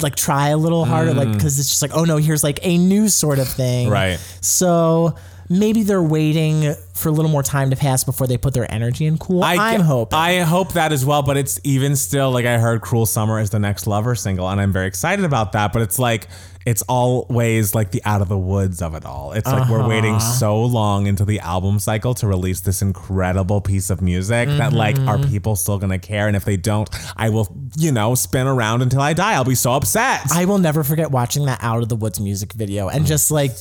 Like 0.00 0.14
try 0.14 0.48
a 0.48 0.56
little 0.56 0.84
harder, 0.84 1.14
like 1.14 1.32
because 1.32 1.58
it's 1.58 1.68
just 1.68 1.82
like, 1.82 1.90
oh 1.94 2.04
no, 2.04 2.16
here's 2.16 2.44
like 2.44 2.60
a 2.62 2.78
new 2.78 3.08
sort 3.08 3.38
of 3.38 3.48
thing, 3.48 3.88
Mm. 3.88 3.90
Right. 3.90 4.18
So 4.40 5.16
maybe 5.48 5.82
they're 5.82 6.02
waiting 6.02 6.74
for 6.94 7.08
a 7.08 7.12
little 7.12 7.30
more 7.30 7.42
time 7.42 7.70
to 7.70 7.76
pass 7.76 8.04
before 8.04 8.26
they 8.26 8.38
put 8.38 8.54
their 8.54 8.70
energy 8.72 9.04
in 9.06 9.18
cool. 9.18 9.42
I, 9.42 9.74
am 9.74 9.80
hoping. 9.80 10.16
I 10.16 10.40
hope 10.40 10.72
that 10.74 10.92
as 10.92 11.04
well, 11.04 11.22
but 11.22 11.36
it's 11.36 11.60
even 11.64 11.96
still 11.96 12.30
like 12.30 12.46
I 12.46 12.58
heard 12.58 12.82
"Cruel 12.82 13.06
Summer" 13.06 13.40
is 13.40 13.50
the 13.50 13.58
next 13.58 13.86
Lover 13.86 14.14
single, 14.14 14.48
and 14.48 14.60
I'm 14.60 14.72
very 14.72 14.86
excited 14.86 15.24
about 15.24 15.52
that. 15.52 15.72
But 15.72 15.82
it's 15.82 15.98
like 15.98 16.28
it's 16.66 16.82
always 16.88 17.74
like 17.74 17.90
the 17.90 18.00
out 18.04 18.22
of 18.22 18.28
the 18.28 18.38
woods 18.38 18.80
of 18.80 18.94
it 18.94 19.04
all. 19.04 19.32
It's 19.32 19.46
like 19.46 19.68
we're 19.68 19.86
waiting 19.86 20.14
Uh-huh. 20.14 20.32
so 20.38 20.62
long 20.64 21.06
into 21.06 21.24
the 21.24 21.40
album 21.40 21.78
cycle 21.78 22.14
to 22.14 22.26
release 22.26 22.60
this 22.60 22.80
incredible 22.82 23.60
piece 23.60 23.90
of 23.90 24.00
music 24.00 24.48
that 24.48 24.72
like 24.72 24.98
are 25.00 25.18
Mm-hmm. 25.18 25.30
people 25.30 25.56
still 25.56 25.78
gonna 25.78 25.98
care? 25.98 26.26
And 26.26 26.36
if 26.36 26.44
they 26.44 26.56
don't, 26.56 26.88
I 27.16 27.28
will 27.30 27.48
you 27.76 27.92
know 27.92 28.14
spin 28.14 28.46
around 28.46 28.82
until 28.82 29.00
I 29.00 29.12
die. 29.12 29.34
I'll 29.34 29.44
be 29.44 29.54
so 29.54 29.72
upset. 29.72 30.20
I 30.32 30.44
will 30.46 30.58
never 30.58 30.82
forget 30.84 31.10
watching 31.10 31.44
that 31.46 31.58
Out 31.62 31.82
of 31.82 31.88
the 31.88 31.96
Woods 31.96 32.18
music 32.20 32.52
video 32.54 32.88
and 32.88 33.04
just 33.06 33.30
like 33.30 33.52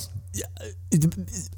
it, 0.91 1.05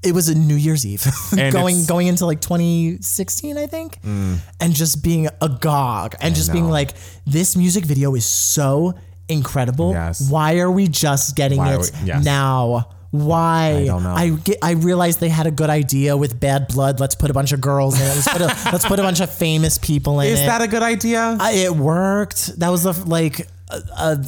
it 0.04 0.12
was 0.14 0.28
a 0.30 0.36
New 0.36 0.56
Year's 0.56 0.86
Eve 0.86 1.06
going 1.36 1.76
Mm. 1.76 1.88
going 1.88 2.08
into 2.08 2.26
like 2.26 2.42
2016 2.42 3.58
I 3.58 3.68
think 3.68 4.00
and 4.04 4.74
just 4.74 5.04
being 5.04 5.28
agog 5.42 6.16
and 6.22 6.36
just 6.36 6.52
being 6.52 6.70
like 6.70 6.92
this 7.26 7.56
music 7.56 7.86
video 7.86 8.16
is 8.16 8.26
so 8.26 8.94
incredible 9.28 9.92
Yes. 9.92 10.30
why 10.30 10.60
are 10.60 10.70
we 10.72 10.88
just 10.88 11.36
getting 11.36 11.58
Why 11.58 11.74
it 11.76 11.80
we- 12.02 12.08
yes. 12.08 12.24
now 12.24 12.90
why 13.12 13.78
I 13.84 13.86
don't 13.86 14.04
know. 14.04 14.14
I 14.14 14.30
get, 14.32 14.58
I 14.62 14.72
realized 14.72 15.22
they 15.22 15.30
had 15.30 15.48
a 15.48 15.52
good 15.52 15.70
idea 15.70 16.18
with 16.18 16.38
Bad 16.38 16.68
Blood. 16.68 17.00
Let's 17.00 17.16
put 17.16 17.30
a 17.30 17.34
bunch 17.34 17.54
of 17.54 17.62
girls 17.62 17.96
in 17.96 18.06
it. 18.06 18.10
Let's 18.14 18.28
put 18.28 18.42
a, 18.42 18.46
let's 18.74 18.86
put 18.86 19.00
a 19.00 19.04
bunch 19.04 19.22
of 19.22 19.34
famous 19.34 19.78
people 19.78 20.20
in 20.20 20.28
is 20.34 20.42
it. 20.42 20.46
that 20.48 20.62
a 20.62 20.68
good 20.68 20.84
idea? 20.84 21.38
I, 21.40 21.52
it 21.54 21.72
worked. 21.78 22.60
That 22.60 22.70
was 22.70 22.86
a, 22.86 22.92
like 23.06 23.48
a, 23.70 23.78
a- 23.98 24.26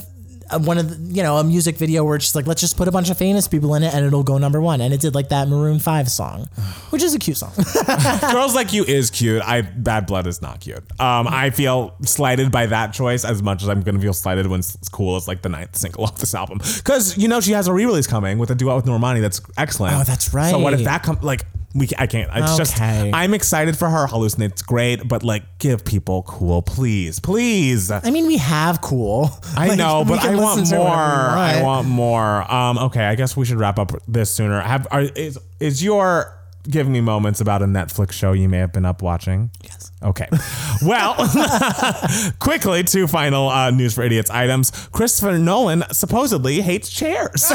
one 0.60 0.78
of 0.78 0.90
the, 0.90 1.14
you 1.14 1.24
know 1.24 1.38
a 1.38 1.44
music 1.44 1.78
video 1.78 2.04
where 2.04 2.16
it's 2.16 2.26
just 2.26 2.36
like 2.36 2.48
let's 2.48 2.62
just 2.62 2.78
put 2.78 2.88
a 2.88 2.92
bunch 2.92 3.10
of 3.10 3.18
famous 3.18 3.48
people 3.48 3.76
in 3.76 3.84
it 3.84 3.94
and 3.94 4.06
it'll 4.06 4.24
go 4.24 4.38
number 4.38 4.62
one. 4.62 4.82
And 4.82 4.94
it 4.94 5.02
did 5.02 5.16
like 5.16 5.30
that 5.30 5.48
Maroon 5.48 5.80
Five 5.80 6.10
song, 6.10 6.46
which 6.90 7.04
is 7.04 7.14
a 7.14 7.20
cute 7.20 7.38
song. 7.38 7.54
Girls 8.32 8.56
Like 8.56 8.74
You 8.74 8.84
is 8.84 9.10
cute. 9.10 9.42
I 9.42 9.62
Bad 9.62 10.06
Blood 10.08 10.28
is 10.28 10.42
not 10.42 10.62
cute. 10.62 10.84
Um, 11.00 11.28
I 11.28 11.50
feel 11.50 11.96
slighted 12.04 12.52
by 12.52 12.68
that 12.68 12.94
choice 12.94 13.26
as 13.26 13.42
much 13.44 13.64
as 13.64 13.70
I'm 13.70 13.82
gonna 13.82 14.00
feel 14.00 14.14
slighted 14.14 14.48
when 14.48 14.60
it's 14.60 14.90
cool 14.90 15.18
is 15.18 15.28
like 15.28 15.42
the 15.42 15.50
ninth 15.50 15.76
single 15.76 16.04
off 16.06 16.18
this 16.18 16.34
album. 16.36 16.60
Because 16.60 17.18
you 17.18 17.28
know 17.28 17.42
she 17.42 17.52
has 17.52 17.68
a 17.68 17.74
re-release 17.74 18.08
coming 18.08 18.38
with 18.38 18.52
a 18.52 18.56
duet 18.56 18.76
with 18.76 18.86
Normani 18.86 19.22
that's 19.22 19.42
excellent. 19.58 19.96
Oh, 19.96 20.04
that's 20.04 20.34
right. 20.34 20.52
So 20.52 20.60
what 20.60 20.74
if 20.74 20.84
that 20.84 21.04
comes 21.04 21.24
like 21.24 21.46
we 21.78 21.88
I 21.98 22.08
can't. 22.08 22.30
It's 22.34 22.58
just 22.58 22.76
Okay. 22.76 23.12
I'm 23.14 23.34
excited 23.34 23.78
for 23.78 23.90
her. 23.90 24.08
Hallucinate's 24.08 24.62
great, 24.62 25.08
but 25.08 25.24
like 25.24 25.44
give 25.60 25.86
people 25.86 26.24
cool, 26.24 26.62
please, 26.62 27.20
please. 27.20 27.92
I 27.92 28.10
mean, 28.10 28.26
we 28.28 28.38
have 28.38 28.82
cool. 28.82 29.30
I 29.56 29.68
Like, 29.70 29.78
know, 29.78 30.04
but 30.06 30.20
I 30.20 30.36
want 30.36 30.70
more. 30.72 30.80
we 30.80 30.92
I 30.92 31.62
want 31.62 31.88
more. 31.88 32.52
Um, 32.52 32.78
okay, 32.80 33.06
I 33.06 33.16
guess 33.16 33.38
we 33.38 33.46
should 33.46 33.58
wrap 33.60 33.78
up 33.80 33.92
this 34.08 34.34
sooner. 34.34 34.60
Have 34.62 34.88
are, 34.92 35.02
is 35.02 35.38
is 35.60 35.84
your 35.84 36.34
giving 36.70 36.92
me 36.92 37.00
moments 37.02 37.40
about 37.40 37.62
a 37.62 37.66
Netflix 37.66 38.12
show 38.12 38.34
you 38.34 38.50
may 38.50 38.58
have 38.58 38.74
been 38.74 38.86
up 38.86 39.02
watching? 39.02 39.52
Yes. 39.64 39.92
Okay. 40.04 40.28
Well, 40.86 41.16
quickly, 42.40 42.84
two 42.84 43.08
final 43.08 43.50
uh, 43.50 43.72
news 43.72 43.96
for 43.96 44.04
idiots 44.04 44.30
items. 44.30 44.70
Christopher 44.92 45.40
Nolan 45.40 45.84
supposedly 45.92 46.62
hates 46.62 46.90
chairs. 46.90 47.52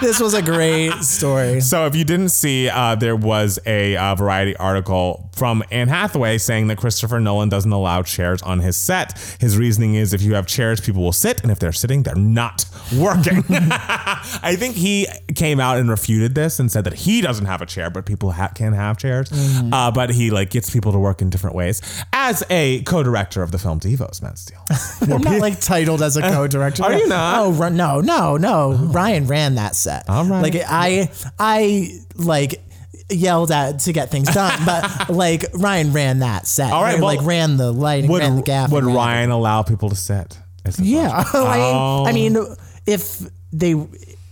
this 0.00 0.18
was 0.20 0.32
a 0.34 0.42
great 0.42 0.92
story. 1.02 1.60
So, 1.66 1.84
if 1.86 1.94
you 1.96 2.04
didn't 2.04 2.30
see, 2.30 2.68
uh, 2.68 2.94
there 2.94 3.16
was 3.16 3.58
a 3.66 3.96
uh, 3.96 4.14
Variety 4.14 4.56
article 4.56 5.30
from 5.36 5.62
Anne 5.70 5.88
Hathaway 5.88 6.38
saying 6.38 6.68
that 6.68 6.78
Christopher 6.78 7.18
Nolan 7.20 7.48
doesn't 7.48 7.70
allow 7.72 8.02
chairs 8.02 8.40
on 8.42 8.60
his 8.60 8.76
set. 8.76 9.18
His 9.40 9.58
reasoning 9.58 9.94
is 9.96 10.14
if 10.14 10.22
you 10.22 10.34
have 10.34 10.46
chairs, 10.46 10.80
people 10.80 11.02
will 11.02 11.12
sit, 11.12 11.42
and 11.42 11.50
if 11.50 11.58
they're 11.58 11.72
sitting, 11.72 12.04
they're 12.04 12.14
not 12.14 12.64
working. 12.96 13.42
I 13.50 14.54
think 14.58 14.76
he 14.76 15.06
came 15.34 15.60
out 15.60 15.76
and 15.78 15.90
refuted 15.90 16.34
this 16.34 16.58
and 16.58 16.70
said 16.70 16.84
that 16.84 16.94
he 16.94 17.20
doesn't 17.20 17.46
have 17.46 17.60
a 17.60 17.66
chair, 17.66 17.90
but 17.90 18.06
people 18.06 18.30
ha- 18.32 18.52
can 18.54 18.72
have 18.72 18.96
chairs. 18.96 19.28
Uh, 19.72 19.90
but 19.90 20.10
he 20.10 20.30
like 20.30 20.50
gets 20.50 20.70
people 20.70 20.92
to 20.92 20.98
work 20.98 21.20
in 21.20 21.28
different 21.30 21.54
ways. 21.56 21.65
As 22.12 22.42
a 22.50 22.82
co-director 22.82 23.42
of 23.42 23.50
the 23.52 23.58
film 23.58 23.80
Devos, 23.80 24.22
Matt 24.22 24.38
Steele. 24.38 24.64
I'm 25.14 25.22
not 25.22 25.40
like 25.40 25.60
titled 25.60 26.02
as 26.02 26.16
a 26.16 26.22
co-director. 26.22 26.82
Are 26.84 26.92
you 26.94 27.06
not? 27.08 27.38
Oh 27.40 27.52
ru- 27.52 27.70
no, 27.70 28.00
no, 28.00 28.36
no. 28.36 28.72
Ryan 28.74 29.26
ran 29.26 29.54
that 29.56 29.74
set. 29.76 30.08
All 30.08 30.24
right. 30.24 30.42
Like 30.42 30.62
I, 30.66 31.10
I 31.38 31.90
like. 32.16 32.62
yelled 33.08 33.52
at 33.52 33.78
to 33.80 33.92
get 33.92 34.10
things 34.10 34.26
done, 34.34 34.58
but 34.66 35.08
like 35.10 35.44
Ryan 35.54 35.92
ran 35.92 36.18
that 36.20 36.46
set. 36.46 36.72
All 36.72 36.82
right, 36.82 36.94
well, 36.96 37.04
like 37.14 37.22
ran 37.22 37.56
the 37.56 37.70
lighting, 37.72 38.10
Would, 38.10 38.20
ran 38.20 38.34
the 38.36 38.42
gaff. 38.42 38.70
would 38.72 38.84
Ryan 38.84 39.30
allow 39.30 39.62
people 39.62 39.88
to 39.90 39.94
sit? 39.96 40.38
Yeah. 40.80 41.10
I, 41.32 41.60
Oh. 41.72 42.04
I 42.06 42.12
mean, 42.12 42.36
if 42.84 43.20
they 43.52 43.74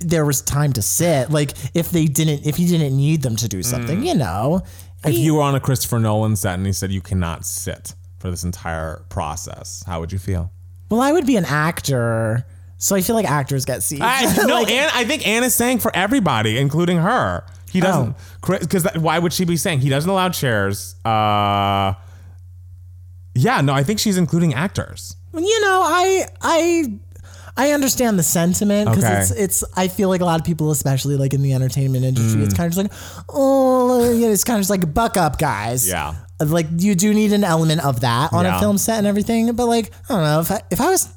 there 0.00 0.24
was 0.26 0.42
time 0.42 0.72
to 0.72 0.82
sit, 0.82 1.30
like 1.30 1.52
if 1.72 1.90
they 1.90 2.06
didn't, 2.06 2.46
if 2.46 2.56
he 2.56 2.66
didn't 2.66 2.96
need 2.96 3.22
them 3.22 3.36
to 3.36 3.48
do 3.48 3.62
something, 3.62 4.00
Mm. 4.00 4.06
you 4.06 4.14
know, 4.16 4.62
If 5.04 5.18
you 5.18 5.34
were 5.34 5.42
on 5.42 5.54
a 5.54 5.60
Christopher 5.60 5.98
Nolan 5.98 6.36
set 6.36 6.54
and 6.54 6.66
he 6.66 6.72
said 6.72 6.90
you 6.90 7.00
cannot 7.00 7.44
sit 7.44 7.94
for 8.18 8.30
this 8.30 8.44
entire 8.44 9.04
process, 9.08 9.82
how 9.86 10.00
would 10.00 10.12
you 10.12 10.18
feel? 10.18 10.50
well, 10.90 11.00
I 11.00 11.12
would 11.12 11.26
be 11.26 11.36
an 11.36 11.44
actor, 11.46 12.46
so 12.78 12.94
I 12.94 13.00
feel 13.00 13.16
like 13.16 13.28
actors 13.28 13.64
get 13.64 13.82
seats. 13.82 14.02
I, 14.04 14.32
no, 14.46 14.60
Like, 14.62 14.70
Anne, 14.70 14.90
I 14.94 15.04
think 15.04 15.26
Anne 15.26 15.42
is 15.42 15.54
saying 15.54 15.80
for 15.80 15.90
everybody, 15.96 16.56
including 16.58 16.98
her. 16.98 17.44
He 17.72 17.80
doesn't, 17.80 18.14
Oh. 18.46 18.58
because 18.60 18.86
why 18.96 19.18
would 19.18 19.32
she 19.32 19.44
be 19.44 19.56
saying 19.56 19.80
he 19.80 19.88
doesn't 19.88 20.08
allow 20.08 20.28
chairs? 20.28 20.94
Uh, 21.04 21.94
yeah, 23.34 23.60
no, 23.62 23.72
I 23.72 23.82
think 23.82 23.98
she's 23.98 24.16
including 24.16 24.54
actors. 24.54 25.16
you 25.32 25.60
know, 25.60 25.82
I 25.84 26.26
I. 26.40 26.98
I 27.56 27.70
understand 27.70 28.18
the 28.18 28.22
sentiment 28.24 28.88
because 28.90 29.04
Okay. 29.04 29.20
it's 29.20 29.30
it's. 29.30 29.64
I 29.76 29.88
feel 29.88 30.08
like 30.08 30.20
a 30.20 30.24
lot 30.24 30.40
of 30.40 30.46
people, 30.46 30.70
especially 30.72 31.16
like 31.16 31.34
in 31.34 31.42
the 31.42 31.52
entertainment 31.52 32.04
industry, 32.04 32.40
Mm. 32.40 32.44
it's 32.46 32.54
kind 32.54 32.66
of 32.66 32.74
just 32.74 32.82
like, 32.82 33.24
oh, 33.28 34.12
you 34.12 34.26
know, 34.26 34.32
it's 34.32 34.44
kind 34.44 34.56
of 34.56 34.60
just 34.60 34.70
like 34.70 34.92
buck 34.92 35.16
up, 35.16 35.38
guys. 35.38 35.86
Yeah. 35.88 36.14
like 36.44 36.66
you 36.78 36.94
do 36.96 37.14
need 37.14 37.32
an 37.32 37.44
element 37.44 37.82
of 37.84 38.00
that 38.00 38.32
on 38.32 38.44
Yeah. 38.44 38.56
a 38.56 38.60
film 38.60 38.76
set 38.76 38.98
and 38.98 39.06
everything. 39.06 39.52
But 39.54 39.66
like, 39.66 39.92
I 40.08 40.14
don't 40.14 40.24
know 40.24 40.40
if 40.40 40.50
I, 40.50 40.60
if 40.70 40.80
I 40.80 40.90
was 40.90 41.08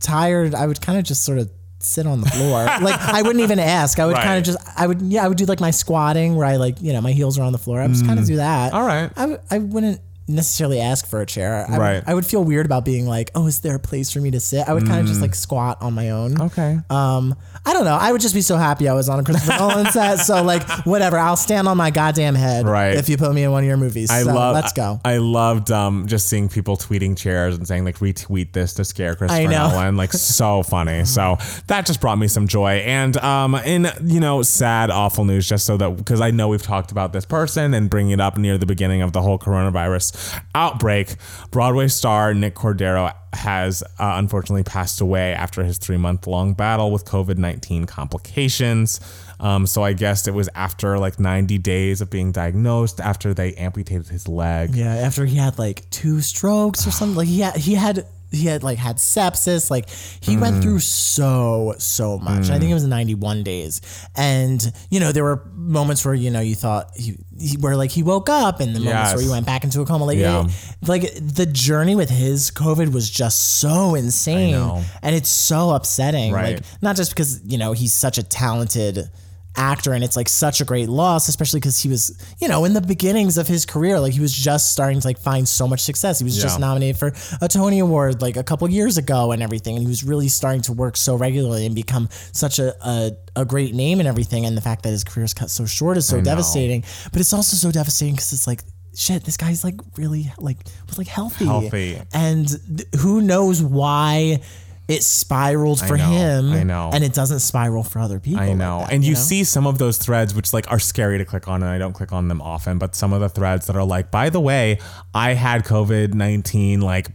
tired, 0.00 0.54
I 0.54 0.66
would 0.66 0.80
kind 0.82 0.98
of 0.98 1.04
just 1.04 1.24
sort 1.24 1.38
of 1.38 1.50
sit 1.78 2.06
on 2.06 2.20
the 2.20 2.28
floor. 2.28 2.64
like 2.82 3.00
I 3.00 3.22
wouldn't 3.22 3.42
even 3.42 3.58
ask. 3.58 3.98
I 3.98 4.04
would 4.06 4.12
Right. 4.14 4.24
kind 4.24 4.38
of 4.38 4.44
just. 4.44 4.58
I 4.76 4.86
would 4.86 5.00
yeah. 5.00 5.24
I 5.24 5.28
would 5.28 5.38
do 5.38 5.46
like 5.46 5.60
my 5.60 5.70
squatting 5.70 6.36
where 6.36 6.46
I 6.46 6.56
like 6.56 6.80
you 6.82 6.92
know 6.92 7.00
my 7.00 7.12
heels 7.12 7.38
are 7.38 7.42
on 7.42 7.52
the 7.52 7.58
floor. 7.58 7.80
I 7.80 7.86
would 7.86 7.92
just 7.94 8.06
kind 8.06 8.18
of 8.18 8.26
do 8.26 8.36
that. 8.36 8.72
Mm. 8.72 8.74
All 8.76 8.86
right. 8.86 9.10
I 9.16 9.20
w- 9.22 9.38
I 9.50 9.58
wouldn't 9.58 10.00
necessarily 10.28 10.80
ask 10.80 11.06
for 11.06 11.20
a 11.20 11.26
chair. 11.26 11.66
I 11.68 11.76
Right. 11.76 12.02
I 12.06 12.14
would 12.14 12.26
feel 12.26 12.42
weird 12.42 12.66
about 12.66 12.84
being 12.84 13.06
like, 13.06 13.30
oh, 13.34 13.46
is 13.46 13.60
there 13.60 13.76
a 13.76 13.78
place 13.78 14.10
for 14.10 14.20
me 14.20 14.30
to 14.32 14.40
sit? 14.40 14.68
I 14.68 14.72
would 14.72 14.86
kind 14.86 15.00
of 15.00 15.06
just 15.06 15.20
like 15.20 15.34
squat 15.34 15.78
on 15.80 15.94
my 15.94 16.10
own. 16.10 16.34
Mm. 16.34 16.46
Okay. 16.46 16.78
Um, 16.90 17.36
I 17.64 17.72
don't 17.72 17.84
know. 17.84 17.96
I 17.96 18.12
would 18.12 18.20
just 18.20 18.34
be 18.34 18.40
so 18.40 18.56
happy 18.56 18.88
I 18.88 18.94
was 18.94 19.08
on 19.08 19.20
a 19.20 19.24
Christopher 19.24 19.56
Nolan 19.58 19.86
set. 19.86 20.16
So 20.16 20.42
like, 20.42 20.68
whatever. 20.86 21.18
I'll 21.18 21.36
stand 21.36 21.68
on 21.68 21.76
my 21.76 21.90
goddamn 21.90 22.34
head. 22.34 22.66
Right. 22.66 22.94
If 22.94 23.08
you 23.08 23.16
put 23.16 23.32
me 23.32 23.44
in 23.44 23.52
one 23.52 23.62
of 23.62 23.68
your 23.68 23.76
movies. 23.76 24.10
I 24.10 24.22
so 24.22 24.34
love. 24.34 24.54
Let's 24.54 24.72
go. 24.72 25.00
I, 25.04 25.14
I 25.14 25.18
loved 25.18 25.70
um, 25.70 26.06
just 26.06 26.28
seeing 26.28 26.48
people 26.48 26.76
tweeting 26.76 27.16
chairs 27.16 27.56
and 27.56 27.66
saying 27.66 27.84
like 27.84 27.98
retweet 27.98 28.52
this 28.52 28.74
to 28.74 28.84
scare 28.84 29.14
Christopher. 29.14 29.48
Nolan. 29.48 29.96
Like 29.96 30.12
so 30.12 30.62
funny. 30.64 31.04
So 31.04 31.38
that 31.68 31.86
just 31.86 32.00
brought 32.00 32.18
me 32.18 32.28
some 32.28 32.48
joy. 32.48 32.76
And 32.78 33.16
um, 33.18 33.54
in 33.54 33.88
you 34.04 34.20
know 34.20 34.42
sad, 34.42 34.90
awful 34.90 35.24
news, 35.24 35.48
just 35.48 35.66
so 35.66 35.76
that 35.76 35.96
because 35.96 36.20
I 36.20 36.30
know 36.30 36.48
we've 36.48 36.62
talked 36.62 36.90
about 36.90 37.12
this 37.12 37.24
person 37.24 37.74
and 37.74 37.88
bringing 37.88 38.12
it 38.12 38.20
up 38.20 38.36
near 38.36 38.58
the 38.58 38.66
beginning 38.66 39.02
of 39.02 39.12
the 39.12 39.22
whole 39.22 39.38
coronavirus 39.38 40.15
outbreak. 40.54 41.16
Broadway 41.50 41.88
star 41.88 42.34
Nick 42.34 42.54
Cordero 42.54 43.12
has 43.32 43.82
uh, 43.98 44.14
unfortunately 44.16 44.62
passed 44.62 45.00
away 45.00 45.32
after 45.32 45.62
his 45.62 45.78
three 45.78 45.96
month 45.96 46.26
long 46.26 46.54
battle 46.54 46.90
with 46.90 47.04
COVID 47.04 47.36
19 47.38 47.84
complications. 47.86 49.00
Um, 49.38 49.66
so 49.66 49.82
I 49.82 49.92
guess 49.92 50.26
it 50.26 50.34
was 50.34 50.48
after 50.54 50.98
like 50.98 51.20
90 51.20 51.58
days 51.58 52.00
of 52.00 52.08
being 52.08 52.32
diagnosed, 52.32 53.00
after 53.00 53.34
they 53.34 53.54
amputated 53.54 54.08
his 54.08 54.28
leg. 54.28 54.74
Yeah, 54.74 54.94
after 54.94 55.26
he 55.26 55.36
had 55.36 55.58
like 55.58 55.88
two 55.90 56.20
strokes 56.20 56.86
or 56.86 56.90
something, 56.90 57.16
like 57.16 57.28
he 57.28 57.40
had 57.40 57.56
he 57.56 57.74
had 57.74 58.06
he 58.32 58.46
had 58.46 58.62
like 58.62 58.78
had 58.78 58.96
sepsis, 58.96 59.70
like 59.70 59.88
he 60.20 60.36
Mm. 60.36 60.40
went 60.40 60.62
through 60.62 60.80
so 60.80 61.74
so 61.78 62.18
much. 62.18 62.50
I 62.50 62.58
think 62.58 62.70
it 62.70 62.74
was 62.74 62.84
91 62.84 63.42
days, 63.42 63.80
and 64.16 64.72
you 64.90 65.00
know 65.00 65.12
there 65.12 65.24
were 65.24 65.42
moments 65.54 66.04
where 66.04 66.14
you 66.14 66.30
know 66.30 66.40
you 66.40 66.54
thought 66.54 66.90
he, 66.96 67.16
he 67.38 67.56
where 67.56 67.76
like 67.76 67.90
he 67.90 68.02
woke 68.02 68.28
up, 68.28 68.60
and 68.60 68.74
the 68.74 68.80
moments 68.80 69.14
where 69.14 69.22
he 69.22 69.28
went 69.28 69.46
back 69.46 69.64
into 69.64 69.80
a 69.80 69.86
coma, 69.86 70.04
like 70.04 70.18
Yeah. 70.18 70.46
like 70.86 71.12
the 71.20 71.46
journey 71.46 71.94
with 71.94 72.10
his 72.10 72.50
COVID 72.50 72.92
was 72.92 73.08
just 73.08 73.58
so 73.60 73.94
insane, 73.94 74.54
and 75.02 75.14
it's 75.14 75.28
so 75.30 75.70
upsetting. 75.70 76.32
Right. 76.32 76.56
Like 76.56 76.64
not 76.82 76.96
just 76.96 77.10
because 77.12 77.40
you 77.44 77.58
know 77.58 77.72
he's 77.72 77.94
such 77.94 78.18
a 78.18 78.22
talented 78.22 79.08
actor 79.56 79.92
and 79.92 80.04
it's 80.04 80.16
like 80.16 80.28
such 80.28 80.60
a 80.60 80.64
great 80.64 80.88
loss 80.88 81.28
especially 81.28 81.60
because 81.60 81.80
he 81.80 81.88
was 81.88 82.16
you 82.40 82.48
know 82.48 82.64
in 82.64 82.72
the 82.74 82.80
beginnings 82.80 83.38
of 83.38 83.46
his 83.48 83.64
career 83.66 83.98
like 83.98 84.12
he 84.12 84.20
was 84.20 84.32
just 84.32 84.72
starting 84.72 85.00
to 85.00 85.06
like 85.06 85.18
find 85.18 85.48
so 85.48 85.66
much 85.66 85.80
success. 85.80 86.18
He 86.18 86.24
was 86.24 86.40
just 86.40 86.60
nominated 86.60 86.98
for 86.98 87.12
a 87.40 87.48
tony 87.48 87.78
award 87.78 88.20
like 88.22 88.36
a 88.36 88.44
couple 88.44 88.68
years 88.70 88.98
ago 88.98 89.32
and 89.32 89.42
everything 89.42 89.76
and 89.76 89.82
he 89.82 89.88
was 89.88 90.04
really 90.04 90.28
starting 90.28 90.62
to 90.62 90.72
work 90.72 90.96
so 90.96 91.14
regularly 91.16 91.66
and 91.66 91.74
become 91.74 92.08
such 92.32 92.58
a, 92.58 92.74
a, 92.86 93.12
a 93.36 93.44
great 93.44 93.74
name 93.74 93.98
and 94.00 94.08
everything 94.08 94.46
and 94.46 94.56
the 94.56 94.60
fact 94.60 94.82
that 94.82 94.90
his 94.90 95.04
career's 95.04 95.34
cut 95.34 95.50
so 95.50 95.66
short 95.66 95.96
is 95.96 96.06
so 96.06 96.20
devastating. 96.20 96.84
But 97.12 97.20
it's 97.20 97.32
also 97.32 97.56
so 97.56 97.70
devastating 97.72 98.14
because 98.14 98.32
it's 98.32 98.46
like 98.46 98.62
shit 98.94 99.24
this 99.24 99.36
guy's 99.36 99.62
like 99.62 99.74
really 99.96 100.32
like 100.38 100.56
was 100.88 100.98
like 100.98 101.06
healthy. 101.06 101.44
Healthy. 101.44 102.00
and 102.14 102.48
th- 102.48 102.88
who 103.00 103.20
knows 103.20 103.62
why 103.62 104.40
it 104.88 105.02
spiraled 105.02 105.80
for 105.80 105.96
know, 105.96 106.04
him 106.10 106.52
I 106.52 106.62
know. 106.62 106.90
and 106.92 107.02
it 107.02 107.12
doesn't 107.12 107.40
spiral 107.40 107.82
for 107.82 107.98
other 107.98 108.20
people. 108.20 108.40
I 108.40 108.48
like 108.48 108.56
know. 108.56 108.80
that, 108.80 108.92
and 108.92 109.04
you, 109.04 109.14
know? 109.14 109.20
see 109.20 109.42
some 109.42 109.66
of 109.66 109.78
those 109.78 109.98
threads 109.98 110.34
which 110.34 110.52
like 110.52 110.70
are 110.70 110.78
scary 110.78 111.18
to 111.18 111.24
click 111.24 111.48
on 111.48 111.62
and 111.62 111.70
I 111.70 111.78
don't 111.78 111.92
click 111.92 112.12
on 112.12 112.28
them 112.28 112.40
often, 112.40 112.78
but 112.78 112.94
some 112.94 113.12
of 113.12 113.20
the 113.20 113.28
threads 113.28 113.66
that 113.66 113.74
are 113.74 113.84
like, 113.84 114.10
by 114.10 114.30
the 114.30 114.40
way, 114.40 114.78
I 115.12 115.34
had 115.34 115.64
COVID-19 115.64 116.82
like 116.82 117.08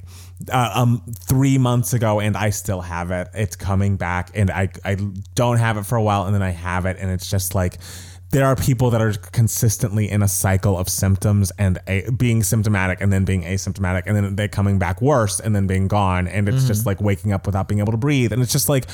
uh, 0.51 0.71
um 0.73 1.03
three 1.27 1.57
months 1.57 1.93
ago 1.93 2.19
and 2.19 2.36
I 2.36 2.49
still 2.49 2.81
have 2.81 3.12
it. 3.12 3.29
It's 3.34 3.55
coming 3.55 3.95
back 3.95 4.31
and 4.34 4.51
I 4.51 4.69
I 4.84 4.95
don't 5.36 5.57
have 5.57 5.77
it 5.77 5.86
for 5.86 5.95
a 5.95 6.03
while 6.03 6.25
and 6.25 6.36
then 6.36 6.41
I 6.41 6.49
have 6.49 6.86
it 6.86 6.97
and 6.99 7.10
it's 7.12 7.29
just 7.29 7.55
like 7.55 7.77
there 8.32 8.46
are 8.46 8.56
people 8.56 8.89
that 8.89 9.02
are 9.02 9.13
consistently 9.32 10.10
in 10.10 10.22
a 10.22 10.28
cycle 10.28 10.78
of 10.78 10.89
symptoms 10.89 11.52
and 11.58 11.80
a, 11.88 12.10
being 12.12 12.44
symptomatic 12.44 13.02
and 13.02 13.12
then 13.12 13.26
being 13.26 13.44
asymptomatic 13.44 14.04
and 14.06 14.15
then 14.15 14.36
they're 14.36 14.48
coming 14.48 14.80
back 14.80 15.02
worse 15.02 15.39
and 15.39 15.56
then 15.56 15.67
being 15.67 15.88
gone. 15.88 16.28
And 16.28 16.48
it's 16.48 16.65
just 16.65 16.82
mm-hmm. 16.82 16.89
like 16.89 17.02
waking 17.02 17.34
up 17.34 17.46
without 17.46 17.67
being 17.67 17.80
able 17.80 17.91
to 17.91 17.98
breathe. 17.98 18.32
And 18.32 18.41
it's 18.41 18.52
just 18.52 18.70
like 18.70 18.86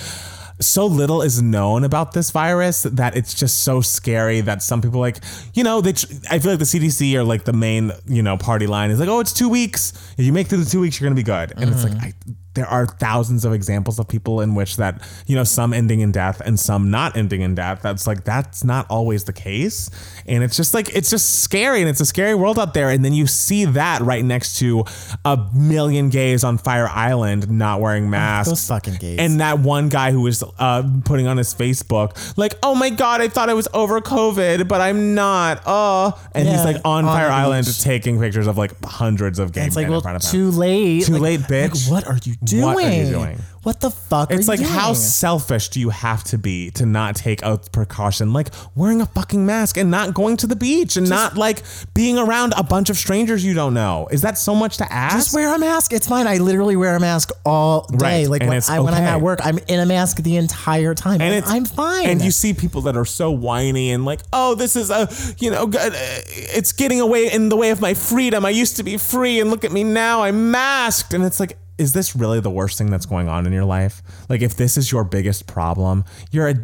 so 0.60 0.88
little 0.88 1.22
is 1.22 1.40
known 1.42 1.84
about 1.84 2.14
this 2.14 2.32
virus 2.32 2.84
that 2.84 3.16
it's 3.16 3.34
just 3.34 3.64
so 3.64 3.80
scary 3.80 4.42
that 4.42 4.64
some 4.64 4.82
people 4.82 5.00
like 5.00 5.18
you 5.54 5.64
know 5.64 5.82
they 5.82 5.94
tr- 5.94 6.08
I 6.32 6.40
feel 6.40 6.52
like 6.52 6.60
the 6.60 6.66
CDC 6.66 7.14
or 7.14 7.24
like 7.24 7.44
the 7.44 7.54
main 7.54 7.92
you 8.08 8.24
know 8.24 8.38
party 8.38 8.66
line 8.66 8.90
is 8.90 9.00
like 9.00 9.10
oh 9.10 9.20
it's 9.20 9.34
two 9.34 9.50
weeks. 9.50 9.94
If 10.18 10.26
you 10.26 10.34
make 10.34 10.48
through 10.48 10.64
the 10.64 10.70
two 10.70 10.80
weeks 10.80 11.00
you're 11.00 11.08
gonna 11.08 11.16
be 11.16 11.24
good. 11.24 11.54
And 11.56 11.70
it's 11.70 11.84
like 11.84 11.94
mm-hmm. 11.94 12.32
I, 12.32 12.36
there 12.58 12.68
are 12.68 12.86
thousands 12.86 13.46
of 13.46 13.54
examples 13.54 14.00
of 14.00 14.08
people 14.08 14.42
in 14.42 14.56
which 14.56 14.78
that 14.78 15.02
you 15.28 15.36
know 15.36 15.44
some 15.44 15.74
ending 15.74 16.00
in 16.02 16.12
death 16.12 16.42
and 16.44 16.60
some 16.60 16.90
not 16.92 17.16
ending 17.16 17.42
in 17.42 17.54
death 17.56 17.82
that's 17.84 18.08
like 18.08 18.24
that's 18.24 18.64
not 18.64 18.86
always 18.90 19.24
the 19.26 19.34
case 19.34 19.90
and 20.26 20.44
it's 20.44 20.58
just 20.58 20.74
like 20.74 20.94
it's 20.96 21.10
just 21.10 21.42
scary 21.44 21.82
and 21.82 21.90
it's 21.90 22.02
a 22.02 22.06
scary 22.06 22.34
world 22.34 22.58
out 22.60 22.74
there 22.74 22.90
and 22.90 23.06
then 23.06 23.14
you 23.14 23.28
see 23.28 23.64
that 23.66 24.02
right 24.02 24.26
next 24.26 24.58
to 24.60 24.84
a 25.24 25.38
million 25.54 26.10
gays 26.10 26.44
on 26.44 26.58
Fire 26.58 26.88
Island 26.88 27.50
not 27.50 27.80
wearing 27.80 28.10
masks 28.10 28.50
those 28.50 28.68
fucking 28.68 28.96
gays. 28.96 29.20
and 29.20 29.40
that 29.40 29.60
one 29.60 29.90
guy 29.90 30.12
who 30.12 30.22
was 30.22 30.44
uh, 30.60 30.84
putting 31.06 31.28
on 31.28 31.38
his 31.38 31.54
Facebook, 31.54 32.36
like, 32.38 32.54
oh 32.64 32.74
my 32.76 32.90
God, 32.90 33.22
I 33.22 33.28
thought 33.28 33.50
I 33.50 33.54
was 33.54 33.68
over 33.74 34.02
COVID, 34.02 34.68
but 34.68 34.82
I'm 34.82 35.14
not. 35.16 35.62
Oh. 35.66 36.20
And 36.34 36.48
he's 36.48 36.64
like 36.66 36.78
on, 36.86 37.06
on 37.06 37.16
Fire 37.16 37.30
Island 37.30 37.66
beach. 37.68 37.82
taking 37.82 38.20
pictures 38.20 38.48
of 38.48 38.58
like 38.58 38.72
hundreds 38.84 39.40
of 39.40 39.52
gay 39.54 39.66
it's 39.68 39.76
men 39.76 39.84
like 39.84 39.86
in 39.88 39.92
well, 39.92 40.02
front 40.02 40.16
of 40.18 40.24
him. 40.24 40.32
too 40.32 40.52
late. 40.52 41.06
Too 41.06 41.14
Like- 41.14 41.22
late, 41.22 41.40
like, 41.42 41.50
bitch. 41.50 41.92
what 41.92 42.08
are 42.08 42.18
you 42.24 42.36
doing? 42.48 42.64
What 42.64 42.84
are 42.84 42.92
you 42.92 43.10
doing? 43.10 43.40
What 43.64 43.82
the 43.82 43.90
fuck? 43.92 44.32
It's 44.32 44.48
like 44.48 44.62
you 44.62 44.66
how 44.66 44.94
selfish 44.94 45.68
do 45.68 45.82
you 45.82 45.90
have 45.90 46.24
to 46.26 46.38
be 46.38 46.72
to 46.72 46.86
not 46.86 47.18
take 47.18 47.42
a 47.42 47.58
precaution 47.74 48.32
like 48.32 48.48
wearing 48.76 49.02
a 49.02 49.06
fucking 49.06 49.46
mask 49.46 49.76
and 49.76 49.92
not 49.92 50.14
going 50.14 50.38
to 50.38 50.48
the 50.48 50.56
beach 50.56 50.96
and 50.96 51.10
not 51.10 51.36
like 51.36 51.64
being 51.94 52.18
around 52.18 52.54
a 52.56 52.64
bunch 52.64 52.90
of 52.90 52.96
strangers 52.96 53.44
you 53.44 53.54
don't 53.54 53.74
know? 53.74 54.08
Is 54.10 54.22
that 54.22 54.38
so 54.38 54.56
much 54.56 54.78
to 54.78 54.90
ask? 54.90 55.18
Just 55.18 55.36
wear 55.36 55.54
a 55.54 55.60
mask. 55.60 55.92
It's 55.92 56.08
fine. 56.08 56.28
I 56.28 56.38
literally 56.38 56.78
wear 56.78 56.96
a 56.96 57.00
mask 57.02 57.32
all 57.46 57.82
day. 57.88 58.22
Right, 58.22 58.30
Like 58.30 58.42
and 58.42 58.50
when, 58.50 58.62
I, 58.70 58.80
when 58.80 58.94
I'm 58.94 59.04
okay. 59.04 59.12
at 59.12 59.22
work, 59.22 59.40
I'm 59.44 59.60
in 59.68 59.82
a 59.82 59.86
mask 59.86 60.24
the 60.24 60.38
entire 60.38 60.96
time. 60.96 61.20
and 61.20 61.34
And 61.34 61.46
I'm 61.46 61.66
fine. 61.66 62.08
And 62.08 62.22
you 62.22 62.32
see 62.32 62.54
people 62.54 62.84
that 62.84 62.96
are 62.96 63.04
so 63.04 63.32
whiny 63.32 63.92
and 63.92 64.06
like, 64.06 64.22
oh, 64.32 64.56
this 64.56 64.78
is 64.78 64.90
a, 64.90 65.10
you 65.40 65.52
know, 65.52 65.70
it's 65.74 66.72
getting 66.72 67.02
away 67.02 67.30
in 67.34 67.50
the 67.50 67.58
way 67.58 67.72
of 67.72 67.82
my 67.82 67.94
freedom. 67.94 68.46
I 68.46 68.52
used 68.52 68.78
to 68.78 68.84
be 68.84 68.96
free, 68.96 69.42
and 69.42 69.50
look 69.50 69.66
at 69.66 69.74
me 69.74 69.84
now. 69.84 70.24
I'm 70.24 70.52
masked, 70.52 71.14
and 71.14 71.26
it's 71.26 71.42
like. 71.42 71.58
Is 71.78 71.94
this 71.94 72.16
really 72.16 72.40
the 72.40 72.50
worst 72.50 72.78
thing 72.78 72.90
that's 72.90 73.06
going 73.06 73.28
on 73.28 73.46
in 73.46 73.54
your 73.54 73.66
life? 73.66 74.02
Like, 74.30 74.42
if 74.42 74.56
this 74.56 74.78
is 74.78 74.92
your 74.92 75.04
biggest 75.04 75.46
problem, 75.46 76.06
you're 76.32 76.48
a 76.50 76.56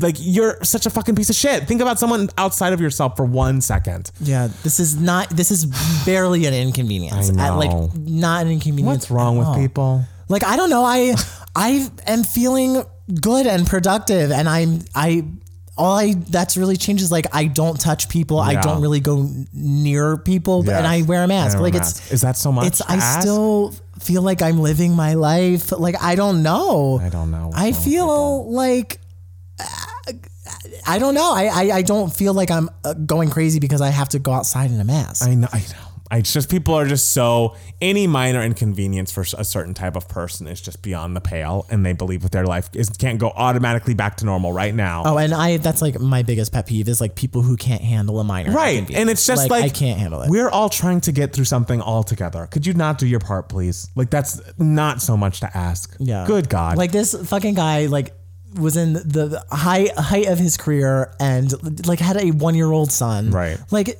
like 0.00 0.16
you're 0.18 0.58
such 0.64 0.86
a 0.86 0.90
fucking 0.90 1.14
piece 1.14 1.30
of 1.30 1.36
shit. 1.36 1.64
Think 1.68 1.80
about 1.80 1.98
someone 2.00 2.28
outside 2.36 2.72
of 2.72 2.80
yourself 2.80 3.16
for 3.16 3.24
one 3.24 3.60
second. 3.60 4.10
yeah, 4.20 4.48
this 4.64 4.80
is 4.80 4.96
not. 5.00 5.30
This 5.30 5.50
is 5.50 5.66
barely 6.04 6.46
an 6.46 6.54
inconvenience. 6.54 7.30
I 7.30 7.46
At, 7.46 7.50
know. 7.50 7.58
like 7.58 7.94
not 7.96 8.46
an 8.46 8.52
inconvenience. 8.52 9.02
What's 9.02 9.10
wrong 9.10 9.38
with 9.38 9.46
all. 9.46 9.56
people? 9.56 10.04
Like 10.28 10.44
I 10.44 10.56
don't 10.56 10.70
know. 10.70 10.84
I 10.84 11.14
I 11.54 11.88
am 12.06 12.24
feeling 12.24 12.82
good 13.20 13.46
and 13.46 13.66
productive, 13.66 14.32
and 14.32 14.48
I'm 14.48 14.80
I. 14.94 15.24
All 15.78 15.94
I 15.94 16.14
that's 16.14 16.56
really 16.56 16.78
changes. 16.78 17.12
Like 17.12 17.26
I 17.34 17.44
don't 17.48 17.78
touch 17.78 18.08
people. 18.08 18.38
I 18.40 18.54
don't 18.60 18.80
really 18.80 18.98
go 19.00 19.28
near 19.52 20.16
people, 20.16 20.64
Yes. 20.64 20.78
and 20.78 20.86
I 20.86 21.02
wear 21.02 21.22
a 21.22 21.28
mask. 21.28 21.54
Wear 21.58 21.64
like 21.64 21.74
a 21.74 21.76
it's 21.76 22.00
mask. 22.00 22.12
Is 22.12 22.20
that 22.22 22.36
so 22.38 22.50
much 22.50 22.66
It's 22.66 22.80
I 22.80 22.94
ask? 22.96 23.20
still 23.20 23.74
feel 24.00 24.22
like 24.22 24.42
I'm 24.42 24.58
living 24.60 24.94
my 24.94 25.14
life. 25.14 25.72
Like 25.72 25.96
I 26.02 26.14
don't 26.14 26.42
know. 26.42 27.00
I 27.02 27.08
don't 27.08 27.30
know 27.30 27.50
I 27.54 27.72
feel 27.72 28.50
like 28.50 29.00
I 30.86 30.98
don't 30.98 31.14
know. 31.14 31.32
I, 31.32 31.44
I, 31.46 31.62
I 31.76 31.82
don't 31.82 32.14
feel 32.14 32.32
like 32.34 32.50
I'm 32.50 32.70
uh, 32.84 32.94
going 32.94 33.30
crazy 33.30 33.58
because 33.58 33.80
I 33.80 33.88
have 33.88 34.08
to 34.10 34.18
go 34.18 34.32
outside 34.32 34.70
in 34.70 34.80
a 34.80 34.84
mask. 34.84 35.26
I 35.26 35.34
know. 35.34 35.48
I 35.52 35.58
know. 35.58 35.95
I 36.10 36.20
just 36.20 36.50
people 36.50 36.74
are 36.74 36.86
just 36.86 37.12
so 37.12 37.56
any 37.80 38.06
minor 38.06 38.42
inconvenience 38.42 39.12
for 39.12 39.22
a 39.22 39.44
certain 39.44 39.74
type 39.74 39.96
of 39.96 40.08
person 40.08 40.46
is 40.46 40.60
just 40.60 40.82
beyond 40.82 41.16
the 41.16 41.20
pale, 41.20 41.66
and 41.70 41.84
they 41.84 41.92
believe 41.92 42.22
that 42.22 42.32
their 42.32 42.46
life 42.46 42.68
is 42.74 42.88
can't 42.90 43.18
go 43.18 43.30
automatically 43.30 43.94
back 43.94 44.16
to 44.18 44.24
normal 44.24 44.52
right 44.52 44.74
now. 44.74 45.02
oh, 45.04 45.18
and 45.18 45.34
I 45.34 45.56
that's 45.56 45.82
like 45.82 45.98
my 46.00 46.22
biggest 46.22 46.52
pet 46.52 46.66
peeve 46.66 46.88
is 46.88 47.00
like 47.00 47.14
people 47.14 47.42
who 47.42 47.56
can't 47.56 47.82
handle 47.82 48.20
a 48.20 48.24
minor. 48.24 48.52
Right. 48.52 48.88
And 48.90 49.10
it's 49.10 49.26
just 49.26 49.50
like, 49.50 49.64
I 49.64 49.68
can't 49.68 49.98
handle 49.98 50.22
it. 50.22 50.30
We're 50.30 50.48
all 50.48 50.68
trying 50.68 51.00
to 51.02 51.12
get 51.12 51.32
through 51.32 51.44
something 51.44 51.80
all 51.80 52.02
together. 52.02 52.46
Could 52.46 52.66
you 52.66 52.74
not 52.74 52.98
do 52.98 53.06
your 53.06 53.20
part, 53.20 53.48
please? 53.48 53.90
Like 53.94 54.10
that's 54.10 54.40
not 54.58 55.02
so 55.02 55.16
much 55.16 55.40
to 55.40 55.56
ask. 55.56 55.96
Yeah. 55.98 56.26
Good 56.26 56.48
God. 56.48 56.78
Like 56.78 56.92
this 56.92 57.14
fucking 57.28 57.54
guy 57.54 57.86
like 57.86 58.14
was 58.58 58.76
in 58.76 58.94
the 58.94 59.44
high 59.50 59.88
height 59.96 60.26
of 60.26 60.38
his 60.38 60.56
career 60.56 61.14
and 61.20 61.86
like 61.86 61.98
had 61.98 62.16
a 62.16 62.30
one 62.30 62.54
year 62.54 62.70
old 62.70 62.90
son. 62.90 63.30
Right. 63.30 63.58
Like 63.70 63.98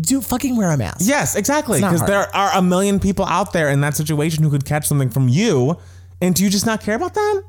do 0.00 0.20
fucking 0.20 0.56
wear 0.56 0.70
a 0.70 0.76
mask. 0.76 0.98
yes, 1.02 1.36
exactly. 1.36 1.80
Because 1.80 2.04
there 2.06 2.34
are 2.34 2.50
a 2.54 2.62
million 2.62 2.98
people 3.00 3.24
out 3.26 3.52
there 3.52 3.68
in 3.68 3.80
that 3.82 3.94
situation 3.96 4.42
who 4.42 4.50
could 4.50 4.64
catch 4.64 4.86
something 4.88 5.10
from 5.10 5.28
you. 5.28 5.78
And 6.20 6.34
do 6.34 6.42
you 6.44 6.50
just 6.50 6.66
not 6.66 6.80
care 6.82 6.94
about 6.96 7.14
that? 7.14 7.42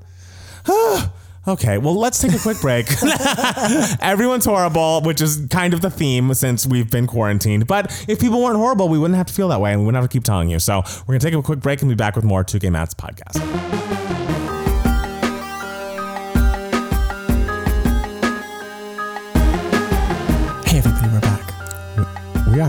Okay, 1.47 1.77
well, 1.77 1.93
let's 1.93 2.19
take 2.19 2.33
a 2.33 2.39
quick 2.39 2.59
break. 2.59 2.87
Everyone's 4.01 4.45
horrible, 4.45 5.01
which 5.01 5.21
is 5.21 5.45
kind 5.51 5.75
of 5.75 5.81
the 5.81 5.91
theme 5.91 6.33
since 6.33 6.65
we've 6.65 6.89
been 6.89 7.05
quarantined. 7.05 7.67
But 7.67 7.91
if 8.09 8.19
people 8.19 8.41
weren't 8.43 8.57
horrible, 8.57 8.89
we 8.89 8.97
wouldn't 8.97 9.17
have 9.17 9.27
to 9.27 9.33
feel 9.33 9.49
that 9.49 9.61
way 9.61 9.71
and 9.71 9.81
we 9.81 9.85
wouldn't 9.85 10.01
have 10.01 10.09
to 10.09 10.11
keep 10.11 10.23
telling 10.23 10.49
you. 10.49 10.57
So 10.57 10.77
we're 11.01 11.13
going 11.13 11.19
to 11.19 11.25
take 11.27 11.35
a 11.35 11.43
quick 11.43 11.59
break 11.59 11.83
and 11.83 11.89
be 11.89 11.93
back 11.93 12.15
with 12.15 12.25
more 12.25 12.43
2K 12.43 12.71
Mats 12.71 12.95
podcast. 12.95 14.24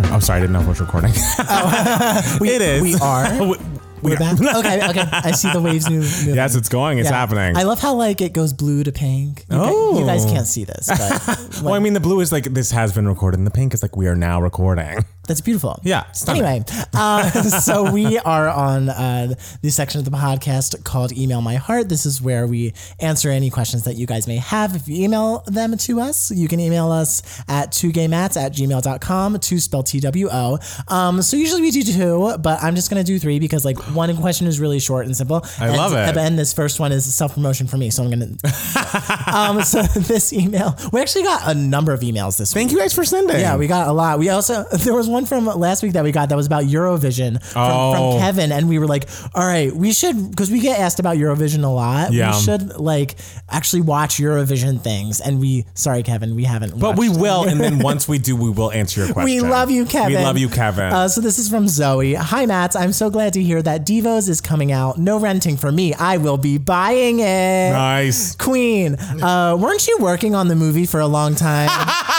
Are. 0.04 0.14
Oh, 0.14 0.20
sorry, 0.20 0.38
I 0.38 0.40
didn't 0.42 0.52
know 0.54 0.60
if 0.60 0.66
it 0.66 0.68
was 0.70 0.80
recording. 0.80 1.12
Oh. 1.38 2.36
We, 2.40 2.50
it 2.50 2.62
is. 2.62 2.82
We 2.82 2.94
are. 2.96 3.30
We- 3.42 3.56
we 4.02 4.10
We're 4.10 4.14
are. 4.16 4.18
back. 4.18 4.40
Okay, 4.56 4.88
okay. 4.90 5.08
I 5.12 5.30
see 5.32 5.50
the 5.52 5.60
waves 5.60 5.88
move. 5.88 6.02
moving. 6.04 6.34
Yes, 6.34 6.54
it's 6.54 6.68
going. 6.68 6.98
It's 6.98 7.08
Yeah. 7.08 7.16
happening. 7.16 7.56
I 7.56 7.62
love 7.62 7.80
how 7.80 7.94
like 7.94 8.20
it 8.20 8.32
goes 8.32 8.52
blue 8.52 8.84
to 8.84 8.92
pink. 8.92 9.40
You, 9.50 9.56
Oh. 9.58 9.98
you 9.98 10.04
guys 10.06 10.26
oh. 10.26 10.30
can't 10.32 10.46
see 10.46 10.64
this, 10.64 10.86
but 10.88 11.62
well, 11.62 11.74
I 11.74 11.78
mean, 11.78 11.94
the 11.94 12.00
blue 12.00 12.20
is 12.20 12.30
like 12.30 12.44
this 12.44 12.70
has 12.72 12.92
been 12.92 13.08
recorded, 13.08 13.38
and 13.38 13.46
the 13.46 13.50
pink 13.50 13.72
is 13.74 13.82
like 13.82 13.96
we 13.96 14.06
are 14.06 14.14
now 14.16 14.40
recording. 14.40 15.04
That's 15.26 15.40
beautiful. 15.40 15.80
Yeah. 15.82 16.04
Anyway, 16.28 16.64
uh, 16.94 17.30
so 17.60 17.90
we 17.92 18.18
are 18.18 18.48
on 18.48 18.88
uh, 18.88 19.34
the 19.62 19.70
section 19.70 19.98
of 19.98 20.04
the 20.04 20.10
podcast 20.10 20.84
called 20.84 21.12
Email 21.12 21.40
My 21.40 21.56
Heart. 21.56 21.88
This 21.88 22.06
is 22.06 22.22
where 22.22 22.46
we 22.46 22.72
answer 23.00 23.30
any 23.30 23.50
questions 23.50 23.84
that 23.84 23.94
you 23.94 24.06
guys 24.06 24.26
may 24.26 24.36
have. 24.36 24.74
If 24.74 24.88
you 24.88 25.04
email 25.04 25.42
them 25.46 25.76
to 25.76 26.00
us, 26.00 26.30
you 26.30 26.48
can 26.48 26.60
email 26.60 26.90
us 26.90 27.22
at 27.48 27.72
2gaymats 27.72 28.36
at 28.36 28.52
gmail.com, 28.52 29.38
two 29.40 29.58
spell 29.58 29.82
T 29.82 30.00
W 30.00 30.28
O. 30.30 30.58
Um, 30.88 31.22
so 31.22 31.36
usually 31.36 31.62
we 31.62 31.70
do 31.70 31.82
two, 31.82 32.36
but 32.38 32.62
I'm 32.62 32.74
just 32.74 32.90
going 32.90 33.02
to 33.02 33.06
do 33.06 33.18
three 33.18 33.38
because 33.38 33.64
like 33.64 33.78
one 33.94 34.14
question 34.16 34.46
is 34.46 34.60
really 34.60 34.80
short 34.80 35.06
and 35.06 35.16
simple. 35.16 35.44
I 35.58 35.68
and, 35.68 35.76
love 35.76 35.92
it. 35.92 36.16
And 36.16 36.38
this 36.38 36.52
first 36.52 36.80
one 36.80 36.92
is 36.92 37.12
self 37.12 37.34
promotion 37.34 37.66
for 37.66 37.76
me. 37.76 37.90
So 37.90 38.02
I'm 38.04 38.10
going 38.10 38.38
to. 38.38 39.32
um, 39.34 39.62
so 39.62 39.82
this 39.82 40.32
email, 40.32 40.76
we 40.92 41.00
actually 41.00 41.24
got 41.24 41.48
a 41.48 41.54
number 41.54 41.92
of 41.92 42.00
emails 42.00 42.38
this 42.38 42.54
week. 42.54 42.62
Thank 42.62 42.72
you 42.72 42.78
guys 42.78 42.94
for 42.94 43.04
sending. 43.04 43.38
Yeah, 43.38 43.56
we 43.56 43.66
got 43.66 43.88
a 43.88 43.92
lot. 43.92 44.18
We 44.18 44.28
also 44.28 44.64
there 44.72 44.94
was 44.94 45.08
one 45.08 45.15
from 45.24 45.46
last 45.46 45.82
week 45.82 45.92
that 45.94 46.04
we 46.04 46.12
got 46.12 46.28
that 46.28 46.36
was 46.36 46.46
about 46.46 46.64
Eurovision 46.64 47.42
from, 47.42 47.62
Oh. 47.62 47.92
from 48.12 48.20
Kevin, 48.20 48.52
and 48.52 48.68
we 48.68 48.78
were 48.78 48.86
like, 48.86 49.08
all 49.34 49.46
right, 49.46 49.74
we 49.74 49.92
should 49.92 50.30
because 50.30 50.50
we 50.50 50.60
get 50.60 50.78
asked 50.78 50.98
about 51.00 51.16
Eurovision 51.16 51.64
a 51.64 51.68
lot. 51.68 52.12
Yeah. 52.12 52.36
we 52.36 52.42
should 52.42 52.76
like 52.78 53.14
actually 53.48 53.82
watch 53.82 54.16
Eurovision 54.16 54.80
things. 54.80 55.20
And 55.20 55.40
we, 55.40 55.64
sorry, 55.74 56.02
Kevin, 56.02 56.34
we 56.34 56.44
haven't. 56.44 56.78
But 56.78 56.98
we 56.98 57.08
will, 57.08 57.44
and 57.48 57.60
then 57.60 57.78
once 57.92 58.06
we 58.08 58.18
do, 58.18 58.36
we 58.36 58.50
will 58.50 58.70
answer 58.72 59.04
your 59.04 59.12
question. 59.14 59.24
We 59.24 59.40
love 59.40 59.70
you, 59.70 59.86
Kevin. 59.86 60.18
We 60.18 60.22
love 60.24 60.36
you, 60.36 60.48
Kevin. 60.48 60.92
Uh, 60.92 61.08
so 61.08 61.20
this 61.20 61.38
is 61.38 61.48
from 61.48 61.68
Zoe. 61.68 62.14
Hi, 62.14 62.44
Matt. 62.46 62.74
I'm 62.76 62.92
so 62.92 63.08
glad 63.08 63.32
to 63.34 63.42
hear 63.42 63.62
that 63.62 63.86
Devos 63.86 64.28
is 64.28 64.40
coming 64.40 64.72
out. 64.72 64.98
No 64.98 65.18
renting 65.18 65.56
for 65.56 65.70
me. 65.70 65.94
I 65.94 66.16
will 66.16 66.36
be 66.38 66.58
buying 66.58 67.20
it. 67.20 67.70
nice. 67.70 68.34
Queen, 68.36 68.94
uh, 68.96 69.56
weren't 69.58 69.86
you 69.86 69.98
working 70.00 70.34
on 70.34 70.48
the 70.48 70.56
movie 70.56 70.86
for 70.86 70.98
a 71.00 71.06
long 71.06 71.34
time? 71.36 71.68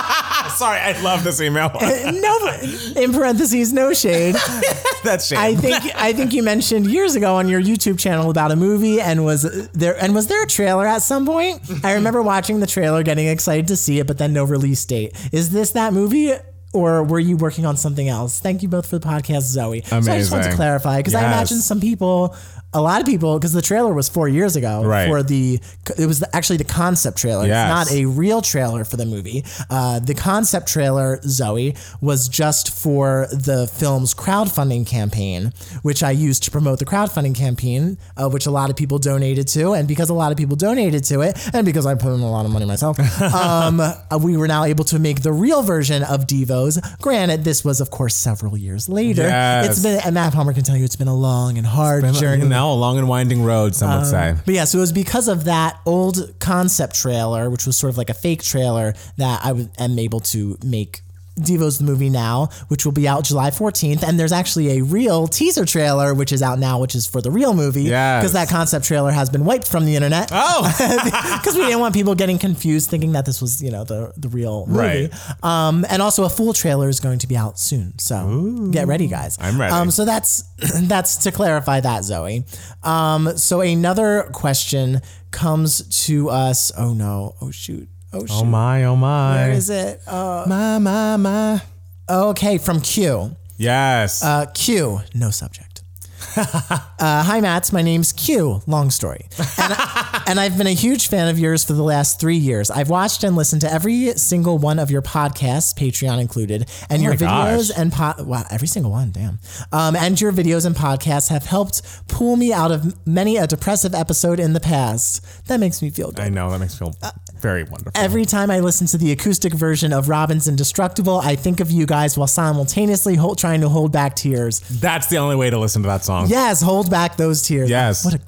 Sorry, 0.58 0.80
I 0.80 0.99
love 1.01 1.24
this 1.24 1.39
email. 1.39 1.72
no, 1.82 2.60
in 2.95 3.14
parentheses, 3.14 3.72
no 3.74 3.93
shade. 3.93 4.36
That's 5.03 5.28
shame. 5.28 5.38
I 5.38 5.55
think 5.55 5.95
I 5.95 6.14
think 6.14 6.34
you 6.34 6.41
mentioned 6.41 6.88
years 6.88 7.16
ago 7.16 7.36
on 7.36 7.47
your 7.47 7.62
YouTube 7.62 7.99
channel 7.99 8.30
about 8.30 8.51
a 8.51 8.55
movie 8.55 8.99
and 8.99 9.24
was 9.24 9.70
there 9.72 9.95
and 10.01 10.16
was 10.16 10.28
there 10.28 10.43
a 10.43 10.47
trailer 10.47 10.88
at 10.88 11.03
some 11.03 11.26
point? 11.26 11.62
I 11.84 11.93
remember 11.93 12.22
watching 12.22 12.60
the 12.60 12.68
trailer, 12.68 13.03
getting 13.03 13.28
excited 13.28 13.68
to 13.68 13.78
see 13.78 13.99
it, 13.99 14.08
but 14.08 14.18
then 14.18 14.34
no 14.34 14.43
release 14.43 14.84
date. 14.86 15.14
Is 15.32 15.51
this 15.51 15.72
that 15.72 15.93
movie? 15.93 16.34
Or 16.74 17.03
were 17.03 17.20
you 17.20 17.38
working 17.38 17.66
on 17.66 17.78
something 17.78 18.10
else? 18.10 18.39
Thank 18.39 18.62
you 18.62 18.68
both 18.68 18.89
for 18.89 18.99
the 18.99 19.08
podcast, 19.08 19.43
Zoe. 19.43 19.82
So 19.84 19.97
I 19.97 20.01
just 20.01 20.32
want 20.32 20.43
to 20.43 20.53
clarify 20.53 20.97
because 20.97 21.16
I 21.16 21.22
imagine 21.22 21.58
some 21.58 21.80
people, 21.80 22.36
a 22.78 22.82
lot 22.82 23.01
of 23.01 23.07
people, 23.07 23.38
because 23.38 23.53
the 23.53 23.61
trailer 23.61 23.93
was 23.93 24.07
four 24.07 24.28
years 24.30 24.55
ago 24.55 24.84
Right. 24.84 25.07
for 25.07 25.23
the, 25.23 25.59
it 25.97 26.05
was 26.05 26.19
the, 26.19 26.36
actually 26.36 26.57
the 26.57 26.63
concept 26.63 27.17
trailer. 27.17 27.45
Yes. 27.47 27.88
It's 27.88 27.91
not 27.91 27.97
a 27.99 28.05
real 28.05 28.41
trailer 28.41 28.84
for 28.86 28.97
the 28.97 29.05
movie. 29.05 29.43
Uh, 29.69 29.99
the 29.99 30.13
concept 30.13 30.67
trailer, 30.67 31.19
Zoe, 31.23 31.75
was 32.01 32.30
just 32.30 32.71
for 32.71 33.28
the 33.32 33.67
film's 33.73 34.13
crowdfunding 34.13 34.86
campaign, 34.86 35.53
which 35.82 36.03
I 36.03 36.11
used 36.11 36.43
to 36.43 36.51
promote 36.51 36.80
the 36.80 36.86
crowdfunding 36.86 37.36
campaign, 37.36 37.97
uh, 38.15 38.30
which 38.30 38.45
a 38.45 38.51
lot 38.51 38.69
of 38.69 38.75
people 38.75 38.99
donated 38.99 39.47
to. 39.49 39.73
And 39.73 39.88
because 39.88 40.09
a 40.09 40.13
lot 40.13 40.32
of 40.32 40.38
people 40.38 40.55
donated 40.55 41.03
to 41.05 41.21
it, 41.21 41.38
and 41.53 41.65
because 41.65 41.86
I 41.86 41.95
put 41.95 42.13
in 42.13 42.19
a 42.19 42.30
lot 42.30 42.45
of 42.45 42.51
money 42.51 42.65
myself, 42.65 42.99
um, 43.21 43.80
uh, 43.80 43.95
we 44.21 44.38
were 44.38 44.47
now 44.47 44.63
able 44.65 44.84
to 44.86 44.99
make 44.99 45.21
the 45.23 45.32
real 45.34 45.63
version 45.63 46.03
of 46.03 46.28
Devos. 46.28 46.78
Granted, 47.01 47.43
this 47.43 47.65
was, 47.65 47.82
of 47.82 47.89
course, 47.89 48.15
several 48.15 48.55
years 48.57 48.88
later. 48.88 49.23
Yes. 49.23 49.69
It's 49.71 49.84
been, 49.84 49.99
and 50.05 50.13
Matt 50.13 50.34
Palmer 50.34 50.53
can 50.53 50.63
tell 50.63 50.78
you, 50.78 50.84
it's 50.86 50.95
been 50.95 51.07
a 51.07 51.15
long 51.15 51.57
and 51.57 51.65
hard 51.65 52.03
journey. 52.13 52.43
You 52.43 52.49
a 52.74 52.76
long 52.80 52.97
and 52.97 53.07
winding 53.07 53.43
road, 53.43 53.76
some 53.76 53.89
would 53.89 53.99
um, 53.99 54.05
say. 54.05 54.36
But 54.45 54.53
yeah, 54.53 54.65
so 54.65 54.78
it 54.78 54.82
was 54.82 54.91
because 54.91 55.28
of 55.28 55.45
that 55.45 55.80
old 55.86 56.36
concept 56.39 56.95
trailer, 56.95 57.49
which 57.49 57.65
was 57.65 57.78
sort 57.78 57.89
of 57.89 57.97
like 57.97 58.09
a 58.09 58.13
fake 58.13 58.43
trailer, 58.43 58.93
that 59.18 59.43
I 59.43 59.49
w- 59.49 59.70
am 59.78 59.97
able 59.99 60.20
to 60.22 60.57
make 60.63 61.01
Devo's 61.42 61.78
the 61.80 61.84
movie 61.86 62.10
now, 62.10 62.50
which 62.68 62.86
will 62.86 62.92
be 62.92 63.08
out 63.08 63.24
July 63.24 63.50
14th. 63.50 64.04
And 64.04 64.20
there's 64.20 64.32
actually 64.32 64.78
a 64.80 64.84
real 64.84 65.28
teaser 65.28 65.66
trailer, 65.66 66.14
which 66.14 66.32
is 66.32 66.42
out 66.42 66.60
now, 66.60 66.80
which 66.80 66.96
is 66.96 67.08
for 67.08 67.22
the 67.22 67.32
real 67.32 67.54
movie. 67.54 67.84
Yes. 67.84 68.22
Because 68.22 68.34
that 68.34 68.50
concept 68.50 68.86
trailer 68.86 69.12
has 69.12 69.30
been 69.30 69.46
wiped 69.46 69.68
from 69.68 69.86
the 69.86 69.96
internet. 69.96 70.30
Oh, 70.32 70.64
Because 71.38 71.56
we 71.56 71.64
didn't 71.64 71.80
want 71.80 71.94
people 71.94 72.16
getting 72.16 72.38
confused 72.40 72.90
thinking 72.90 73.12
that 73.14 73.26
this 73.26 73.42
was, 73.42 73.62
you 73.62 73.72
know, 73.72 73.84
the, 73.84 74.12
the 74.18 74.30
real 74.30 74.66
movie. 74.66 75.10
Right. 75.10 75.44
Um, 75.44 75.86
and 75.90 76.02
also 76.02 76.24
a 76.24 76.30
full 76.30 76.54
trailer 76.54 76.90
is 76.90 77.00
going 77.00 77.20
to 77.20 77.28
be 77.28 77.38
out 77.38 77.60
soon. 77.60 77.98
So 78.00 78.70
get 78.72 78.88
ready, 78.88 79.08
guys. 79.08 79.38
I'm 79.40 79.60
ready. 79.60 79.74
Um, 79.74 79.92
so 79.92 80.06
that's 80.06 80.44
that's 80.84 81.18
to 81.18 81.32
clarify 81.32 81.80
that, 81.82 82.04
Zoe. 82.04 82.46
Um, 82.84 83.38
so 83.38 83.62
another 83.62 84.30
question 84.34 85.02
comes 85.32 86.06
to 86.06 86.30
us. 86.30 86.72
Oh 86.78 86.94
no. 86.94 87.36
Oh 87.42 87.52
shoot. 87.52 87.88
Oh 88.18 88.26
shoot. 88.26 88.34
oh 88.34 88.43
my, 88.45 88.84
oh 88.86 88.95
my. 88.95 89.36
Where 89.36 89.51
is 89.51 89.70
it? 89.70 90.01
Uh, 90.07 90.45
My, 90.47 90.78
my, 90.80 91.18
my. 91.18 91.61
okay, 92.09 92.57
from 92.57 92.82
Q. 92.82 93.36
Yes. 93.57 94.24
Uh, 94.24 94.45
Q, 94.53 94.99
no 95.15 95.30
subject. 95.32 95.82
uh, 96.38 97.24
hi, 97.24 97.39
Mats. 97.41 97.72
My 97.72 97.82
name's 97.82 98.11
Q. 98.13 98.61
Long 98.68 98.91
story. 98.91 99.26
And, 99.57 99.74
and 100.28 100.39
I've 100.39 100.57
been 100.57 100.68
a 100.68 100.74
huge 100.74 101.07
fan 101.07 101.28
of 101.30 101.39
yours 101.39 101.63
for 101.63 101.74
the 101.74 101.82
last 101.84 102.20
three 102.20 102.36
years. 102.38 102.70
I've 102.70 102.89
watched 102.89 103.24
and 103.24 103.36
listened 103.36 103.61
to 103.61 103.72
every 103.72 104.11
single 104.13 104.57
one 104.59 104.78
of 104.78 104.91
your 104.91 105.01
podcasts, 105.01 105.76
Patreon 105.76 106.20
included, 106.22 106.70
and 106.91 107.01
your 107.01 107.13
Oh 107.13 107.15
my 107.15 107.22
videos 107.26 107.70
gosh. 107.70 107.78
and 107.80 107.91
po- 107.93 108.24
wow, 108.24 108.43
every 108.51 108.68
single 108.68 108.91
one, 108.91 109.11
damn. 109.11 109.39
Um, 109.72 109.95
and 109.95 110.20
your 110.22 110.32
videos 110.32 110.65
and 110.65 110.76
podcasts 110.76 111.30
have 111.30 111.45
helped 111.45 111.82
pull 112.07 112.36
me 112.36 112.53
out 112.53 112.72
of 112.72 113.07
many 113.07 113.38
a 113.38 113.47
depressive 113.47 113.95
episode 113.95 114.39
in 114.39 114.53
the 114.53 114.59
past. 114.59 115.47
That 115.47 115.59
makes 115.59 115.82
me 115.82 115.89
feel 115.89 116.11
good. 116.11 116.20
I 116.26 116.30
know 116.30 116.51
that 116.51 116.59
makes 116.59 116.80
me 116.80 116.88
feel 116.91 116.95
very 117.40 117.64
wonderful. 117.64 117.92
Every 117.96 118.26
time 118.26 118.52
I 118.52 118.60
listen 118.60 118.88
to 118.88 118.98
the 118.98 119.12
acoustic 119.12 119.54
version 119.54 119.94
of 119.94 120.10
Robin's 120.10 120.48
Indestructible, 120.48 121.20
I 121.20 121.36
think 121.36 121.60
of 121.60 121.72
you 121.72 121.86
guys 121.86 122.18
while 122.18 122.28
simultaneously 122.28 123.16
hold, 123.16 123.38
trying 123.38 123.62
to 123.62 123.70
hold 123.70 123.92
back 123.92 124.16
tears. 124.16 124.60
That's 124.60 125.08
the 125.08 125.18
only 125.18 125.36
way 125.36 125.50
to 125.50 125.58
listen 125.58 125.82
to 125.84 125.88
that 125.88 126.04
song. 126.04 126.28
Yes, 126.30 126.62
hold 126.62 126.90
back 126.90 127.18
those 127.18 127.42
tears. 127.42 127.70
Yes. 127.70 128.06
What 128.06 128.16
a, 128.16 128.20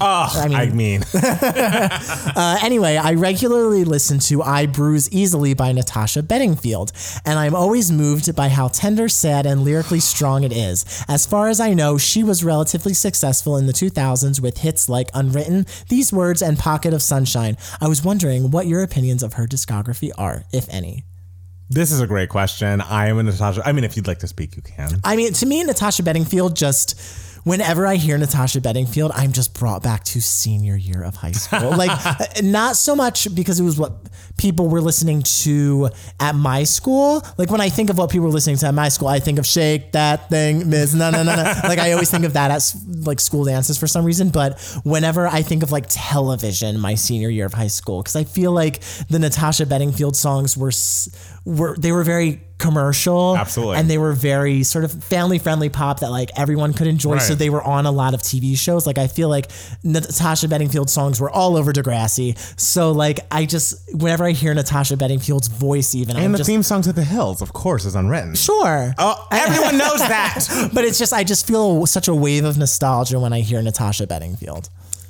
Oh, 0.00 0.32
I 0.34 0.44
I 0.54 0.66
mean, 0.66 0.76
mean- 0.76 1.02
uh, 1.14 2.58
anyway, 2.62 2.96
I 2.96 3.14
regularly 3.14 3.84
listen 3.84 4.18
to 4.20 4.42
I 4.42 4.66
Bruise 4.66 5.10
Easily 5.10 5.54
by 5.54 5.72
Natasha 5.72 6.22
Bedingfield, 6.22 6.92
and 7.24 7.38
I'm 7.38 7.54
always 7.54 7.90
moved 7.92 8.34
by 8.36 8.48
how 8.48 8.68
tender, 8.68 9.08
sad, 9.08 9.46
and 9.46 9.62
lyrically 9.62 10.00
strong 10.00 10.44
it 10.44 10.52
is. 10.52 10.84
As 11.08 11.26
far 11.26 11.48
as 11.48 11.60
I 11.60 11.74
know, 11.74 11.98
she 11.98 12.22
was 12.22 12.44
relatively 12.44 12.94
successful 12.94 13.56
in 13.56 13.66
the 13.66 13.72
2000s 13.72 14.40
with 14.40 14.58
hits 14.58 14.88
like 14.88 15.10
Unwritten, 15.14 15.66
These 15.88 16.12
Words, 16.12 16.42
and 16.42 16.58
Pocket 16.58 16.92
of 16.92 17.02
Sunshine. 17.02 17.56
I 17.80 17.88
was 17.88 18.04
wondering 18.04 18.50
what 18.50 18.66
your 18.66 18.82
opinions 18.82 19.22
of 19.22 19.34
her 19.34 19.46
discography 19.46 20.10
are, 20.18 20.44
if 20.52 20.68
any. 20.68 21.04
this 21.70 21.90
is 21.90 22.00
a 22.00 22.06
great 22.06 22.28
question. 22.28 22.80
I 22.80 23.08
am 23.08 23.18
a 23.18 23.22
Natasha. 23.24 23.62
I 23.66 23.72
mean, 23.72 23.84
if 23.84 23.96
you'd 23.96 24.06
like 24.06 24.20
to 24.20 24.28
speak, 24.28 24.56
you 24.56 24.62
can. 24.62 25.00
I 25.04 25.16
mean, 25.16 25.32
to 25.34 25.46
me, 25.46 25.64
Natasha 25.64 26.02
Bedingfield 26.02 26.54
just 26.54 27.00
whenever 27.46 27.86
I 27.86 27.94
hear 27.94 28.18
Natasha 28.18 28.60
Bedingfield, 28.60 29.12
I'm 29.14 29.30
just 29.30 29.54
brought 29.54 29.80
back 29.80 30.02
to 30.06 30.20
senior 30.20 30.74
year 30.74 31.04
of 31.04 31.14
high 31.14 31.30
school. 31.30 31.76
like, 31.76 31.90
uh, 32.06 32.24
not 32.42 32.74
so 32.74 32.96
much 32.96 33.32
because 33.36 33.60
it 33.60 33.62
was 33.62 33.78
what 33.78 33.92
people 34.36 34.68
were 34.68 34.80
listening 34.80 35.22
to 35.22 35.88
at 36.18 36.34
my 36.34 36.64
school. 36.64 37.22
Like, 37.38 37.48
when 37.48 37.60
I 37.60 37.68
think 37.68 37.88
of 37.88 37.98
what 37.98 38.10
people 38.10 38.26
were 38.26 38.32
listening 38.32 38.56
to 38.56 38.66
at 38.66 38.74
my 38.74 38.88
school, 38.88 39.06
I 39.06 39.20
think 39.20 39.38
of 39.38 39.46
Shake 39.46 39.92
That 39.92 40.28
Thing, 40.28 40.68
Miss, 40.68 40.92
no, 40.92 41.10
no, 41.10 41.22
no, 41.22 41.36
no. 41.36 41.42
like, 41.62 41.78
I 41.78 41.92
always 41.92 42.10
think 42.10 42.24
of 42.24 42.32
that 42.32 42.50
as 42.50 42.74
like 43.06 43.20
school 43.20 43.44
dances 43.44 43.78
for 43.78 43.86
some 43.86 44.04
reason. 44.04 44.30
But 44.30 44.60
whenever 44.82 45.28
I 45.28 45.42
think 45.42 45.62
of 45.62 45.70
like 45.70 45.86
television, 45.88 46.80
my 46.80 46.96
senior 46.96 47.28
year 47.28 47.46
of 47.46 47.54
high 47.54 47.68
school, 47.68 48.02
because 48.02 48.16
I 48.16 48.24
feel 48.24 48.50
like 48.50 48.80
the 49.08 49.20
Natasha 49.20 49.66
Bedingfield 49.66 50.16
songs 50.16 50.56
were, 50.56 50.72
were, 51.44 51.76
they 51.76 51.92
were 51.92 52.02
very 52.02 52.40
commercial. 52.58 53.36
Absolutely. 53.36 53.76
And 53.76 53.90
they 53.90 53.98
were 53.98 54.12
very 54.12 54.62
sort 54.62 54.84
of 54.84 55.04
family 55.04 55.38
friendly 55.38 55.68
pop 55.68 56.00
that 56.00 56.10
like 56.10 56.30
everyone 56.36 56.72
could 56.72 56.86
enjoy. 56.86 57.18
So 57.18 57.34
they 57.34 57.50
were 57.50 57.62
on 57.62 57.86
a 57.86 57.90
lot 57.90 58.14
of 58.14 58.22
TV 58.22 58.56
shows. 58.58 58.86
Like 58.86 58.98
I 58.98 59.06
feel 59.08 59.28
like 59.28 59.50
Natasha 59.84 60.48
Bedingfield 60.48 60.88
songs 60.90 61.20
were 61.20 61.30
all 61.30 61.56
over 61.56 61.72
Degrassi. 61.72 62.36
So 62.58 62.92
like 62.92 63.20
I 63.30 63.44
just 63.46 63.94
whenever 63.94 64.24
I 64.24 64.32
hear 64.32 64.54
Natasha 64.54 64.96
Bedingfield's 64.96 65.48
voice, 65.48 65.94
even 65.94 66.16
I'm 66.16 66.24
And 66.24 66.34
the 66.34 66.38
just 66.38 66.48
theme 66.48 66.62
song 66.62 66.82
to 66.82 66.92
the 66.92 67.04
hills, 67.04 67.42
of 67.42 67.52
course, 67.52 67.84
is 67.84 67.94
unwritten. 67.94 68.34
sure. 68.34 68.94
Oh, 68.98 69.26
everyone 69.30 69.78
knows 69.78 69.98
that. 70.00 70.70
But 70.72 70.84
it's 70.84 70.98
just 70.98 71.12
I 71.12 71.24
just 71.24 71.46
feel 71.46 71.86
such 71.86 72.08
a 72.08 72.14
wave 72.14 72.44
of 72.44 72.58
nostalgia 72.58 73.18
when 73.20 73.32
I 73.32 73.40
hear 73.40 73.60
Natasha 73.62 74.06
Bedingfield. 74.06 74.68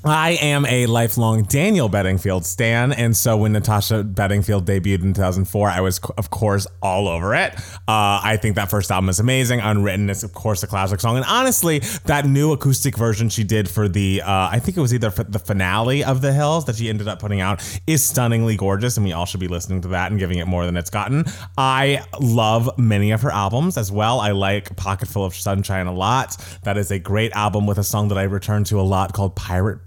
I 0.08 0.38
am 0.40 0.64
a 0.66 0.86
lifelong 0.86 1.42
Daniel 1.42 1.88
Bedingfield 1.88 2.46
stan, 2.46 2.92
and 2.92 3.16
so 3.16 3.36
when 3.36 3.52
Natasha 3.52 4.04
Bedingfield 4.04 4.64
debuted 4.64 5.02
in 5.02 5.14
2004, 5.14 5.68
I 5.68 5.80
was, 5.80 5.98
of 6.16 6.30
course, 6.30 6.64
all 6.80 7.08
over 7.08 7.34
it. 7.34 7.54
Uh, 7.88 8.22
I 8.22 8.38
think 8.40 8.54
that 8.54 8.70
first 8.70 8.92
album 8.92 9.08
is 9.08 9.18
amazing. 9.18 9.58
Unwritten 9.58 10.08
is, 10.08 10.22
of 10.22 10.32
course, 10.32 10.62
a 10.62 10.68
classic 10.68 11.00
song, 11.00 11.16
and 11.16 11.26
honestly, 11.26 11.80
that 12.04 12.24
new 12.24 12.52
acoustic 12.52 12.96
version 12.96 13.28
she 13.28 13.42
did 13.42 13.68
for 13.68 13.88
the, 13.88 14.22
uh, 14.22 14.48
I 14.52 14.60
think 14.60 14.76
it 14.76 14.80
was 14.80 14.94
either 14.94 15.10
for 15.10 15.24
the 15.24 15.40
finale 15.40 16.04
of 16.04 16.20
The 16.20 16.32
Hills 16.32 16.66
that 16.66 16.76
she 16.76 16.88
ended 16.88 17.08
up 17.08 17.18
putting 17.18 17.40
out, 17.40 17.60
is 17.88 18.04
stunningly 18.04 18.56
gorgeous, 18.56 18.96
and 18.96 19.04
we 19.04 19.12
all 19.12 19.26
should 19.26 19.40
be 19.40 19.48
listening 19.48 19.80
to 19.80 19.88
that 19.88 20.12
and 20.12 20.20
giving 20.20 20.38
it 20.38 20.46
more 20.46 20.66
than 20.66 20.76
it's 20.76 20.90
gotten. 20.90 21.24
I 21.58 22.04
love 22.20 22.78
many 22.78 23.10
of 23.10 23.22
her 23.22 23.32
albums 23.32 23.76
as 23.76 23.90
well. 23.90 24.20
I 24.20 24.30
like 24.30 24.76
Pocket 24.76 25.08
Full 25.08 25.24
of 25.24 25.34
Sunshine 25.34 25.88
a 25.88 25.92
lot. 25.92 26.36
That 26.62 26.76
is 26.76 26.92
a 26.92 27.00
great 27.00 27.32
album 27.32 27.66
with 27.66 27.78
a 27.78 27.84
song 27.84 28.06
that 28.08 28.18
I 28.18 28.22
return 28.22 28.62
to 28.64 28.80
a 28.80 28.82
lot 28.82 29.12
called 29.12 29.34
Pirate 29.34 29.82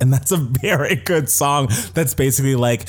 And 0.00 0.12
that's 0.12 0.32
a 0.32 0.36
very 0.36 0.96
good 0.96 1.28
song. 1.28 1.68
That's 1.94 2.14
basically 2.14 2.54
like 2.54 2.88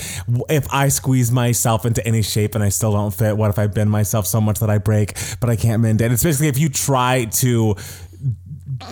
if 0.50 0.72
I 0.74 0.90
squeeze 0.90 1.32
myself 1.32 1.86
into 1.86 2.06
any 2.06 2.22
shape 2.22 2.56
and 2.56 2.64
I 2.64 2.70
still 2.70 2.94
don't 2.94 3.14
fit, 3.14 3.38
what 3.38 3.50
if 3.50 3.60
I 3.60 3.68
bend 3.68 3.92
myself 3.92 4.28
so 4.28 4.40
much 4.40 4.60
that 4.60 4.70
I 4.70 4.78
break, 4.78 5.18
but 5.40 5.50
I 5.50 5.56
can't 5.56 5.82
mend 5.82 6.02
it? 6.02 6.12
It's 6.12 6.24
basically 6.24 6.48
if 6.48 6.58
you 6.58 6.70
try 6.70 7.26
to 7.26 7.76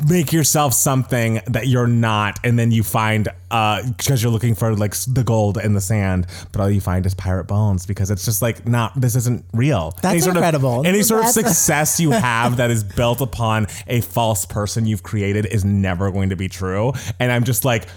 make 0.08 0.32
yourself 0.34 0.74
something 0.74 1.42
that 1.48 1.68
you're 1.68 1.88
not 1.88 2.40
and 2.44 2.58
then 2.60 2.72
you 2.72 2.84
find 2.84 3.30
uh 3.52 3.82
because 3.98 4.22
you're 4.22 4.32
looking 4.32 4.54
for 4.54 4.76
like 4.76 4.94
the 5.08 5.24
gold 5.24 5.58
in 5.58 5.74
the 5.74 5.82
sand 5.82 6.28
but 6.52 6.62
all 6.62 6.70
you 6.70 6.82
find 6.82 7.06
is 7.06 7.14
pirate 7.14 7.46
bones 7.46 7.86
because 7.86 8.12
it's 8.12 8.26
just 8.26 8.42
like 8.42 8.68
not 8.68 8.92
this 9.00 9.16
isn't 9.16 9.46
real 9.54 9.96
That's 10.02 10.24
sort 10.24 10.36
incredible. 10.36 10.82
of 10.82 10.86
any 10.86 11.04
sort 11.04 11.22
of 11.26 11.34
That's- 11.34 11.58
success 11.58 12.00
you 12.00 12.12
have 12.12 12.58
that 12.58 12.70
is 12.70 12.84
built 12.84 13.22
upon 13.22 13.68
a 13.88 14.02
false 14.02 14.46
person 14.46 14.86
you've 14.86 15.04
created 15.04 15.46
is 15.46 15.64
never 15.64 16.12
going 16.12 16.30
to 16.30 16.36
be 16.36 16.50
true 16.50 16.92
and 17.20 17.32
i'm 17.32 17.44
just 17.46 17.64
like 17.64 17.88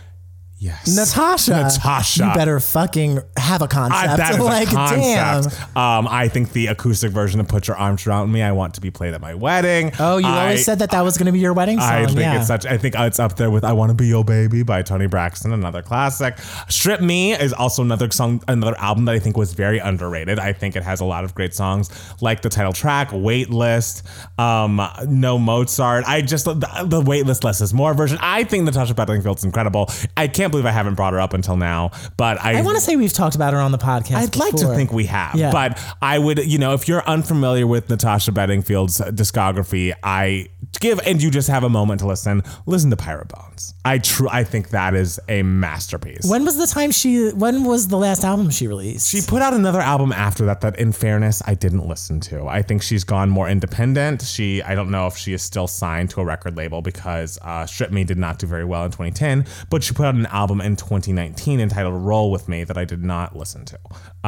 yes 0.61 0.95
Natasha. 0.95 1.51
Natasha. 1.63 2.27
You 2.27 2.35
better 2.35 2.61
fucking 2.61 3.19
have 3.37 3.63
a 3.63 3.67
concept. 3.69 4.11
I, 4.11 4.17
that 4.17 4.35
is 4.35 4.39
like 4.41 4.69
a 4.69 4.75
concept. 4.75 5.57
damn. 5.75 5.77
Um, 5.77 6.07
I 6.09 6.29
think 6.29 6.53
the 6.53 6.69
acoustic 6.69 7.11
version 7.13 7.41
of 7.41 7.49
"Put 7.49 7.67
Your 7.67 7.77
Arms 7.77 8.07
Around 8.07 8.31
Me" 8.31 8.43
I 8.43 8.53
want 8.53 8.75
to 8.75 8.81
be 8.81 8.91
played 8.91 9.15
at 9.15 9.21
my 9.21 9.35
wedding. 9.35 9.93
Oh, 9.99 10.19
you 10.19 10.27
I- 10.27 10.43
always 10.43 10.65
said 10.65 10.79
that 10.81 10.91
that 10.91 11.01
was 11.01 11.17
going 11.17 11.27
to 11.27 11.33
be 11.33 11.41
your 11.41 11.55
wedding 11.55 11.81
song. 11.81 11.89
I 11.91 12.07
think 12.07 12.19
yeah. 12.19 12.39
it's 12.39 12.47
such. 12.47 12.67
I 12.67 12.77
think 12.77 12.95
it's 12.97 13.19
up 13.19 13.37
there 13.37 13.51
with 13.51 13.65
"I 13.65 13.73
Want 13.73 13.91
to 13.91 13.95
Be 13.95 14.07
Your 14.07 14.25
Baby" 14.25 14.63
by 14.63 14.83
Tony 14.83 15.07
Braxton, 15.07 15.53
another 15.53 15.83
classic. 15.83 16.39
"Strip 16.69 17.01
Me" 17.01 17.33
is 17.33 17.53
also 17.53 17.83
another 17.83 18.11
song, 18.11 18.43
another 18.47 18.79
album 18.79 19.07
that 19.07 19.15
I 19.15 19.19
think 19.19 19.37
was 19.37 19.55
very 19.55 19.79
underrated. 19.79 20.39
I 20.39 20.53
think 20.53 20.77
it 20.77 20.83
has 20.83 21.01
a 21.01 21.05
lot 21.07 21.25
of 21.25 21.35
great 21.35 21.55
songs, 21.55 21.91
like 22.21 22.43
the 22.43 22.51
title 22.51 22.73
track, 22.75 23.11
"Waitlist," 23.11 24.03
um, 24.39 24.81
"No 25.09 25.39
Mozart." 25.39 26.05
I 26.07 26.21
just 26.21 26.45
the, 26.45 26.55
the 26.55 27.01
"Waitlist" 27.01 27.45
list 27.45 27.63
is 27.63 27.73
more 27.73 27.95
version. 27.95 28.19
I 28.21 28.45
think 28.45 28.65
Natasha 28.65 28.95
Bedingfield's 28.95 29.45
incredible. 29.45 29.91
I 30.17 30.29
can't 30.29 30.50
believe 30.51 30.67
I 30.67 30.71
haven't 30.71 30.95
brought 30.95 31.13
her 31.13 31.21
up 31.21 31.33
until 31.35 31.57
now, 31.57 31.91
but 32.17 32.39
I, 32.45 32.59
I 32.59 32.63
want 32.63 32.77
to 32.77 32.83
say 32.83 32.97
we've 32.97 33.13
talked 33.13 33.35
about 33.37 33.53
her 33.53 33.59
on 33.61 33.73
the 33.73 33.79
podcast. 33.79 34.17
I'd 34.17 34.37
like 34.37 34.55
to 34.57 34.75
think 34.75 34.93
we 34.93 35.07
have, 35.07 35.35
Yeah. 35.37 35.51
but 35.53 35.81
I 36.03 36.19
would, 36.19 36.45
you 36.47 36.59
know, 36.59 36.75
if 36.75 36.89
you're 36.89 37.03
unfamiliar 37.09 37.67
with 37.67 37.89
Natasha 37.89 38.33
Bedingfield's 38.33 39.01
discography, 39.01 39.93
I 40.03 40.49
give 40.81 41.01
and 41.07 41.23
you 41.23 41.31
just 41.31 41.49
have 41.49 41.65
a 41.65 41.69
moment 41.69 42.01
to 42.01 42.07
listen. 42.07 42.43
Listen 42.67 42.91
to 42.91 42.97
Pirate 42.97 43.29
Bones. 43.29 43.75
I 43.85 43.99
true, 43.99 44.29
I 44.31 44.45
think 44.45 44.71
that 44.71 44.95
is 44.95 45.19
a 45.29 45.43
masterpiece. 45.43 46.27
When 46.29 46.45
was 46.45 46.57
the 46.57 46.67
time 46.67 46.91
she? 46.91 47.31
When 47.31 47.65
was 47.65 47.89
the 47.89 47.97
last 47.99 48.25
album 48.25 48.51
she 48.51 48.67
released? 48.67 49.09
she 49.11 49.21
put 49.21 49.43
out 49.43 49.55
another 49.55 49.81
album 49.81 50.13
after 50.13 50.45
that 50.47 50.61
that 50.63 50.79
in 50.79 50.93
fairness 50.93 51.43
I 51.47 51.55
didn't 51.55 51.87
listen 51.87 52.21
to. 52.21 52.47
I 52.47 52.63
think 52.63 52.83
she's 52.83 53.05
gone 53.05 53.31
more 53.31 53.49
independent. 53.49 54.23
She 54.23 54.63
I 54.63 54.75
don't 54.75 54.91
know 54.91 55.07
if 55.07 55.17
she 55.17 55.33
is 55.33 55.43
still 55.43 55.67
signed 55.67 56.11
to 56.11 56.21
a 56.21 56.25
record 56.25 56.57
label 56.57 56.83
because 56.83 57.39
uh, 57.43 57.67
Strip 57.67 57.91
Me 57.93 58.05
did 58.05 58.19
not 58.19 58.39
do 58.39 58.47
very 58.47 58.65
well 58.65 58.85
in 58.85 58.91
2010, 58.91 59.47
but 59.71 59.83
she 59.85 59.93
put 59.95 60.07
out 60.07 60.15
an 60.15 60.27
album 60.27 60.40
in 60.49 60.77
2019 60.77 61.61
entitled 61.61 62.03
Roll 62.03 62.31
With 62.31 62.49
Me 62.49 62.65
that 62.65 62.79
I 62.79 62.85
did 62.85 63.03
not 63.03 63.37
listen 63.37 63.65
to. 63.67 63.79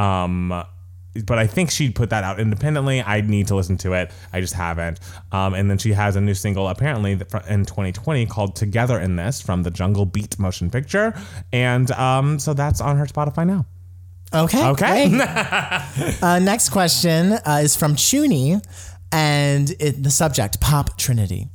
Um 0.01 0.63
but 1.25 1.37
I 1.37 1.47
think 1.47 1.69
she 1.69 1.89
put 1.91 2.09
that 2.09 2.23
out 2.23 2.39
independently. 2.39 3.01
I 3.01 3.21
need 3.21 3.47
to 3.47 3.55
listen 3.55 3.77
to 3.79 3.93
it. 3.93 4.11
I 4.31 4.41
just 4.41 4.53
haven't. 4.53 4.99
Um, 5.31 5.53
and 5.53 5.69
then 5.69 5.77
she 5.77 5.93
has 5.93 6.15
a 6.15 6.21
new 6.21 6.33
single 6.33 6.67
apparently 6.67 7.11
in 7.11 7.65
2020 7.65 8.25
called 8.25 8.55
"Together 8.55 8.99
in 8.99 9.15
This" 9.15 9.41
from 9.41 9.63
the 9.63 9.71
Jungle 9.71 10.05
Beat 10.05 10.39
motion 10.39 10.69
picture, 10.69 11.13
and 11.51 11.91
um, 11.91 12.39
so 12.39 12.53
that's 12.53 12.81
on 12.81 12.97
her 12.97 13.05
Spotify 13.05 13.45
now. 13.45 13.65
okay. 14.33 14.67
Okay. 14.69 15.19
uh, 16.21 16.39
next 16.39 16.69
question 16.69 17.33
uh, 17.33 17.61
is 17.63 17.75
from 17.75 17.95
Chuni, 17.95 18.63
and 19.11 19.69
it, 19.79 20.01
the 20.01 20.11
subject 20.11 20.59
Pop 20.59 20.97
Trinity. 20.97 21.47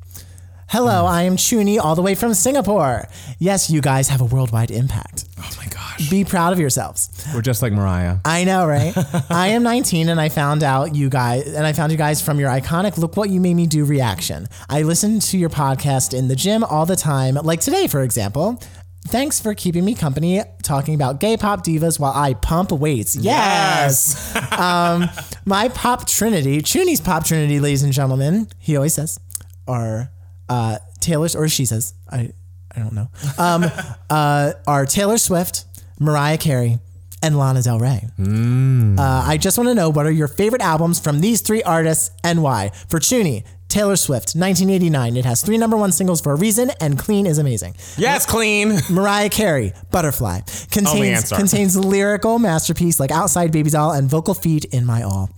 Hello, 0.70 1.06
I 1.06 1.22
am 1.22 1.38
Chuni, 1.38 1.78
all 1.78 1.94
the 1.94 2.02
way 2.02 2.14
from 2.14 2.34
Singapore. 2.34 3.08
Yes, 3.38 3.70
you 3.70 3.80
guys 3.80 4.08
have 4.08 4.20
a 4.20 4.26
worldwide 4.26 4.70
impact. 4.70 5.24
Oh 5.38 5.50
my 5.56 5.64
gosh. 5.64 6.10
Be 6.10 6.26
proud 6.26 6.52
of 6.52 6.60
yourselves. 6.60 7.26
We're 7.34 7.40
just 7.40 7.62
like 7.62 7.72
Mariah. 7.72 8.18
I 8.26 8.44
know, 8.44 8.66
right? 8.66 8.92
I 9.30 9.48
am 9.48 9.62
19 9.62 10.10
and 10.10 10.20
I 10.20 10.28
found 10.28 10.62
out 10.62 10.94
you 10.94 11.08
guys, 11.08 11.46
and 11.46 11.66
I 11.66 11.72
found 11.72 11.90
you 11.90 11.96
guys 11.96 12.20
from 12.20 12.38
your 12.38 12.50
iconic 12.50 12.98
Look 12.98 13.16
What 13.16 13.30
You 13.30 13.40
Made 13.40 13.54
Me 13.54 13.66
Do 13.66 13.86
reaction. 13.86 14.46
I 14.68 14.82
listen 14.82 15.20
to 15.20 15.38
your 15.38 15.48
podcast 15.48 16.12
in 16.12 16.28
the 16.28 16.36
gym 16.36 16.62
all 16.62 16.84
the 16.84 16.96
time, 16.96 17.36
like 17.36 17.60
today, 17.60 17.86
for 17.86 18.02
example. 18.02 18.60
Thanks 19.06 19.40
for 19.40 19.54
keeping 19.54 19.86
me 19.86 19.94
company 19.94 20.42
talking 20.62 20.94
about 20.94 21.18
gay 21.18 21.38
pop 21.38 21.64
divas 21.64 21.98
while 21.98 22.12
I 22.14 22.34
pump 22.34 22.72
weights. 22.72 23.16
Yes. 23.16 24.36
um, 24.52 25.08
my 25.46 25.70
pop 25.70 26.06
trinity, 26.06 26.60
Chuni's 26.60 27.00
pop 27.00 27.24
trinity, 27.24 27.58
ladies 27.58 27.82
and 27.82 27.92
gentlemen, 27.94 28.48
he 28.58 28.76
always 28.76 28.92
says, 28.92 29.18
are 29.66 30.10
uh, 30.48 30.78
Taylor's, 31.00 31.34
or 31.36 31.48
she 31.48 31.64
says, 31.64 31.94
I, 32.10 32.32
I 32.74 32.78
don't 32.80 32.92
know, 32.94 33.08
um, 33.38 33.64
uh, 34.10 34.52
are 34.66 34.86
Taylor 34.86 35.18
Swift, 35.18 35.64
Mariah 36.00 36.38
Carey, 36.38 36.78
and 37.22 37.36
Lana 37.36 37.62
Del 37.62 37.78
Rey. 37.78 38.08
Uh, 38.18 39.02
I 39.26 39.36
just 39.38 39.58
want 39.58 39.68
to 39.68 39.74
know 39.74 39.90
what 39.90 40.06
are 40.06 40.10
your 40.10 40.28
favorite 40.28 40.62
albums 40.62 41.00
from 41.00 41.20
these 41.20 41.40
three 41.40 41.62
artists 41.64 42.10
and 42.22 42.42
why. 42.42 42.70
For 42.88 43.00
Chuni, 43.00 43.44
Taylor 43.68 43.96
Swift, 43.96 44.34
1989. 44.34 45.16
It 45.16 45.24
has 45.24 45.42
three 45.42 45.58
number 45.58 45.76
one 45.76 45.92
singles 45.92 46.20
for 46.20 46.32
a 46.32 46.36
reason, 46.36 46.70
and 46.80 46.98
Clean 46.98 47.26
is 47.26 47.38
amazing. 47.38 47.74
Yes, 47.96 48.24
clean. 48.24 48.78
Mariah 48.90 49.28
Carey, 49.28 49.72
Butterfly, 49.90 50.40
contains 50.70 51.30
contains 51.30 51.76
lyrical 51.84 52.38
masterpiece 52.38 52.98
like 52.98 53.10
Outside 53.10 53.52
Baby 53.52 53.70
Doll 53.70 53.92
and 53.92 54.08
vocal 54.08 54.34
feat 54.34 54.64
in 54.66 54.86
My 54.86 55.02
All. 55.02 55.28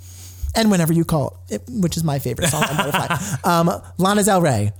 And 0.55 0.71
Whenever 0.71 0.93
You 0.93 1.05
Call, 1.05 1.45
it, 1.49 1.63
which 1.69 1.97
is 1.97 2.05
my 2.05 2.19
favorite 2.19 2.49
song 2.49 2.65
on 2.65 2.77
Butterfly. 2.77 3.17
Um, 3.45 3.83
Lana 3.99 4.23
Del 4.23 4.41
Rey, 4.43 4.73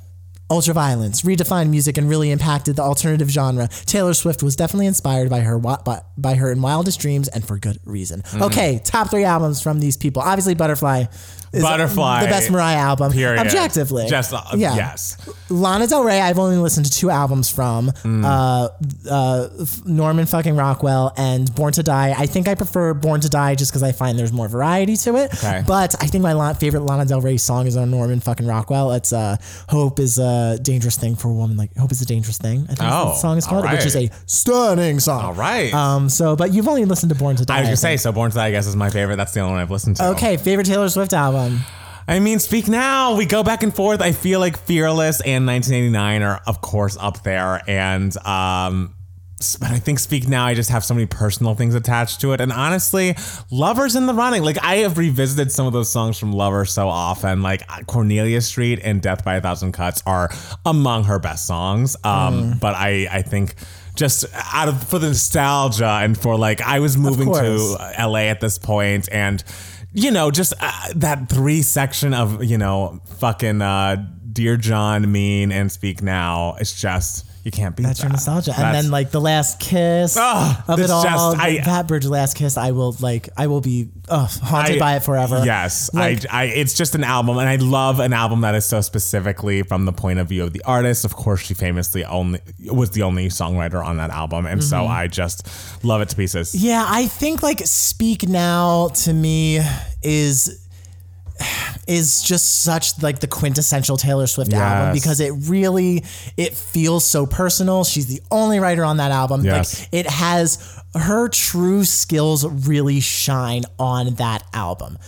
Ultraviolence, 0.51 1.25
redefined 1.25 1.71
music 1.71 1.97
and 1.97 2.09
really 2.09 2.31
impacted 2.31 2.77
the 2.77 2.83
alternative 2.83 3.31
genre. 3.31 3.69
Taylor 3.87 4.15
Swift 4.15 4.43
was 4.43 4.57
definitely 4.57 4.87
inspired 4.87 5.31
by 5.31 5.41
her 5.41 5.59
by, 5.59 6.03
by 6.19 6.35
her 6.35 6.51
in 6.51 6.61
Wildest 6.61 7.01
Dreams 7.01 7.29
and 7.29 7.47
for 7.47 7.59
good 7.59 7.79
reason. 7.85 8.23
Mm-hmm. 8.23 8.43
Okay, 8.43 8.81
top 8.85 9.11
three 9.11 9.25
albums 9.25 9.63
from 9.63 9.79
these 9.79 9.97
people. 9.97 10.23
Obviously, 10.23 10.55
Butterfly. 10.55 11.05
Is 11.53 11.63
Butterfly, 11.65 12.21
the 12.23 12.29
best 12.29 12.49
Mariah 12.51 12.77
album, 12.77 13.11
Period. 13.13 13.41
objectively. 13.41 14.07
Just 14.09 14.33
uh, 14.33 14.41
Yeah. 14.55 14.77
yes. 14.77 15.17
Lana 15.49 15.89
Del 15.89 16.05
Rey, 16.05 16.21
I've 16.21 16.39
only 16.39 16.57
listened 16.59 16.87
to 16.87 16.93
two 16.93 17.11
albums 17.11 17.51
from 17.51 17.91
Mm. 18.05 18.25
uh, 18.25 18.69
uh, 19.11 19.49
Norman 19.85 20.27
fucking 20.27 20.55
Rockwell 20.55 21.13
and 21.17 21.53
Born 21.57 21.73
to 21.73 21.83
Die. 21.83 22.15
I 22.17 22.27
think 22.27 22.47
I 22.47 22.55
prefer 22.55 22.95
Born 22.95 23.21
to 23.23 23.29
Die 23.29 23.57
just 23.57 23.73
because 23.73 23.83
I 23.83 23.91
find 23.91 24.17
there's 24.17 24.33
more 24.33 24.47
variety 24.47 24.97
to 24.99 25.17
it. 25.17 25.35
Okay. 25.35 25.65
But 25.67 25.97
I 26.01 26.07
think 26.07 26.23
my 26.23 26.35
la- 26.35 26.53
favorite 26.55 26.83
Lana 26.85 27.05
Del 27.05 27.21
Rey 27.21 27.37
song 27.37 27.67
is 27.67 27.77
on 27.77 27.91
Norman 27.91 28.21
fucking 28.21 28.47
Rockwell. 28.47 28.93
It's 28.93 29.13
uh, 29.13 29.37
"Hope 29.69 29.99
is 29.99 30.21
a 30.21 30.57
dangerous 30.63 30.97
thing 30.97 31.17
for 31.17 31.29
a 31.29 31.33
woman." 31.33 31.57
Like 31.57 31.77
"Hope 31.77 31.91
is 31.91 32.01
a 32.01 32.07
dangerous 32.07 32.39
thing." 32.39 32.67
I 32.71 32.75
think 32.75 32.91
Oh, 32.93 33.07
the 33.09 33.15
song 33.17 33.37
is 33.39 33.45
called, 33.47 33.67
all 33.67 33.73
which 33.73 33.85
is 33.87 33.97
a 33.97 34.09
stunning 34.27 35.01
song. 35.01 35.25
All 35.25 35.35
right. 35.35 35.75
Um. 35.75 36.09
So, 36.09 36.37
but 36.37 36.53
you've 36.55 36.69
only 36.69 36.85
listened 36.85 37.11
to 37.11 37.17
Born 37.19 37.35
to 37.37 37.45
Die. 37.45 37.57
I 37.57 37.61
was 37.61 37.67
gonna 37.71 37.77
say 37.77 37.97
so. 37.97 38.13
Born 38.13 38.31
to 38.31 38.37
Die, 38.37 38.47
I 38.47 38.51
guess, 38.53 38.69
is 38.69 38.77
my 38.77 38.91
favorite. 38.91 39.17
That's 39.17 39.33
the 39.33 39.41
only 39.41 39.55
one 39.55 39.63
I've 39.63 39.71
listened 39.73 39.97
to. 39.97 40.11
Okay, 40.11 40.37
favorite 40.37 40.67
Taylor 40.69 40.89
Swift 40.89 41.13
album. 41.13 41.40
I 42.09 42.19
mean, 42.19 42.39
speak 42.41 42.67
now. 42.67 43.17
We 43.17 43.25
go 43.25 43.43
back 43.45 43.63
and 43.63 43.75
forth. 43.75 44.01
I 44.01 44.13
feel 44.13 44.41
like 44.41 44.59
Fearless 44.59 45.21
and 45.21 45.47
1989 45.47 46.23
are, 46.23 46.41
of 46.47 46.61
course, 46.61 46.97
up 46.99 47.23
there. 47.23 47.61
And, 47.69 48.17
um, 48.27 48.95
but 49.59 49.71
I 49.71 49.79
think 49.79 49.99
Speak 50.01 50.29
Now, 50.29 50.45
I 50.45 50.53
just 50.55 50.69
have 50.69 50.85
so 50.85 50.93
many 50.93 51.07
personal 51.07 51.55
things 51.55 51.75
attached 51.75 52.21
to 52.21 52.33
it. 52.33 52.41
And 52.43 52.53
honestly, 52.53 53.15
Lover's 53.51 53.97
in 53.97 54.05
the 54.07 54.13
running. 54.13 54.43
Like, 54.43 54.63
I 54.63 54.77
have 54.79 54.99
revisited 54.99 55.51
some 55.51 55.67
of 55.67 55.73
those 55.73 55.89
songs 55.91 56.19
from 56.19 56.33
Lover 56.33 56.67
so 56.67 56.89
often. 56.89 57.41
Like, 57.41 57.63
Cornelia 57.87 58.43
Street 58.43 58.81
and 58.83 59.01
Death 59.01 59.25
by 59.25 59.37
a 59.37 59.41
Thousand 59.41 59.73
Cuts 59.73 60.03
are 60.05 60.29
among 60.67 61.05
her 61.05 61.19
best 61.19 61.47
songs. 61.47 61.97
Um, 62.05 62.11
Mm. 62.55 62.61
But 62.61 62.75
I, 62.75 63.09
I 63.11 63.23
think 63.23 63.55
just 63.97 64.27
out 64.53 64.69
of 64.69 64.83
for 64.89 64.99
the 64.99 65.09
nostalgia 65.09 66.01
and 66.03 66.19
for 66.19 66.37
like, 66.37 66.61
I 66.61 66.81
was 66.81 66.97
moving 66.99 67.33
to. 67.33 67.77
LA 67.99 68.29
at 68.29 68.41
this 68.41 68.59
point 68.59 69.09
and 69.11 69.43
you 69.93 70.11
know 70.11 70.31
just 70.31 70.53
uh, 70.61 70.93
that 70.95 71.29
three 71.29 71.63
section 71.63 72.15
of 72.15 72.45
you 72.45 72.59
know 72.59 73.01
fucking 73.19 73.61
uh 73.61 73.97
dear 74.33 74.57
john 74.57 75.11
mean 75.11 75.51
and 75.51 75.71
speak 75.73 76.03
now 76.03 76.55
it's 76.61 76.81
just 76.81 77.27
you 77.43 77.51
can't 77.51 77.75
beat 77.77 77.85
That's 77.85 78.01
that. 78.01 78.05
your 78.05 78.13
nostalgia. 78.13 78.53
And 78.53 78.63
That's- 78.63 78.83
then 78.85 78.91
like 78.91 79.11
the 79.11 79.21
last 79.21 79.59
kiss 79.61 80.17
Ugh, 80.19 80.65
of 80.69 80.79
it 80.81 80.91
all. 80.91 81.03
just- 81.03 81.37
I- 81.39 81.61
that 81.65 81.87
bridge 81.89 82.05
last 82.07 82.37
kiss, 82.37 82.57
I 82.57 82.73
will 82.73 82.95
like 83.01 83.29
I 83.37 83.47
will 83.47 83.61
be 83.61 83.89
ugh, 84.09 84.31
haunted 84.43 84.79
by 84.79 84.97
it 84.97 85.03
forever. 85.03 85.43
Yes, 85.45 85.91
Like- 85.95 86.27
I, 86.33 86.43
I, 86.43 86.45
it's 86.47 86.75
just 86.75 86.95
an 86.95 87.05
album, 87.05 87.39
and 87.39 87.49
I 87.49 87.57
love 87.57 88.01
an 88.01 88.13
album 88.13 88.43
that 88.43 88.55
is 88.55 88.67
so 88.67 88.81
specifically 88.81 89.63
from 89.63 89.85
the 89.87 89.93
point 89.93 90.19
of 90.19 90.29
view 90.29 90.43
of 90.45 90.53
the 90.53 90.63
artist. 90.65 91.05
Of 91.05 91.15
course, 91.15 91.41
she 91.41 91.55
famously 91.55 92.05
only 92.05 92.41
was 92.71 92.91
the 92.91 93.03
only 93.03 93.29
songwriter 93.29 93.85
on 93.85 93.97
that 93.99 94.11
album, 94.11 94.47
and 94.47 94.63
so 94.63 94.77
Mm-hmm. 94.79 94.93
I 94.93 95.07
just 95.07 95.49
love 95.85 96.01
it 96.03 96.09
to 96.11 96.17
pieces. 96.17 96.55
Yeah, 96.55 96.85
I 96.89 97.07
think 97.07 97.43
like 97.43 97.61
Speak 97.67 98.29
Now 98.29 98.89
to 98.89 99.13
me 99.13 99.61
is 100.03 100.59
is 101.91 102.23
just 102.23 102.63
such 102.63 103.03
like 103.03 103.19
the 103.19 103.27
quintessential 103.27 103.97
Taylor 103.97 104.29
Swift 104.29 104.53
album 104.53 104.95
because 104.95 105.19
it 105.19 105.33
really 105.49 106.05
it 106.37 106.55
feels 106.55 107.05
so 107.05 107.27
personal. 107.27 107.83
She's 107.83 108.07
the 108.07 108.23
only 108.31 108.61
writer 108.61 108.85
on 108.85 108.99
that 108.99 109.11
album. 109.11 109.45
Yes. 109.45 109.81
Like 109.81 109.89
it 109.93 110.07
has 110.09 110.81
her 110.95 111.29
true 111.29 111.85
skills 111.85 112.47
really 112.47 113.01
shine 113.01 113.65
on 113.79 114.15
that 114.15 114.45
album. 114.55 114.99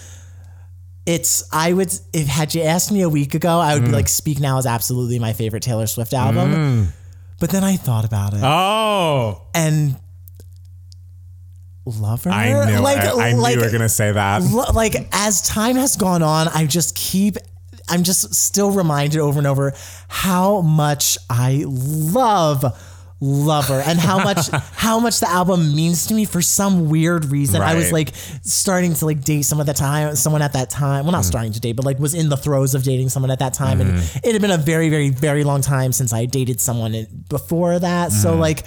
It's 1.07 1.45
I 1.53 1.73
would 1.73 1.93
if 2.13 2.27
had 2.27 2.55
you 2.55 2.63
asked 2.63 2.91
me 2.93 3.03
a 3.03 3.09
week 3.09 3.35
ago, 3.35 3.59
I 3.61 3.73
Mm. 3.73 3.75
would 3.75 3.85
be 3.87 3.93
like 3.93 4.09
Speak 4.09 4.41
Now 4.41 4.59
is 4.59 4.67
absolutely 4.67 5.19
my 5.19 5.33
favorite 5.33 5.63
Taylor 5.63 5.87
Swift 5.87 6.13
album. 6.13 6.93
But 7.41 7.51
then 7.51 7.65
I 7.65 7.77
thought 7.77 8.05
about 8.05 8.35
it 8.35 8.41
Oh, 8.43 9.43
and 9.55 9.97
love 11.85 12.25
her. 12.25 12.31
I 12.31 12.67
knew 12.67 12.79
like. 12.79 12.99
I 12.99 13.33
knew 13.33 13.41
like, 13.41 13.55
you 13.55 13.61
were 13.61 13.71
gonna 13.71 13.89
say 13.89 14.13
that. 14.13 14.43
lo- 14.43 14.73
like 14.75 14.95
as 15.13 15.43
time 15.43 15.77
has 15.77 15.97
gone 15.97 16.23
on, 16.23 16.49
I 16.49 16.67
just 16.67 16.95
keep. 16.95 17.37
I'm 17.89 18.05
just 18.05 18.35
still 18.35 18.71
reminded 18.71 19.21
over 19.21 19.39
and 19.39 19.47
over 19.47 19.73
how 20.09 20.61
much 20.61 21.19
I 21.29 21.65
love 21.67 22.65
Lover 23.25 23.81
and 23.87 24.01
how 24.01 24.19
much 24.25 24.49
how 24.51 24.99
much 24.99 25.21
the 25.21 25.31
album 25.31 25.77
means 25.77 26.07
to 26.07 26.15
me 26.15 26.25
for 26.25 26.43
some 26.43 26.89
weird 26.89 27.27
reason. 27.27 27.63
I 27.63 27.77
was 27.77 27.93
like 27.93 28.11
starting 28.43 28.95
to 28.95 29.07
like 29.07 29.23
date 29.23 29.43
someone 29.43 29.69
at 29.69 29.77
the 29.77 29.79
time, 29.79 30.17
someone 30.17 30.43
at 30.43 30.55
that 30.55 30.71
time. 30.71 31.05
Well, 31.05 31.13
not 31.13 31.23
mm. 31.23 31.27
starting 31.27 31.53
to 31.53 31.61
date, 31.61 31.75
but 31.75 31.85
like 31.85 32.01
was 32.01 32.15
in 32.15 32.31
the 32.31 32.37
throes 32.37 32.75
of 32.75 32.83
dating 32.83 33.11
someone 33.11 33.31
at 33.31 33.39
that 33.39 33.55
time, 33.55 33.81
and 33.81 33.93
mm-hmm. 33.93 34.19
it 34.25 34.33
had 34.33 34.43
been 34.43 34.51
a 34.51 34.59
very, 34.59 34.89
very, 34.89 35.11
very 35.11 35.45
long 35.45 35.61
time 35.61 35.93
since 35.93 36.13
I 36.13 36.27
dated 36.27 36.61
someone 36.61 37.07
before 37.29 37.79
that. 37.79 38.11
So 38.11 38.35
mm. 38.35 38.41
like 38.41 38.65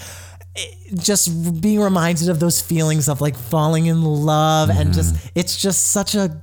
just 0.94 1.62
being 1.62 1.80
reminded 1.80 2.30
of 2.30 2.40
those 2.40 2.62
feelings 2.62 3.10
of 3.10 3.22
like 3.22 3.36
falling 3.38 3.88
in 3.88 4.02
love 4.02 4.70
and 4.70 4.94
just 4.94 5.16
mm-hmm. 5.16 5.28
it's 5.36 5.62
just 5.62 5.88
such 5.88 6.16
a, 6.16 6.40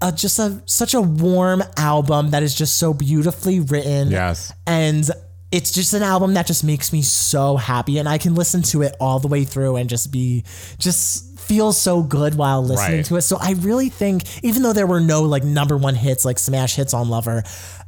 a 0.00 0.12
just 0.12 0.38
a 0.38 0.62
such 0.66 0.94
a 0.94 1.00
warm 1.00 1.62
album 1.76 2.30
that 2.30 2.42
is 2.42 2.54
just 2.54 2.78
so 2.78 2.94
beautifully 2.94 3.60
written 3.60 4.10
Yes. 4.10 4.52
and 4.66 5.08
it's 5.52 5.70
just 5.70 5.92
an 5.94 6.02
album 6.02 6.34
that 6.34 6.46
just 6.46 6.64
makes 6.64 6.92
me 6.92 7.02
so 7.02 7.56
happy 7.56 7.98
and 7.98 8.08
I 8.08 8.18
can 8.18 8.34
listen 8.34 8.62
to 8.62 8.82
it 8.82 8.94
all 8.98 9.20
the 9.20 9.28
way 9.28 9.44
through 9.44 9.76
and 9.76 9.88
just 9.88 10.10
be 10.10 10.44
just 10.78 11.38
feel 11.38 11.72
so 11.72 12.02
good 12.02 12.34
while 12.36 12.64
listening 12.64 12.96
Right. 12.98 13.04
to 13.06 13.16
it. 13.16 13.22
So 13.22 13.36
I 13.38 13.52
really 13.52 13.90
think 13.90 14.24
even 14.42 14.62
though 14.62 14.72
there 14.72 14.86
were 14.86 15.00
no 15.00 15.22
like 15.22 15.44
number 15.44 15.76
one 15.76 15.94
hits 15.94 16.24
like 16.24 16.38
smash 16.38 16.74
hits 16.74 16.94
on 16.94 17.08
Lover, 17.10 17.42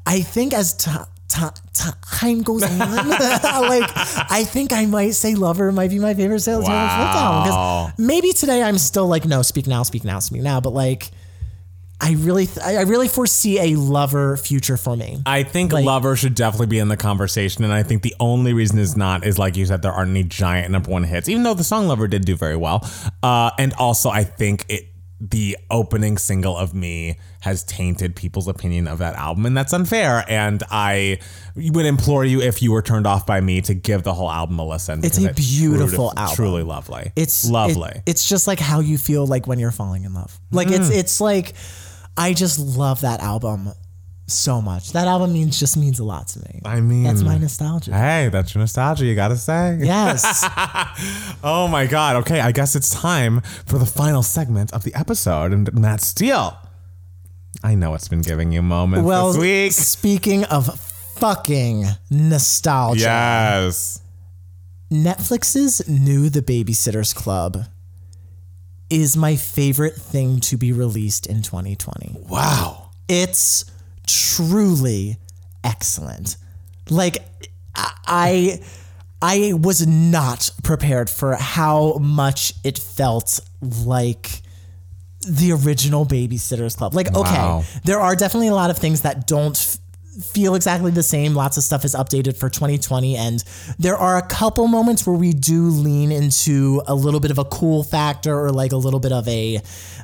I 0.04 0.20
think 0.20 0.52
as 0.52 0.74
ti- 0.74 0.90
ti- 1.28 1.60
ti- 1.72 1.90
time 2.18 2.42
goes 2.42 2.62
on, 2.62 2.78
like 2.78 3.90
I 4.30 4.44
think 4.46 4.72
I 4.72 4.86
might 4.86 5.10
say 5.12 5.34
Lover 5.34 5.70
might 5.72 5.90
be 5.90 5.98
my 5.98 6.14
favorite 6.14 6.42
Taylor 6.42 6.62
Swift 6.62 6.70
album 6.70 7.50
Wow. 7.50 7.86
because 7.94 7.98
maybe 8.06 8.32
today 8.32 8.62
I'm 8.62 8.78
still 8.78 9.06
like 9.06 9.24
no, 9.24 9.42
speak 9.42 9.66
now, 9.66 9.82
speak 9.82 10.04
now, 10.04 10.18
speak 10.18 10.42
now, 10.42 10.60
but 10.60 10.72
like 10.72 11.10
I 11.98 12.12
really, 12.12 12.44
th- 12.44 12.58
I 12.58 12.82
really 12.82 13.08
foresee 13.08 13.58
a 13.58 13.74
Lover 13.78 14.36
future 14.36 14.76
for 14.76 14.94
me. 14.94 15.22
I 15.24 15.44
think 15.44 15.72
Lover 15.72 16.14
should 16.14 16.34
definitely 16.34 16.66
be 16.66 16.78
in 16.78 16.88
the 16.88 16.96
conversation, 16.98 17.64
and 17.64 17.72
I 17.72 17.82
think 17.84 18.02
the 18.02 18.14
only 18.20 18.52
reason 18.52 18.78
is 18.78 18.98
not 18.98 19.24
is 19.26 19.38
like 19.38 19.56
you 19.56 19.64
said 19.64 19.80
there 19.80 19.92
aren't 19.92 20.10
any 20.10 20.22
giant 20.22 20.70
number 20.70 20.90
one 20.90 21.04
hits, 21.04 21.26
even 21.26 21.42
though 21.42 21.54
the 21.54 21.64
song 21.64 21.88
Lover 21.88 22.06
did 22.06 22.26
do 22.26 22.36
very 22.36 22.56
well. 22.56 22.86
Uh, 23.22 23.50
and 23.58 23.72
also, 23.74 24.10
I 24.10 24.24
think 24.24 24.66
it 24.68 24.88
the 25.20 25.56
opening 25.70 26.18
single 26.18 26.56
of 26.56 26.74
Me 26.74 27.16
has 27.40 27.64
tainted 27.64 28.14
people's 28.14 28.48
opinion 28.48 28.86
of 28.86 28.98
that 28.98 29.14
album, 29.14 29.46
and 29.46 29.56
that's 29.56 29.72
unfair. 29.72 30.24
And 30.28 30.62
I 30.70 31.20
would 31.56 31.86
implore 31.86 32.24
you, 32.24 32.42
if 32.42 32.62
you 32.62 32.70
were 32.72 32.82
turned 32.82 33.06
off 33.06 33.24
by 33.24 33.40
Me, 33.40 33.60
to 33.62 33.72
give 33.74 34.02
the 34.02 34.12
whole 34.12 34.30
album 34.30 34.58
a 34.58 34.66
listen. 34.66 35.00
It's 35.04 35.16
a 35.18 35.32
beautiful 35.32 36.10
truly, 36.10 36.12
album. 36.18 36.36
truly 36.36 36.62
lovely. 36.64 37.12
It's 37.16 37.48
lovely. 37.48 37.90
it- 37.94 38.02
it's 38.06 38.28
just 38.28 38.46
like 38.46 38.58
how 38.60 38.80
you 38.80 38.98
feel 38.98 39.26
like 39.26 39.46
when 39.46 39.58
you're 39.58 39.70
falling 39.70 40.04
in 40.04 40.12
love. 40.12 40.38
Like 40.50 40.68
it's 40.68 40.90
Mm. 40.90 40.96
it's 40.98 41.20
like 41.20 41.54
I 42.16 42.32
just 42.34 42.58
love 42.58 43.00
that 43.02 43.20
album 43.20 43.72
so 44.26 44.60
much. 44.60 44.92
That 44.92 45.06
album 45.06 45.32
means 45.32 45.58
just 45.58 45.76
means 45.76 45.98
a 46.00 46.04
lot 46.04 46.28
to 46.28 46.40
me. 46.40 46.60
I 46.64 46.80
mean, 46.80 47.04
That's 47.04 47.22
my 47.22 47.38
nostalgia. 47.38 47.92
Hey, 47.92 48.28
that's 48.30 48.54
your 48.54 48.60
nostalgia. 48.60 49.04
You 49.06 49.14
gotta 49.14 49.36
say. 49.36 49.78
Yes. 49.80 50.44
Oh 51.44 51.68
my 51.68 51.86
God. 51.86 52.16
Okay, 52.16 52.40
I 52.40 52.50
guess 52.52 52.74
it's 52.74 52.90
time 52.90 53.40
for 53.66 53.78
the 53.78 53.86
final 53.86 54.22
segment 54.22 54.72
of 54.72 54.82
the 54.82 54.94
episode. 54.94 55.52
And 55.52 55.72
Matt 55.74 56.00
Steele, 56.00 56.56
I 57.62 57.74
know 57.74 57.94
it's 57.94 58.08
been 58.08 58.22
giving 58.22 58.50
you 58.52 58.62
moments 58.62 59.06
well, 59.06 59.32
this 59.32 59.40
week. 59.40 59.72
speaking 59.72 60.44
of 60.44 60.66
fucking 61.16 61.84
nostalgia, 62.10 63.00
Yes. 63.02 64.00
Netflix's 64.90 65.86
new 65.88 66.28
The 66.30 66.42
Babysitters 66.42 67.14
Club 67.14 67.64
is 68.88 69.16
my 69.16 69.36
favorite 69.36 69.94
thing 69.96 70.40
to 70.40 70.56
be 70.56 70.72
released 70.72 71.26
in 71.26 71.42
2020. 71.42 72.16
Wow. 72.28 72.90
it's 73.08 73.64
truly 74.06 75.18
excellent. 75.64 76.36
Like 76.90 77.18
I 77.74 78.60
I 79.22 79.52
was 79.54 79.86
not 79.86 80.50
prepared 80.62 81.08
for 81.10 81.34
how 81.34 81.94
much 82.00 82.52
it 82.64 82.78
felt 82.78 83.40
like 83.60 84.42
the 85.26 85.52
original 85.52 86.06
Babysitters 86.06 86.76
Club. 86.76 86.94
Like, 86.94 87.08
okay, 87.08 87.32
Wow. 87.32 87.64
there 87.84 87.98
are 88.00 88.14
definitely 88.14 88.48
a 88.48 88.54
lot 88.54 88.70
of 88.70 88.78
things 88.78 89.00
that 89.00 89.26
don't 89.26 89.78
feel 90.22 90.54
exactly 90.54 90.90
the 90.90 91.02
same. 91.02 91.34
Lots 91.34 91.56
of 91.56 91.62
stuff 91.62 91.84
is 91.84 91.94
updated 91.94 92.36
for 92.36 92.48
2020, 92.48 93.16
and 93.16 93.42
there 93.78 93.96
are 93.96 94.16
a 94.18 94.22
couple 94.26 94.66
moments 94.66 95.06
where 95.06 95.16
we 95.16 95.32
do 95.32 95.68
lean 95.68 96.12
into 96.12 96.82
a 96.86 96.94
little 96.94 97.20
bit 97.20 97.30
of 97.30 97.38
a 97.38 97.44
cool 97.44 97.82
factor 97.82 98.38
or 98.38 98.50
like 98.50 98.72
a 98.72 98.76
little 98.76 99.00
bit 99.00 99.12
of 99.12 99.26
a 99.28 99.56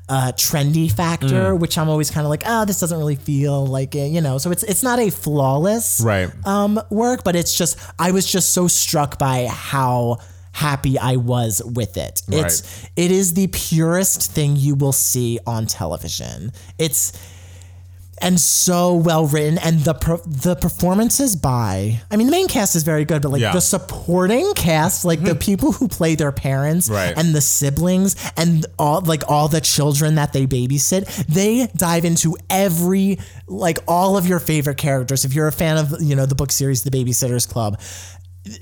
uh, 0.09 0.33
trendy 0.37 0.91
factor, 0.91 1.55
which 1.55 1.79
I'm 1.79 1.89
always 1.89 2.11
kind 2.11 2.27
of 2.27 2.31
like, 2.31 2.43
oh, 2.47 2.65
this 2.65 2.81
doesn't 2.81 2.99
really 2.99 3.17
feel 3.17 3.67
like 3.67 3.95
it, 3.95 4.09
you 4.11 4.21
know. 4.21 4.39
So 4.39 4.51
it's 4.51 4.63
it's 4.63 4.83
not 4.83 4.99
a 4.99 5.11
flawless 5.11 6.01
Right. 6.01 6.31
um, 6.47 6.81
work, 6.91 7.25
but 7.25 7.37
it's 7.37 7.57
just 7.57 7.79
I 7.99 8.11
was 8.11 8.31
just 8.31 8.53
so 8.53 8.69
struck 8.69 9.19
by 9.19 9.47
how 9.47 10.19
happy 10.55 10.99
I 10.99 11.17
was 11.17 11.63
with 11.65 11.97
it. 11.97 12.23
It's 12.29 12.85
it 12.97 13.11
is 13.11 13.33
the 13.35 13.47
purest 13.47 14.33
thing 14.33 14.57
you 14.57 14.75
will 14.75 14.93
see 14.93 15.39
on 15.47 15.67
television. 15.67 16.53
It's 16.79 17.13
and 18.23 18.41
so 18.41 18.95
well 18.95 19.27
written 19.27 19.59
and 19.59 19.81
the 19.81 19.95
per, 19.95 20.17
the 20.27 20.55
performances 20.57 21.37
by 21.37 22.01
I 22.11 22.17
mean 22.17 22.27
the 22.29 22.31
main 22.33 22.49
cast 22.49 22.77
is 22.77 22.83
very 22.83 23.05
good 23.05 23.23
but 23.23 23.31
like 23.31 23.41
Yeah. 23.41 23.53
the 23.53 23.61
supporting 23.61 24.55
cast 24.55 25.05
like 25.05 25.21
the 25.21 25.31
mm-hmm. 25.31 25.39
people 25.39 25.73
who 25.73 25.89
play 25.89 26.15
their 26.15 26.33
parents 26.33 26.89
Right. 26.89 27.13
and 27.17 27.35
the 27.35 27.41
siblings 27.41 28.17
and 28.37 28.65
all 28.79 29.01
like 29.01 29.23
all 29.29 29.49
the 29.49 29.61
children 29.61 30.15
that 30.15 30.33
they 30.33 30.47
babysit 30.47 31.27
they 31.27 31.67
dive 31.77 32.05
into 32.05 32.37
every 32.49 33.19
like 33.47 33.79
all 33.89 34.17
of 34.17 34.27
your 34.27 34.39
favorite 34.39 34.79
characters 34.79 35.25
if 35.25 35.35
you're 35.35 35.49
a 35.49 35.53
fan 35.53 35.77
of 35.77 35.95
you 36.01 36.15
know 36.17 36.27
the 36.27 36.35
book 36.35 36.53
series 36.53 36.83
The 36.85 36.91
Babysitters 36.91 37.49
Club 37.49 37.81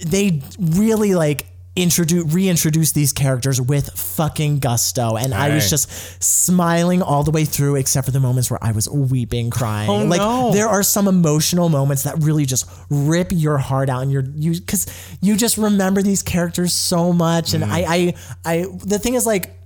they 0.07 0.43
really 0.59 1.15
like 1.15 1.47
introduce 1.77 2.33
reintroduce 2.35 2.91
these 2.93 3.13
characters 3.13 3.61
with 3.61 3.91
fucking 3.97 4.59
gusto 4.59 5.17
and 5.17 5.33
I 5.33 5.55
was 5.55 5.71
just 5.71 5.89
smiling 6.23 7.01
all 7.01 7.23
the 7.23 7.31
way 7.31 7.45
through 7.45 7.77
except 7.77 8.07
for 8.07 8.11
the 8.11 8.19
moments 8.19 8.51
where 8.51 8.59
I 8.63 8.73
was 8.73 8.89
weeping 8.89 9.51
crying 9.51 9.89
Oh, 9.89 9.99
like 10.05 10.21
no. 10.21 10.53
there 10.53 10.69
are 10.69 10.83
some 10.83 11.07
emotional 11.07 11.69
moments 11.69 12.03
that 12.03 12.17
really 12.19 12.45
just 12.45 12.69
rip 12.91 13.29
your 13.31 13.59
heart 13.59 13.89
out 13.89 14.03
and 14.03 14.11
you're 14.11 14.25
you 14.35 14.61
cuz 14.61 14.87
you 15.23 15.37
just 15.37 15.59
remember 15.59 16.03
these 16.03 16.23
characters 16.25 16.73
so 16.75 17.13
much 17.13 17.51
Mm. 17.53 17.55
and 17.63 17.65
I 17.67 17.79
I 17.89 18.15
I 18.45 18.67
the 18.85 18.99
thing 18.99 19.15
is 19.15 19.25
like 19.25 19.57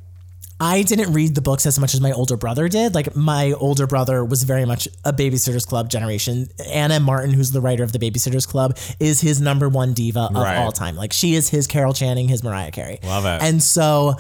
I 0.60 0.82
didn't 0.82 1.12
read 1.12 1.34
the 1.34 1.40
books 1.40 1.66
as 1.66 1.78
much 1.78 1.94
as 1.94 2.00
my 2.00 2.12
older 2.12 2.36
brother 2.36 2.68
did. 2.68 2.94
Like 2.94 3.16
my 3.16 3.52
older 3.52 3.86
brother 3.86 4.24
was 4.24 4.44
very 4.44 4.64
much 4.64 4.86
a 5.04 5.12
Babysitters 5.12 5.66
Club 5.66 5.88
generation. 5.90 6.48
Anna 6.68 7.00
Martin, 7.00 7.32
who's 7.32 7.50
the 7.50 7.60
writer 7.60 7.82
of 7.82 7.92
the 7.92 7.98
Babysitters 7.98 8.46
Club, 8.46 8.76
is 9.00 9.20
his 9.20 9.40
number 9.40 9.68
one 9.68 9.94
diva 9.94 10.28
of 10.30 10.34
Right. 10.36 10.56
all 10.58 10.72
time. 10.72 10.96
Like 10.96 11.12
she 11.12 11.34
is 11.34 11.48
his 11.48 11.66
Carol 11.66 11.92
Channing, 11.92 12.28
his 12.28 12.42
Mariah 12.44 12.70
Carey. 12.70 13.00
Love 13.02 13.24
it. 13.26 13.42
And 13.42 13.62
so 13.62 14.14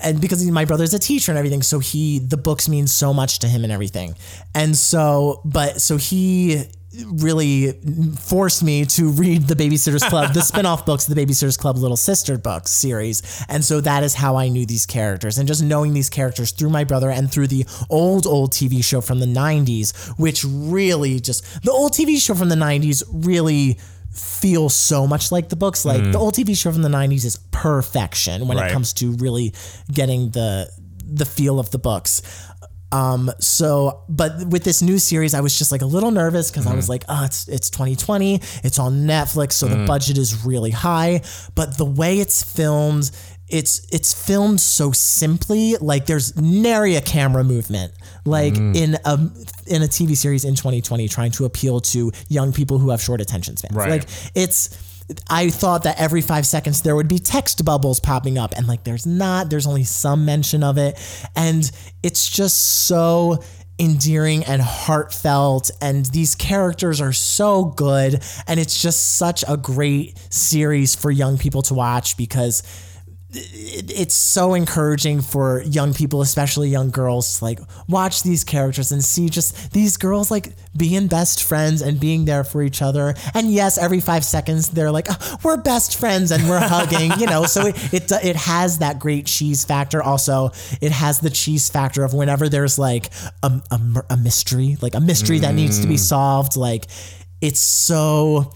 and 0.00 0.20
because 0.20 0.44
my 0.50 0.64
brother's 0.64 0.94
a 0.94 0.98
teacher 0.98 1.30
and 1.32 1.38
everything, 1.38 1.62
so 1.62 1.78
he 1.78 2.18
the 2.20 2.36
books 2.36 2.68
mean 2.68 2.86
so 2.86 3.12
much 3.12 3.40
to 3.40 3.48
him 3.48 3.64
and 3.64 3.72
everything. 3.72 4.14
And 4.54 4.76
so 4.76 5.40
but 5.44 5.80
so 5.80 5.96
he 5.96 6.64
really 7.06 7.72
forced 8.18 8.62
me 8.62 8.84
to 8.84 9.10
read 9.10 9.42
the 9.42 9.54
Babysitters 9.54 10.08
Club, 10.08 10.34
the 10.34 10.42
spin-off 10.42 10.84
books, 10.84 11.06
the 11.06 11.14
Babysitters 11.14 11.58
Club 11.58 11.76
Little 11.76 11.96
Sister 11.96 12.38
books 12.38 12.70
series. 12.70 13.44
And 13.48 13.64
so 13.64 13.80
that 13.80 14.02
is 14.02 14.14
how 14.14 14.36
I 14.36 14.48
knew 14.48 14.66
these 14.66 14.86
characters. 14.86 15.38
And 15.38 15.48
just 15.48 15.62
knowing 15.62 15.94
these 15.94 16.10
characters 16.10 16.52
through 16.52 16.70
my 16.70 16.84
brother 16.84 17.10
and 17.10 17.30
through 17.30 17.48
the 17.48 17.66
old, 17.88 18.26
old 18.26 18.52
TV 18.52 18.84
show 18.84 19.00
from 19.00 19.20
the 19.20 19.26
90s, 19.26 20.18
which 20.18 20.44
really 20.44 21.20
just, 21.20 21.64
the 21.64 21.72
old 21.72 21.92
TV 21.92 22.20
show 22.20 22.34
from 22.34 22.48
the 22.48 22.56
90s 22.56 23.02
really 23.10 23.78
feels 24.12 24.74
so 24.74 25.06
much 25.06 25.32
like 25.32 25.48
the 25.48 25.56
books. 25.56 25.84
Like 25.84 26.02
the 26.02 26.10
mm. 26.10 26.20
old 26.20 26.34
TV 26.34 26.56
show 26.56 26.70
from 26.72 26.82
the 26.82 26.88
90s 26.88 27.24
is 27.24 27.38
perfection 27.50 28.46
when 28.46 28.58
Right. 28.58 28.70
it 28.70 28.72
comes 28.72 28.92
to 28.94 29.12
really 29.12 29.54
getting 29.90 30.30
the 30.30 30.70
the 31.04 31.24
feel 31.26 31.60
of 31.60 31.70
the 31.70 31.78
books. 31.78 32.22
Um, 32.92 33.30
so, 33.40 34.04
but 34.08 34.46
with 34.48 34.64
this 34.64 34.82
new 34.82 34.98
series, 34.98 35.34
I 35.34 35.40
was 35.40 35.56
just 35.56 35.72
like 35.72 35.82
a 35.82 35.86
little 35.86 36.10
nervous 36.10 36.50
because 36.50 36.66
I 36.66 36.74
was 36.74 36.84
mm-hmm. 36.84 36.90
like, 36.92 37.04
oh, 37.08 37.24
it's, 37.24 37.48
it's 37.48 37.70
2020, 37.70 38.36
it's 38.62 38.78
on 38.78 39.06
Netflix, 39.06 39.52
so 39.52 39.66
the 39.66 39.76
mm. 39.76 39.86
budget 39.86 40.18
is 40.18 40.44
really 40.44 40.70
high. 40.70 41.22
But 41.54 41.78
the 41.78 41.86
way 41.86 42.20
it's 42.20 42.42
filmed, 42.42 43.10
it's 43.48 43.86
it's 43.92 44.12
filmed 44.14 44.60
so 44.60 44.92
simply. 44.92 45.76
Like 45.76 46.06
there's 46.06 46.36
nary 46.36 46.96
a 46.96 47.02
camera 47.02 47.44
movement. 47.44 47.92
Like 48.24 48.54
mm. 48.54 48.74
in 48.74 48.94
a 49.04 49.14
in 49.66 49.82
a 49.82 49.86
TV 49.86 50.16
series 50.16 50.44
in 50.44 50.54
2020, 50.54 51.08
trying 51.08 51.32
to 51.32 51.44
appeal 51.44 51.80
to 51.80 52.12
young 52.28 52.52
people 52.52 52.78
who 52.78 52.90
have 52.90 53.00
short 53.00 53.20
attention 53.20 53.56
spans. 53.56 53.76
Right. 53.76 53.90
Like 53.90 54.08
it's 54.34 54.91
I 55.28 55.50
thought 55.50 55.84
that 55.84 55.98
every 55.98 56.20
five 56.20 56.46
seconds 56.46 56.82
there 56.82 56.96
would 56.96 57.08
be 57.08 57.18
text 57.18 57.64
bubbles 57.64 58.00
popping 58.00 58.38
up, 58.38 58.52
and 58.56 58.66
like 58.66 58.84
there's 58.84 59.06
not. 59.06 59.50
There's 59.50 59.66
only 59.66 59.84
some 59.84 60.24
mention 60.24 60.62
of 60.62 60.78
it, 60.78 60.98
and 61.36 61.70
it's 62.02 62.28
just 62.28 62.86
so 62.86 63.42
endearing 63.78 64.44
and 64.44 64.60
heartfelt 64.60 65.70
and 65.80 66.06
these 66.06 66.34
characters 66.34 67.00
are 67.00 67.12
so 67.12 67.64
good 67.64 68.22
and 68.46 68.60
it's 68.60 68.80
just 68.80 69.16
such 69.16 69.42
a 69.48 69.56
great 69.56 70.16
series 70.30 70.94
for 70.94 71.10
young 71.10 71.38
people 71.38 71.62
to 71.62 71.74
watch 71.74 72.16
because 72.16 72.62
it's 73.34 74.14
so 74.14 74.54
encouraging 74.54 75.22
for 75.22 75.62
young 75.62 75.94
people, 75.94 76.20
especially 76.20 76.68
young 76.68 76.90
girls, 76.90 77.38
to 77.38 77.44
like 77.44 77.60
watch 77.88 78.22
these 78.22 78.44
characters 78.44 78.92
and 78.92 79.02
see 79.02 79.28
just 79.30 79.72
these 79.72 79.96
girls 79.96 80.30
like 80.30 80.52
being 80.76 81.06
best 81.06 81.42
friends 81.42 81.80
and 81.80 81.98
being 81.98 82.26
there 82.26 82.44
for 82.44 82.62
each 82.62 82.82
other. 82.82 83.14
And 83.34 83.50
yes, 83.50 83.78
every 83.78 84.00
five 84.00 84.24
seconds 84.24 84.70
they're 84.70 84.90
like, 84.90 85.06
"Oh, 85.08 85.38
"We're 85.42 85.56
best 85.56 85.98
friends" 85.98 86.30
and 86.30 86.48
we're 86.48 86.60
hugging, 86.60 87.12
you 87.18 87.26
know. 87.26 87.44
So 87.46 87.66
it, 87.66 87.94
it 87.94 88.12
it 88.12 88.36
has 88.36 88.78
that 88.78 88.98
great 88.98 89.26
cheese 89.26 89.64
factor. 89.64 90.02
Also, 90.02 90.50
it 90.80 90.92
has 90.92 91.20
the 91.20 91.30
cheese 91.30 91.70
factor 91.70 92.04
of 92.04 92.12
whenever 92.12 92.48
there's 92.48 92.78
like 92.78 93.10
a 93.42 93.62
a, 93.70 93.80
a 94.10 94.16
mystery, 94.16 94.76
like 94.82 94.94
a 94.94 95.00
mystery 95.00 95.38
that 95.38 95.54
needs 95.54 95.80
to 95.80 95.86
be 95.86 95.94
mm. 95.94 96.00
solved, 96.00 96.56
like 96.56 96.86
it's 97.40 97.60
so 97.60 98.52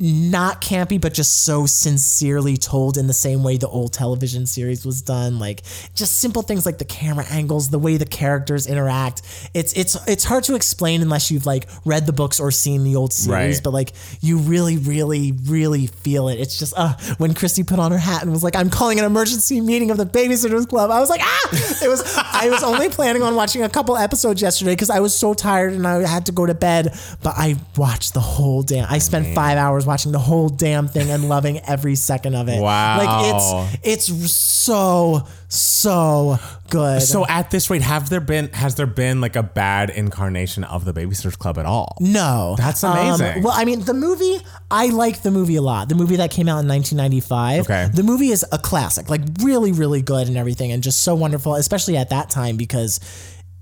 not 0.00 0.60
campy, 0.60 1.00
but 1.00 1.14
just 1.14 1.44
so 1.44 1.66
sincerely 1.66 2.56
told 2.56 2.98
in 2.98 3.06
the 3.06 3.12
same 3.12 3.44
way 3.44 3.56
the 3.56 3.68
old 3.68 3.92
television 3.92 4.44
series 4.44 4.84
was 4.84 5.02
done. 5.02 5.38
Like 5.38 5.62
just 5.94 6.18
simple 6.18 6.42
things 6.42 6.66
like 6.66 6.78
the 6.78 6.84
camera 6.84 7.24
angles, 7.30 7.70
the 7.70 7.78
way 7.78 7.96
the 7.96 8.04
characters 8.04 8.66
interact. 8.66 9.22
It's 9.54 9.72
it's 9.74 9.96
it's 10.08 10.24
hard 10.24 10.42
to 10.44 10.56
explain 10.56 11.00
unless 11.00 11.30
you've 11.30 11.46
like 11.46 11.68
read 11.84 12.06
the 12.06 12.12
books 12.12 12.40
or 12.40 12.50
seen 12.50 12.82
the 12.82 12.96
old 12.96 13.12
series, 13.12 13.56
Right. 13.56 13.60
but 13.62 13.70
like 13.72 13.92
you 14.20 14.38
really, 14.38 14.78
really, 14.78 15.32
really 15.46 15.86
feel 15.86 16.28
it. 16.28 16.40
It's 16.40 16.58
just 16.58 16.74
uh 16.76 16.94
when 17.18 17.32
Christy 17.32 17.62
put 17.62 17.78
on 17.78 17.92
her 17.92 17.98
hat 17.98 18.22
and 18.22 18.32
was 18.32 18.42
like, 18.42 18.56
I'm 18.56 18.70
calling 18.70 18.98
an 18.98 19.04
emergency 19.04 19.60
meeting 19.60 19.92
of 19.92 19.96
the 19.96 20.06
Babysitters 20.06 20.68
Club. 20.68 20.90
I 20.90 20.98
was 20.98 21.08
like, 21.08 21.20
ah! 21.22 21.48
It 21.84 21.88
was 21.88 22.02
I 22.16 22.48
was 22.50 22.64
only 22.64 22.88
planning 22.88 23.22
on 23.22 23.36
watching 23.36 23.62
a 23.62 23.68
couple 23.68 23.96
episodes 23.96 24.42
yesterday 24.42 24.72
because 24.72 24.90
I 24.90 24.98
was 24.98 25.14
so 25.14 25.34
tired 25.34 25.72
and 25.72 25.86
I 25.86 26.04
had 26.06 26.26
to 26.26 26.32
go 26.32 26.46
to 26.46 26.54
bed. 26.54 26.98
But 27.22 27.34
I 27.36 27.56
watched 27.76 28.12
the 28.14 28.20
whole 28.20 28.62
damn 28.62 28.88
I 28.90 28.98
spent 28.98 29.34
five 29.36 29.56
hours 29.56 29.83
watching 29.86 30.12
the 30.12 30.18
whole 30.18 30.48
damn 30.48 30.88
thing 30.88 31.10
and 31.10 31.28
loving 31.28 31.60
every 31.60 31.94
second 31.94 32.34
of 32.34 32.48
it. 32.48 32.60
Wow. 32.60 32.98
Like 32.98 33.34
it's 33.82 34.08
it's 34.12 34.32
so, 34.34 35.26
so 35.48 36.38
good. 36.70 37.02
So 37.02 37.26
at 37.26 37.50
this 37.50 37.70
rate, 37.70 37.82
have 37.82 38.08
there 38.10 38.20
been 38.20 38.48
has 38.52 38.74
there 38.74 38.86
been 38.86 39.20
like 39.20 39.36
a 39.36 39.42
bad 39.42 39.90
incarnation 39.90 40.64
of 40.64 40.84
the 40.84 40.92
Babysitters 40.92 41.38
Club 41.38 41.58
at 41.58 41.66
all? 41.66 41.96
No. 42.00 42.54
That's 42.58 42.82
Um, 42.84 42.96
amazing. 42.98 43.42
well, 43.42 43.54
I 43.54 43.64
mean, 43.64 43.80
the 43.80 43.94
movie, 43.94 44.38
I 44.70 44.86
like 44.88 45.22
the 45.22 45.30
movie 45.30 45.56
a 45.56 45.62
lot. 45.62 45.88
The 45.88 45.94
movie 45.94 46.16
that 46.16 46.30
came 46.30 46.48
out 46.48 46.60
in 46.62 46.68
1995. 46.68 47.60
Okay. 47.62 47.88
The 47.92 48.02
movie 48.02 48.28
is 48.30 48.44
a 48.52 48.58
classic, 48.58 49.08
like 49.10 49.20
really, 49.42 49.72
really 49.72 50.02
good 50.02 50.28
and 50.28 50.36
everything, 50.36 50.72
and 50.72 50.82
just 50.82 51.02
so 51.02 51.14
wonderful, 51.14 51.54
especially 51.54 51.96
at 51.96 52.10
that 52.10 52.30
time 52.30 52.56
because 52.56 53.00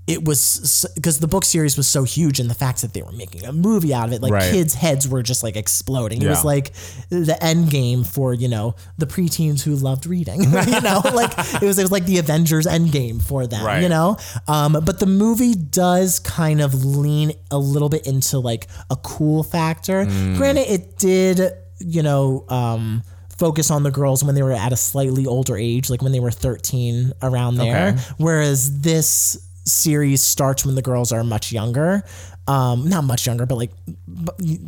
it 0.05 0.25
was 0.25 0.85
because 0.95 1.19
the 1.19 1.27
book 1.27 1.45
series 1.45 1.77
was 1.77 1.87
so 1.87 2.03
huge 2.03 2.39
and 2.39 2.49
the 2.49 2.53
fact 2.53 2.81
that 2.81 2.93
they 2.93 3.01
were 3.01 3.11
making 3.13 3.45
a 3.45 3.53
movie 3.53 3.93
out 3.93 4.07
of 4.07 4.13
it 4.13 4.21
like 4.21 4.33
Right. 4.33 4.51
kids 4.51 4.73
heads 4.73 5.07
were 5.07 5.23
just 5.23 5.43
like 5.43 5.55
exploding 5.55 6.21
it 6.21 6.27
was 6.27 6.43
like 6.43 6.73
the 7.09 7.37
end 7.41 7.69
game 7.69 8.03
for 8.03 8.33
you 8.33 8.49
know 8.49 8.75
the 8.97 9.05
preteens 9.05 9.61
who 9.63 9.75
loved 9.75 10.05
reading 10.05 10.41
you 10.43 10.81
know 10.81 11.01
like 11.13 11.31
it 11.61 11.65
was 11.65 11.77
it 11.79 11.83
was 11.83 11.91
like 11.91 12.05
the 12.05 12.17
avengers 12.17 12.67
end 12.67 12.91
game 12.91 13.19
for 13.19 13.47
them 13.47 13.65
Right. 13.65 13.81
you 13.81 13.87
know 13.89 14.17
um, 14.47 14.73
but 14.83 14.99
the 14.99 15.05
movie 15.05 15.53
does 15.53 16.19
kind 16.19 16.59
of 16.59 16.83
lean 16.83 17.31
a 17.49 17.57
little 17.57 17.87
bit 17.89 18.05
into 18.05 18.39
like 18.39 18.67
a 18.89 18.95
cool 18.97 19.43
factor. 19.43 20.05
Mm. 20.05 20.37
Granted, 20.37 20.69
it 20.71 20.97
did, 20.97 21.53
you 21.79 22.01
know, 22.03 22.45
um, 22.49 23.03
focus 23.37 23.71
on 23.71 23.83
the 23.83 23.91
girls 23.91 24.23
when 24.23 24.35
they 24.35 24.43
were 24.43 24.51
at 24.51 24.71
a 24.73 24.75
slightly 24.75 25.25
older 25.25 25.55
age, 25.57 25.89
like 25.89 26.01
when 26.01 26.11
they 26.11 26.19
were 26.19 26.31
13 26.31 27.13
around 27.21 27.55
there. 27.55 27.89
Okay. 27.89 28.01
Whereas 28.17 28.81
this 28.81 29.37
series 29.65 30.21
starts 30.21 30.65
when 30.65 30.75
the 30.75 30.81
girls 30.81 31.11
are 31.11 31.23
much 31.23 31.51
younger. 31.51 32.03
Um, 32.45 32.89
not 32.89 33.05
much 33.05 33.25
younger, 33.25 33.45
but 33.45 33.55
like, 33.55 33.71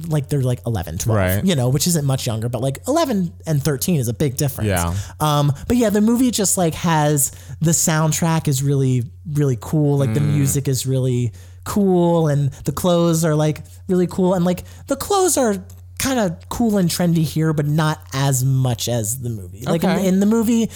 like 0.07 0.29
they're 0.29 0.41
like 0.41 0.61
11, 0.65 0.97
12, 0.99 1.17
Right. 1.17 1.45
you 1.45 1.55
know, 1.55 1.67
which 1.69 1.87
isn't 1.87 2.05
much 2.05 2.25
younger, 2.25 2.47
but 2.47 2.61
like 2.61 2.79
11 2.87 3.33
and 3.45 3.61
13 3.61 3.99
is 3.99 4.07
a 4.07 4.13
big 4.13 4.37
difference. 4.37 4.69
Yeah. 4.69 4.93
Um, 5.19 5.51
but 5.67 5.75
yeah, 5.77 5.89
the 5.89 5.99
movie 6.01 6.31
just 6.31 6.57
like 6.57 6.73
has 6.75 7.31
the 7.59 7.71
soundtrack 7.71 8.47
is 8.47 8.63
really, 8.63 9.03
really 9.33 9.57
cool. 9.59 9.97
Like 9.97 10.13
the 10.13 10.21
Mm. 10.21 10.35
music 10.35 10.67
is 10.69 10.85
really 10.87 11.33
cool 11.65 12.27
and 12.29 12.51
the 12.63 12.71
clothes 12.71 13.25
are 13.25 13.35
like 13.35 13.61
really 13.89 14.07
cool. 14.07 14.33
And 14.35 14.45
like 14.45 14.63
the 14.87 14.95
clothes 14.95 15.35
are 15.37 15.55
kind 15.99 16.19
of 16.19 16.47
cool 16.49 16.77
and 16.77 16.89
trendy 16.89 17.23
here, 17.23 17.51
but 17.51 17.65
not 17.65 17.99
as 18.13 18.43
much 18.45 18.87
as 18.87 19.19
the 19.19 19.29
movie. 19.29 19.63
Like 19.65 19.83
in, 19.83 19.99
in 19.99 20.19
the 20.21 20.25
movie, 20.25 20.69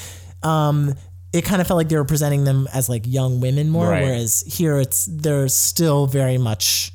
um, 0.43 0.95
it 1.33 1.43
kind 1.45 1.61
of 1.61 1.67
felt 1.67 1.77
like 1.77 1.89
they 1.89 1.95
were 1.95 2.05
presenting 2.05 2.43
them 2.43 2.67
as 2.73 2.89
like 2.89 3.03
young 3.05 3.39
women 3.39 3.69
more, 3.69 3.89
Right. 3.89 4.03
whereas 4.03 4.43
here 4.47 4.77
it's 4.79 5.05
they're 5.05 5.47
still 5.47 6.07
very 6.07 6.37
much 6.37 6.91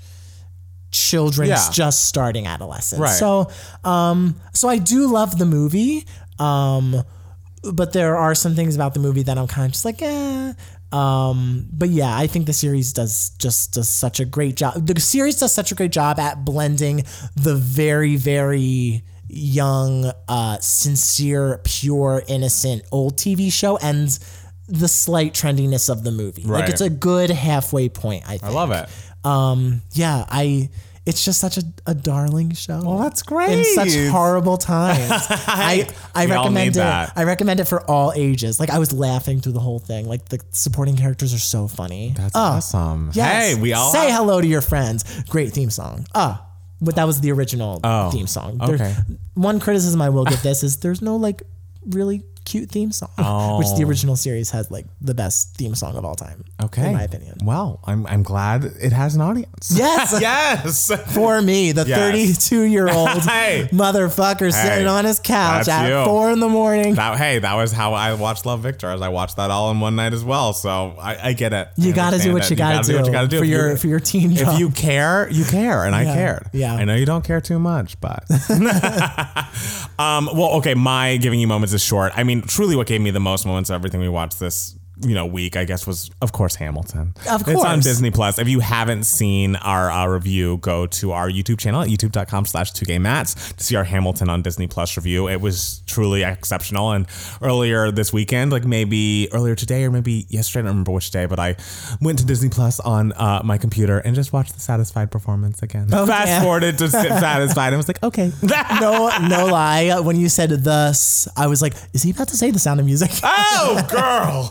children 0.90 1.48
Yeah. 1.48 1.70
just 1.72 2.06
starting 2.06 2.46
adolescence. 2.46 3.00
Right. 3.00 3.18
So, 3.18 3.48
um, 3.84 4.36
so 4.52 4.68
I 4.68 4.78
do 4.78 5.06
love 5.08 5.38
the 5.38 5.46
movie. 5.46 6.06
Um, 6.38 7.02
but 7.72 7.92
there 7.92 8.16
are 8.16 8.34
some 8.34 8.54
things 8.54 8.74
about 8.74 8.94
the 8.94 9.00
movie 9.00 9.22
that 9.22 9.38
I'm 9.38 9.46
kind 9.46 9.66
of 9.66 9.72
just 9.72 9.84
like, 9.84 10.02
eh. 10.02 10.52
Um, 10.92 11.66
but 11.72 11.88
yeah, 11.88 12.16
I 12.16 12.26
think 12.28 12.46
the 12.46 12.52
series 12.52 12.92
does 12.92 13.30
just 13.38 13.72
does 13.74 13.88
such 13.88 14.20
a 14.20 14.24
great 14.24 14.54
job. 14.56 14.86
The 14.86 15.00
series 15.00 15.38
does 15.40 15.52
such 15.52 15.72
a 15.72 15.74
great 15.74 15.90
job 15.90 16.20
at 16.20 16.44
blending 16.44 17.04
the 17.34 17.56
very, 17.56 18.14
very 18.16 19.02
young, 19.34 20.10
uh, 20.28 20.58
sincere, 20.60 21.60
pure, 21.64 22.22
innocent 22.28 22.82
old 22.92 23.16
TV 23.16 23.52
show 23.52 23.76
and 23.78 24.18
the 24.68 24.88
slight 24.88 25.34
trendiness 25.34 25.90
of 25.90 26.04
the 26.04 26.10
movie. 26.10 26.42
Like 26.42 26.68
it's 26.70 26.80
a 26.80 26.90
good 26.90 27.30
halfway 27.30 27.88
point. 27.88 28.24
I 28.26 28.38
think. 28.38 28.44
I 28.44 28.48
love 28.50 28.70
it. 28.70 28.88
Um, 29.26 29.82
yeah, 29.92 30.24
I. 30.28 30.70
It's 31.06 31.22
just 31.22 31.38
such 31.38 31.58
a, 31.58 31.62
a 31.86 31.94
darling 31.94 32.54
show. 32.54 32.80
Well, 32.82 32.96
that's 32.96 33.20
great. 33.22 33.58
In 33.58 33.64
such 33.74 33.94
horrible 34.10 34.56
times. 34.56 35.10
I 35.28 35.86
I 36.14 36.24
We 36.24 36.32
recommend 36.32 36.70
it. 36.70 36.74
that. 36.78 37.12
I 37.14 37.24
recommend 37.24 37.60
it 37.60 37.66
for 37.66 37.82
all 37.90 38.14
ages. 38.16 38.58
Like 38.58 38.70
I 38.70 38.78
was 38.78 38.90
laughing 38.90 39.40
through 39.42 39.52
the 39.52 39.60
whole 39.60 39.80
thing. 39.80 40.08
Like 40.08 40.26
the 40.30 40.40
supporting 40.52 40.96
characters 40.96 41.34
are 41.34 41.38
so 41.38 41.68
funny. 41.68 42.14
That's 42.16 42.34
Oh, 42.34 42.40
awesome. 42.40 43.10
Yes. 43.12 43.54
Hey, 43.54 43.60
we 43.60 43.74
all 43.74 43.92
say 43.92 44.08
have- 44.08 44.20
hello 44.20 44.40
to 44.40 44.46
your 44.46 44.62
friends. 44.62 45.04
Great 45.28 45.52
theme 45.52 45.68
song. 45.68 46.06
Ah, 46.14 46.43
but 46.80 46.96
that 46.96 47.06
was 47.06 47.20
the 47.20 47.30
original 47.32 47.80
Oh, 47.84 48.10
theme 48.10 48.26
song. 48.26 48.58
There- 48.58 48.74
okay. 48.74 48.94
one 49.34 49.60
criticism 49.60 50.00
I 50.02 50.08
will 50.10 50.24
give 50.24 50.42
this 50.42 50.62
is 50.62 50.78
there's 50.78 51.00
no 51.02 51.16
like 51.16 51.42
really 51.86 52.22
cute 52.44 52.70
theme 52.70 52.92
song, 52.92 53.08
which 53.58 53.68
the 53.76 53.84
original 53.84 54.16
series 54.16 54.50
has 54.50 54.70
like 54.70 54.86
the 55.00 55.14
best 55.14 55.56
theme 55.56 55.74
song 55.74 55.96
of 55.96 56.04
all 56.04 56.14
time. 56.14 56.44
Okay. 56.62 56.86
in 56.88 56.92
my 56.94 57.02
opinion. 57.02 57.38
Well, 57.44 57.80
I'm 57.84 58.06
I'm 58.06 58.22
glad 58.22 58.64
it 58.64 58.92
has 58.92 59.14
an 59.14 59.20
audience. 59.20 59.74
Yes, 59.76 60.18
yes. 60.20 60.90
for 61.14 61.40
me, 61.42 61.72
the 61.72 61.84
Yes. 61.86 61.98
32 61.98 62.62
year 62.62 62.88
old 62.88 63.08
Hey. 63.08 63.68
motherfucker 63.72 64.52
sitting 64.52 64.86
on 64.86 65.04
his 65.04 65.18
couch 65.18 65.66
that's 65.66 65.68
at 65.68 65.88
you. 65.88 66.04
four 66.04 66.30
in 66.30 66.40
the 66.40 66.48
morning. 66.48 66.94
That, 66.94 67.18
hey, 67.18 67.38
that 67.40 67.54
was 67.54 67.72
how 67.72 67.92
I 67.94 68.14
watched 68.14 68.46
Love 68.46 68.60
Victor. 68.60 68.88
As 68.90 69.02
I 69.02 69.08
watched 69.08 69.36
that 69.36 69.50
all 69.50 69.70
in 69.70 69.80
one 69.80 69.96
night 69.96 70.12
as 70.12 70.24
well. 70.24 70.52
So 70.52 70.94
I, 71.00 71.30
I 71.30 71.32
get 71.34 71.52
it. 71.52 71.68
You 71.76 71.92
got 71.92 72.10
to 72.10 72.18
do 72.18 72.32
what 72.32 72.48
you 72.50 72.56
got 72.56 72.84
to 72.84 72.90
do, 72.90 72.96
what 72.98 73.06
you 73.06 73.12
gotta 73.12 73.28
do 73.28 73.38
for 73.38 73.44
your 73.44 73.70
you- 73.72 73.76
for 73.76 73.86
your 73.88 74.00
teen 74.00 74.32
If 74.32 74.38
job. 74.40 74.58
you 74.58 74.70
care, 74.70 75.28
you 75.30 75.44
care, 75.44 75.84
and 75.84 75.94
I 75.94 76.04
cared. 76.04 76.48
yeah. 76.52 76.74
I 76.74 76.84
know 76.84 76.94
you 76.94 77.06
don't 77.06 77.24
care 77.24 77.40
too 77.40 77.58
much, 77.58 78.00
but 78.00 78.24
um, 79.98 80.26
well, 80.32 80.54
okay. 80.58 80.74
My 80.74 81.16
giving 81.18 81.40
you 81.40 81.46
moments 81.46 81.72
is 81.74 81.82
short. 81.82 82.12
I 82.16 82.24
mean, 82.24 82.33
truly, 82.42 82.76
what 82.76 82.86
gave 82.86 83.00
me 83.00 83.10
the 83.10 83.20
most 83.20 83.46
moments 83.46 83.70
of 83.70 83.74
everything 83.74 84.00
we 84.00 84.08
watched 84.08 84.38
this 84.38 84.76
you 85.00 85.14
know 85.14 85.26
week, 85.26 85.56
I 85.56 85.64
guess, 85.64 85.86
was 85.86 86.10
of 86.22 86.32
course 86.32 86.54
Hamilton. 86.56 87.14
Of 87.30 87.44
course, 87.44 87.56
it's 87.56 87.64
on. 87.64 87.80
Disney 87.80 88.10
Plus. 88.10 88.38
If 88.38 88.48
you 88.48 88.60
haven't 88.60 89.04
seen 89.04 89.56
our 89.56 89.90
uh, 89.90 90.06
review, 90.06 90.58
go 90.58 90.86
to 90.86 91.12
our 91.12 91.28
YouTube 91.28 91.58
channel 91.58 91.82
at 91.82 91.88
youtube.com/slash 91.88 92.72
2 92.72 92.98
mats 93.00 93.52
to 93.52 93.64
see 93.64 93.76
our 93.76 93.84
Hamilton 93.84 94.28
on 94.28 94.42
Disney 94.42 94.66
Plus 94.66 94.96
review. 94.96 95.28
It 95.28 95.40
was 95.40 95.82
truly 95.86 96.22
exceptional. 96.22 96.92
And 96.92 97.06
earlier 97.42 97.90
this 97.90 98.12
weekend, 98.12 98.52
like 98.52 98.64
maybe 98.64 99.28
earlier 99.32 99.54
today 99.54 99.84
or 99.84 99.90
maybe 99.90 100.26
yesterday, 100.28 100.60
I 100.60 100.62
don't 100.62 100.72
remember 100.72 100.92
which 100.92 101.10
day, 101.10 101.26
but 101.26 101.38
I 101.38 101.56
went 102.00 102.18
to 102.20 102.26
Disney 102.26 102.48
Plus 102.48 102.80
on 102.80 103.12
uh, 103.12 103.42
my 103.44 103.58
computer 103.58 103.98
and 103.98 104.14
just 104.14 104.32
watched 104.32 104.54
the 104.54 104.60
Satisfied 104.60 105.10
performance 105.10 105.62
again. 105.62 105.88
Oh, 105.92 106.06
Fast 106.06 106.28
yeah. 106.28 106.42
forwarded 106.42 106.78
to 106.78 106.88
Satisfied 106.90 107.68
and 107.68 107.76
was 107.76 107.88
like, 107.88 108.02
okay. 108.02 108.32
no, 108.42 109.10
no 109.28 109.46
lie. 109.46 110.00
When 110.00 110.16
you 110.16 110.28
said 110.28 110.50
thus, 110.64 111.28
I 111.36 111.46
was 111.46 111.60
like, 111.62 111.74
is 111.92 112.02
he 112.02 112.10
about 112.10 112.28
to 112.28 112.36
say 112.36 112.50
the 112.50 112.58
sound 112.58 112.80
of 112.80 112.86
music? 112.86 113.10
oh, 113.22 113.86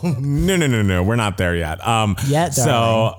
girl. 0.02 0.14
No, 0.44 0.56
no, 0.56 0.66
no, 0.66 0.82
no. 0.82 1.02
We're 1.02 1.16
not 1.16 1.36
there 1.38 1.56
yet. 1.56 1.86
Um, 1.86 2.16
Yet, 2.26 2.54
So, 2.54 3.18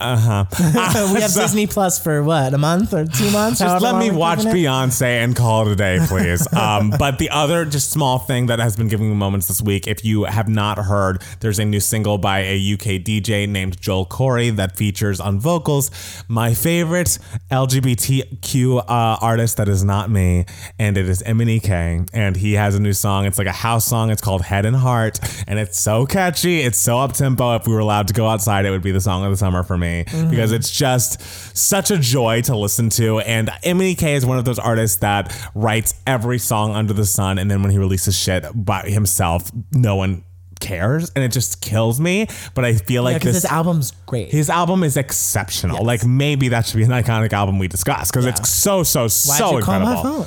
uh 0.00 0.16
huh. 0.16 0.44
we 1.14 1.20
have 1.20 1.32
Disney 1.32 1.68
Plus 1.68 2.02
for 2.02 2.22
what, 2.24 2.52
a 2.52 2.58
month 2.58 2.92
or 2.92 3.06
two 3.06 3.30
months? 3.30 3.60
Just 3.60 3.82
let 3.82 3.96
me 3.96 4.10
watch? 4.10 4.40
Beyonce 4.40 5.02
and 5.02 5.36
call 5.36 5.68
it 5.68 5.72
a 5.72 5.76
day, 5.76 5.98
please. 6.08 6.52
um, 6.52 6.92
but 6.98 7.18
the 7.18 7.30
other 7.30 7.64
just 7.64 7.90
small 7.90 8.18
thing 8.18 8.46
that 8.46 8.58
has 8.58 8.76
been 8.76 8.88
giving 8.88 9.08
me 9.08 9.14
moments 9.14 9.46
this 9.46 9.62
week, 9.62 9.86
if 9.86 10.04
you 10.04 10.24
have 10.24 10.48
not 10.48 10.78
heard, 10.78 11.22
there's 11.40 11.60
a 11.60 11.64
new 11.64 11.78
single 11.78 12.18
by 12.18 12.40
a 12.40 12.72
UK 12.74 13.02
DJ 13.02 13.48
named 13.48 13.80
Joel 13.80 14.04
Corey 14.04 14.50
that 14.50 14.76
features 14.76 15.20
on 15.20 15.38
vocals 15.38 15.92
my 16.26 16.54
favorite 16.54 17.18
LGBTQ 17.52 18.78
uh, 18.78 18.82
artist 18.88 19.58
that 19.58 19.68
is 19.68 19.84
not 19.84 20.10
me, 20.10 20.44
and 20.76 20.98
it 20.98 21.08
is 21.08 21.22
MNEK. 21.22 22.10
And 22.12 22.36
he 22.36 22.54
has 22.54 22.74
a 22.74 22.80
new 22.80 22.92
song. 22.92 23.26
It's 23.26 23.38
like 23.38 23.46
a 23.46 23.52
house 23.52 23.84
song. 23.84 24.10
It's 24.10 24.22
called 24.22 24.42
Head 24.42 24.66
and 24.66 24.76
Heart, 24.76 25.20
and 25.46 25.60
it's 25.60 25.78
so 25.78 26.04
catchy. 26.04 26.60
It's 26.62 26.78
so 26.78 26.98
up 26.98 27.12
tempo. 27.12 27.54
If 27.54 27.68
we 27.68 27.72
were 27.72 27.78
allowed 27.78 28.08
to 28.08 28.14
go 28.14 28.26
outside, 28.26 28.66
it 28.66 28.70
would 28.70 28.82
be 28.82 28.90
the 28.90 29.00
song 29.00 29.24
of 29.24 29.30
the 29.30 29.36
summer 29.36 29.62
for 29.62 29.78
me 29.78 29.83
Mm-hmm. 29.84 30.30
because 30.30 30.52
it's 30.52 30.70
just 30.70 31.20
such 31.56 31.90
a 31.90 31.98
joy 31.98 32.42
to 32.42 32.56
listen 32.56 32.88
to. 32.90 33.20
And 33.20 33.48
MNEK 33.62 34.02
is 34.14 34.26
one 34.26 34.38
of 34.38 34.44
those 34.44 34.58
artists 34.58 34.98
that 34.98 35.34
writes 35.54 35.94
every 36.06 36.38
song 36.38 36.74
under 36.74 36.92
the 36.92 37.06
sun, 37.06 37.38
and 37.38 37.50
then 37.50 37.62
when 37.62 37.70
he 37.70 37.78
releases 37.78 38.18
shit 38.18 38.44
by 38.54 38.82
himself, 38.82 39.50
no 39.72 39.96
one 39.96 40.24
cares, 40.64 41.10
and 41.14 41.22
it 41.24 41.30
just 41.32 41.60
kills 41.60 42.00
me. 42.00 42.26
But 42.54 42.64
I 42.64 42.74
feel 42.74 43.02
like 43.02 43.16
because 43.16 43.34
this 43.34 43.42
his 43.42 43.52
album's 43.52 43.92
great. 44.06 44.30
his 44.30 44.48
album 44.50 44.82
is 44.82 44.96
exceptional. 44.96 45.84
Like 45.84 46.04
maybe 46.04 46.48
that 46.48 46.66
should 46.66 46.78
be 46.78 46.84
an 46.84 46.90
iconic 46.90 47.32
album 47.32 47.58
we 47.58 47.68
discuss 47.68 48.10
because 48.10 48.26
it's 48.26 48.48
so 48.48 48.82
so 48.82 49.08
so 49.08 49.58
you 49.58 49.62
call 49.62 49.80
my 49.80 49.96
incredible. 49.96 50.24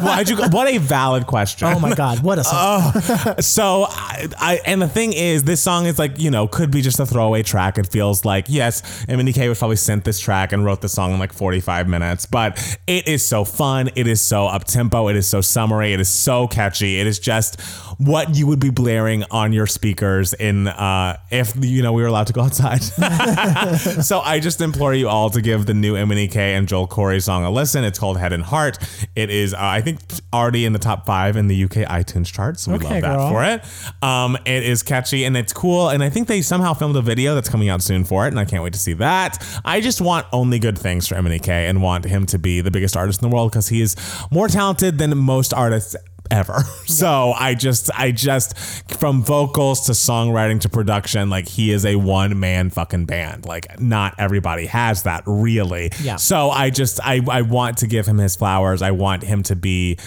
Why'd 0.00 0.28
you? 0.28 0.36
What 0.36 0.68
a 0.68 0.78
valid 0.78 1.26
question. 1.26 1.68
oh 1.68 1.78
my 1.78 1.94
god, 1.94 2.22
what 2.22 2.38
a 2.38 2.44
song! 2.44 2.54
Oh, 2.66 3.34
so 3.40 3.86
I, 3.88 4.28
I 4.38 4.60
and 4.64 4.80
the 4.80 4.88
thing 4.88 5.12
is, 5.12 5.44
this 5.44 5.60
song 5.60 5.86
is 5.86 5.98
like 5.98 6.18
you 6.18 6.30
know 6.30 6.46
could 6.46 6.70
be 6.70 6.80
just 6.80 7.00
a 7.00 7.06
throwaway 7.06 7.42
track. 7.42 7.78
It 7.78 7.88
feels 7.88 8.24
like 8.24 8.46
yes, 8.48 9.04
MNDK 9.06 9.48
was 9.48 9.58
probably 9.58 9.76
sent 9.76 10.04
this 10.04 10.20
track 10.20 10.52
and 10.52 10.64
wrote 10.64 10.80
the 10.80 10.88
song 10.88 11.12
in 11.12 11.18
like 11.18 11.32
45 11.32 11.88
minutes, 11.88 12.26
but 12.26 12.78
it 12.86 13.08
is 13.08 13.24
so 13.24 13.44
fun. 13.44 13.90
It 13.96 14.06
is 14.06 14.20
so 14.24 14.46
up 14.46 14.64
tempo. 14.64 15.08
It 15.08 15.16
is 15.16 15.26
so 15.26 15.40
summery. 15.40 15.92
It 15.92 16.00
is 16.00 16.08
so 16.08 16.46
catchy. 16.46 17.00
It 17.00 17.06
is 17.06 17.18
just 17.18 17.60
what 17.98 18.34
you 18.34 18.46
would 18.46 18.60
be 18.60 18.70
blaring 18.70 19.24
on 19.30 19.52
your 19.52 19.66
speakers 19.66 20.32
in 20.34 20.68
uh, 20.68 21.16
if 21.30 21.54
you 21.60 21.82
know 21.82 21.92
we 21.92 22.02
were 22.02 22.08
allowed 22.08 22.26
to 22.28 22.32
go 22.32 22.42
outside. 22.42 22.82
so 24.04 24.20
I 24.20 24.40
just 24.40 24.60
implore 24.60 24.94
you 24.94 25.08
all 25.08 25.30
to 25.30 25.40
give 25.40 25.66
the 25.66 25.74
new 25.74 25.94
MNEK 25.94 26.36
and 26.36 26.68
Joel 26.68 26.86
Corey 26.86 27.20
song 27.20 27.44
a 27.44 27.50
listen. 27.50 27.84
It's 27.84 27.98
called 27.98 28.18
Head 28.18 28.32
and 28.32 28.42
Heart. 28.42 28.78
It 29.14 29.30
is 29.30 29.54
uh, 29.54 29.58
I 29.60 29.80
think 29.80 30.00
already 30.32 30.64
in 30.64 30.72
the 30.72 30.78
top 30.78 31.06
five 31.06 31.36
in 31.36 31.46
the 31.48 31.64
UK 31.64 31.70
iTunes 31.88 32.32
charts. 32.32 32.62
So 32.62 32.72
we 32.72 32.76
Okay, 32.78 33.00
love 33.00 33.02
that 33.02 33.16
girl. 33.16 33.30
for 33.30 33.44
it. 33.44 34.02
Um, 34.02 34.36
it 34.44 34.62
is 34.64 34.82
catchy 34.82 35.24
and 35.24 35.36
it's 35.36 35.52
cool. 35.52 35.88
And 35.88 36.02
I 36.02 36.10
think 36.10 36.28
they 36.28 36.42
somehow 36.42 36.74
filmed 36.74 36.96
a 36.96 37.02
video 37.02 37.34
that's 37.34 37.48
coming 37.48 37.68
out 37.68 37.82
soon 37.82 38.04
for 38.04 38.24
it, 38.26 38.28
and 38.28 38.38
I 38.40 38.44
can't 38.44 38.62
wait 38.62 38.72
to 38.72 38.78
see 38.78 38.94
that. 38.94 39.44
I 39.64 39.80
just 39.80 40.00
want 40.00 40.26
only 40.32 40.58
good 40.58 40.78
things 40.78 41.06
for 41.08 41.14
MNEK 41.16 41.48
and 41.48 41.82
want 41.82 42.04
him 42.04 42.26
to 42.26 42.38
be 42.38 42.60
the 42.60 42.70
biggest 42.70 42.96
artist 42.96 43.22
in 43.22 43.28
the 43.28 43.34
world 43.34 43.50
because 43.52 43.68
he 43.68 43.80
is 43.80 43.96
more 44.30 44.48
talented 44.48 44.98
than 44.98 45.16
most 45.16 45.52
artists 45.54 45.96
ever. 46.30 46.62
So 46.86 47.32
I 47.32 47.54
just 47.54 47.90
I 47.98 48.12
just 48.12 48.56
from 48.98 49.24
vocals 49.24 49.86
to 49.86 49.92
songwriting 49.92 50.60
to 50.60 50.68
production, 50.68 51.28
like 51.28 51.48
he 51.48 51.72
is 51.72 51.84
a 51.84 51.96
one 51.96 52.38
man 52.38 52.70
fucking 52.70 53.06
band. 53.06 53.46
Like 53.46 53.80
not 53.80 54.14
everybody 54.18 54.66
has 54.66 55.02
that 55.04 55.24
really. 55.26 55.90
Yeah. 56.00 56.16
So 56.16 56.50
I 56.50 56.70
just 56.70 57.00
I 57.02 57.20
I 57.28 57.42
want 57.42 57.78
to 57.78 57.86
give 57.88 58.06
him 58.06 58.18
his 58.18 58.36
flowers. 58.36 58.80
I 58.80 58.92
want 58.92 59.24
him 59.24 59.42
to 59.44 59.56
be 59.56 59.98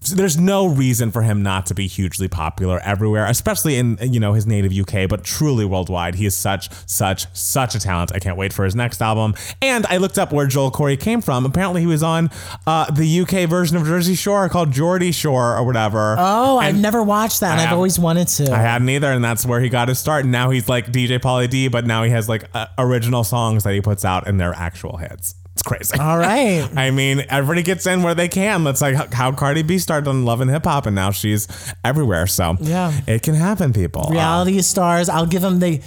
there's 0.00 0.38
no 0.38 0.66
reason 0.66 1.10
for 1.10 1.22
him 1.22 1.42
not 1.42 1.66
to 1.66 1.74
be 1.74 1.86
hugely 1.86 2.26
popular 2.26 2.80
everywhere, 2.82 3.26
especially 3.26 3.76
in 3.76 3.98
you 4.00 4.18
know 4.18 4.32
his 4.32 4.46
native 4.46 4.72
UK, 4.72 5.08
but 5.08 5.24
truly 5.24 5.64
worldwide. 5.64 6.14
He 6.14 6.26
is 6.26 6.36
such, 6.36 6.70
such, 6.86 7.26
such 7.34 7.74
a 7.74 7.78
talent. 7.80 8.12
I 8.14 8.18
can't 8.18 8.36
wait 8.36 8.52
for 8.52 8.64
his 8.64 8.74
next 8.74 9.02
album. 9.02 9.34
And 9.60 9.84
I 9.86 9.98
looked 9.98 10.18
up 10.18 10.32
where 10.32 10.46
Joel 10.46 10.70
Corey 10.70 10.96
came 10.96 11.20
from. 11.20 11.44
Apparently, 11.44 11.82
he 11.82 11.86
was 11.86 12.02
on 12.02 12.30
uh, 12.66 12.90
the 12.90 13.20
UK 13.20 13.48
version 13.48 13.76
of 13.76 13.84
Jersey 13.84 14.14
Shore 14.14 14.48
called 14.48 14.72
Geordie 14.72 15.12
Shore 15.12 15.56
or 15.56 15.64
whatever. 15.64 16.16
oh, 16.18 16.58
I've 16.58 16.78
never 16.78 17.02
watched 17.02 17.40
that, 17.40 17.52
and 17.52 17.60
I 17.60 17.66
I've 17.66 17.72
always 17.72 17.98
wanted 17.98 18.28
to. 18.28 18.52
I 18.52 18.58
hadn't 18.58 18.88
either, 18.88 19.12
and 19.12 19.22
that's 19.22 19.44
where 19.44 19.60
he 19.60 19.68
got 19.68 19.88
his 19.88 19.98
start. 19.98 20.24
And 20.24 20.32
now 20.32 20.50
he's 20.50 20.68
like 20.68 20.86
DJ 20.86 21.18
Pauly 21.18 21.48
D, 21.48 21.68
but 21.68 21.86
now 21.86 22.04
he 22.04 22.10
has 22.10 22.28
like 22.28 22.44
uh, 22.54 22.66
original 22.78 23.22
songs 23.22 23.64
that 23.64 23.74
he 23.74 23.80
puts 23.80 24.04
out, 24.04 24.26
and 24.26 24.40
they're 24.40 24.54
actual 24.54 24.96
hits. 24.96 25.34
It's 25.60 25.68
crazy. 25.68 25.98
All 25.98 26.16
right. 26.16 26.66
I 26.76 26.90
mean, 26.90 27.22
everybody 27.28 27.62
gets 27.62 27.86
in 27.86 28.02
where 28.02 28.14
they 28.14 28.28
can. 28.28 28.64
That's 28.64 28.80
like 28.80 29.12
how- 29.12 29.32
Cardi 29.32 29.62
B 29.62 29.78
started 29.78 30.08
on 30.08 30.24
Love 30.24 30.40
and 30.40 30.50
Hip 30.50 30.64
Hop, 30.64 30.86
and 30.86 30.94
now 30.96 31.10
she's 31.10 31.46
everywhere. 31.84 32.26
So 32.26 32.56
Yeah. 32.60 32.98
it 33.06 33.22
can 33.22 33.34
happen, 33.34 33.74
people. 33.74 34.06
Uh, 34.08 34.12
Reality 34.12 34.62
stars. 34.62 35.10
I'll 35.10 35.26
give 35.26 35.42
them 35.42 35.58
the. 35.60 35.82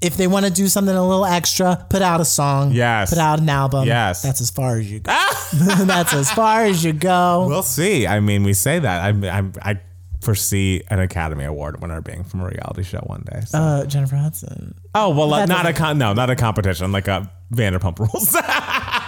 If 0.00 0.16
they 0.16 0.26
want 0.28 0.46
to 0.46 0.52
do 0.52 0.68
something 0.68 0.94
a 0.94 1.04
little 1.06 1.24
extra, 1.24 1.84
put 1.90 2.00
out 2.02 2.20
a 2.20 2.24
song. 2.24 2.72
Yes. 2.72 3.10
Put 3.10 3.18
out 3.18 3.38
an 3.40 3.48
album. 3.48 3.86
Yes. 3.88 4.22
That's 4.22 4.40
as 4.40 4.50
far 4.50 4.76
as 4.78 4.90
you 4.90 5.00
go. 5.00 5.12
That's 5.54 6.12
as 6.14 6.30
far 6.30 6.64
as 6.64 6.84
you 6.84 6.92
go. 6.92 7.46
we'll 7.48 7.62
see. 7.62 8.06
I 8.06 8.20
mean, 8.20 8.42
we 8.44 8.52
say 8.52 8.78
that. 8.78 9.00
I 9.24 9.38
I, 9.38 9.50
I 9.72 9.80
foresee 10.20 10.82
an 10.88 11.00
Academy 11.00 11.44
Award 11.44 11.80
winner 11.82 12.00
being 12.00 12.22
from 12.24 12.40
a 12.42 12.46
reality 12.46 12.84
show 12.84 13.00
one 13.06 13.24
day. 13.32 13.40
So. 13.46 13.58
Uh, 13.58 13.84
Jennifer 13.86 14.14
Hudson. 14.16 14.74
oh 14.94 15.10
well, 15.10 15.28
that 15.30 15.48
not 15.48 15.66
a 15.66 15.72
con. 15.72 15.98
No, 15.98 16.12
not 16.12 16.30
a 16.30 16.36
competition. 16.36 16.90
Like 16.92 17.08
a 17.08 17.30
Vanderpump 17.54 17.98
Rules. 18.00 18.34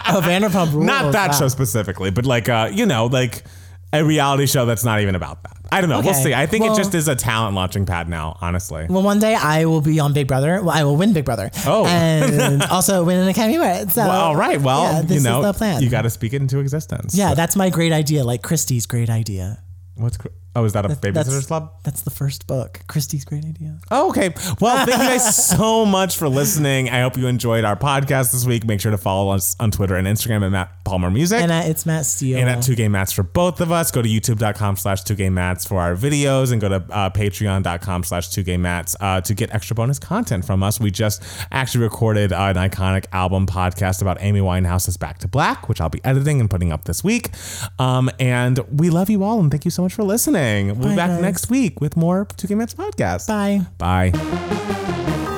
Oh, 0.07 0.20
Vanderpump 0.22 0.72
Rules. 0.72 0.86
not 0.86 1.12
that 1.12 1.30
wow. 1.30 1.38
show 1.38 1.48
specifically, 1.48 2.11
but 2.11 2.26
like 2.26 2.48
uh, 2.48 2.70
you 2.72 2.86
know, 2.86 3.07
like 3.07 3.44
a 3.92 4.05
reality 4.05 4.46
show 4.46 4.66
that's 4.66 4.84
not 4.84 5.00
even 5.00 5.14
about 5.14 5.42
that. 5.44 5.57
I 5.70 5.80
don't 5.80 5.88
know. 5.90 6.00
We'll 6.00 6.14
see. 6.14 6.34
I 6.34 6.46
think 6.46 6.64
Well- 6.64 6.74
it 6.74 6.76
just 6.76 6.94
is 6.94 7.09
a 7.09 7.16
talent 7.16 7.55
launching 7.55 7.84
pad 7.86 8.09
now. 8.09 8.36
Honestly. 8.40 8.86
Well, 8.88 9.02
one 9.02 9.18
day 9.18 9.34
I 9.34 9.64
will 9.64 9.80
be 9.80 9.98
on 9.98 10.12
Big 10.12 10.28
Brother. 10.28 10.61
Well, 10.62 10.70
I 10.70 10.84
will 10.84 10.96
win 10.96 11.12
Big 11.12 11.24
Brother. 11.24 11.50
Oh. 11.66 11.84
and 11.86 12.62
also 12.70 13.02
win 13.05 13.18
an 13.18 13.28
Academy 13.28 13.57
Award. 13.57 13.90
So, 13.90 14.02
Well, 14.07 14.20
all 14.26 14.36
right. 14.36 14.61
Well, 14.61 14.82
yeah, 14.84 15.02
this 15.02 15.22
you 15.24 15.28
know, 15.28 15.40
is 15.40 15.46
the 15.46 15.52
plan. 15.59 15.82
you 15.82 15.90
got 15.90 16.02
to 16.02 16.11
speak 16.11 16.32
it 16.32 16.42
into 16.42 16.59
existence. 16.61 17.16
yeah, 17.16 17.34
that's 17.34 17.57
my 17.57 17.70
great 17.70 17.92
idea. 17.92 18.24
Like 18.24 18.42
Christie's 18.42 18.86
great 18.86 19.11
idea. 19.11 19.62
What's 19.96 20.16
oh, 20.57 20.64
is 20.64 20.72
that 20.74 20.84
a 20.84 20.88
That's 20.88 21.00
babysitter's 21.00 21.46
club? 21.46 21.72
That's 21.82 22.02
the 22.02 22.11
first 22.11 22.46
book. 22.46 22.80
Christie's 22.86 23.24
great 23.24 23.44
idea. 23.44 23.78
Oh, 23.90 24.11
okay. 24.11 24.32
Well, 24.61 24.86
thank 24.86 24.98
you 25.02 25.09
guys 25.09 25.46
so 25.48 25.84
much 25.84 26.16
for 26.16 26.28
listening. 26.28 26.90
I 26.90 27.00
hope 27.02 27.16
you 27.16 27.26
enjoyed 27.26 27.64
our 27.64 27.76
podcast 27.76 28.32
this 28.32 28.44
week. 28.46 28.64
Make 28.64 28.80
sure 28.80 28.90
to 28.90 28.98
follow 28.98 29.30
us 29.32 29.57
on 29.61 29.70
Twitter 29.70 29.96
and 29.96 30.07
Instagram 30.07 30.44
at 30.44 30.50
Matt 30.50 30.84
Palmer 30.84 31.11
Music. 31.11 31.40
And 31.40 31.50
uh, 31.50 31.62
it's 31.64 31.84
Matt 31.86 32.07
Steele. 32.07 32.38
and 32.38 32.48
at 32.48 32.62
Two 32.62 32.74
Game 32.74 32.92
Mats 32.92 33.12
for 33.12 33.22
both 33.22 33.61
of 33.61 33.72
us. 33.72 33.90
Go 33.90 34.02
to 34.02 34.09
youtube.com 34.09 34.76
slash 34.76 35.02
Two 35.02 35.14
Game 35.14 35.34
Mats 35.34 35.64
for 35.66 35.80
our 35.80 35.94
videos 35.96 36.52
and 36.52 36.61
go 36.61 36.68
to 36.68 36.76
uh, 36.90 37.11
patreon.com 37.11 38.05
slash 38.05 38.28
Two 38.28 38.42
Game 38.42 38.62
Mats 38.62 38.94
uh, 39.00 39.20
to 39.22 39.34
get 39.34 39.55
extra 39.55 39.74
bonus 39.74 39.98
content 39.98 40.44
from 40.44 40.62
us. 40.62 40.78
We 40.80 40.90
just 40.90 41.22
actually 41.50 41.84
recorded 41.84 42.32
uh, 42.32 42.52
an 42.55 42.57
iconic 42.57 43.07
album 43.12 43.46
podcast 43.46 44.02
about 44.02 44.18
Amy 44.20 44.40
Winehouse's 44.40 44.96
Back 44.96 45.18
to 45.18 45.28
Black, 45.28 45.68
which 45.68 45.80
I'll 45.80 45.88
be 45.88 46.05
editing 46.05 46.40
and 46.40 46.48
putting 46.48 46.72
up 46.72 46.84
this 46.84 47.02
week. 47.02 47.30
Um, 47.78 48.11
and 48.20 48.59
we 48.70 48.90
love 48.90 49.11
you 49.11 49.24
all 49.24 49.40
and 49.40 49.50
thank 49.50 49.64
you 49.64 49.70
so 49.70 49.82
much 49.82 49.94
for 49.94 50.02
listening. 50.05 50.43
We'll 50.45 50.90
be 50.90 50.97
back 50.97 51.11
guys. 51.11 51.22
next 51.22 51.51
week 51.51 51.80
with 51.80 51.97
more 51.97 52.26
Two 52.36 52.49
Game 52.49 52.59
Mats 52.59 52.74
podcast. 52.74 53.26
Bye. 53.28 53.66
Bye. 53.78 55.30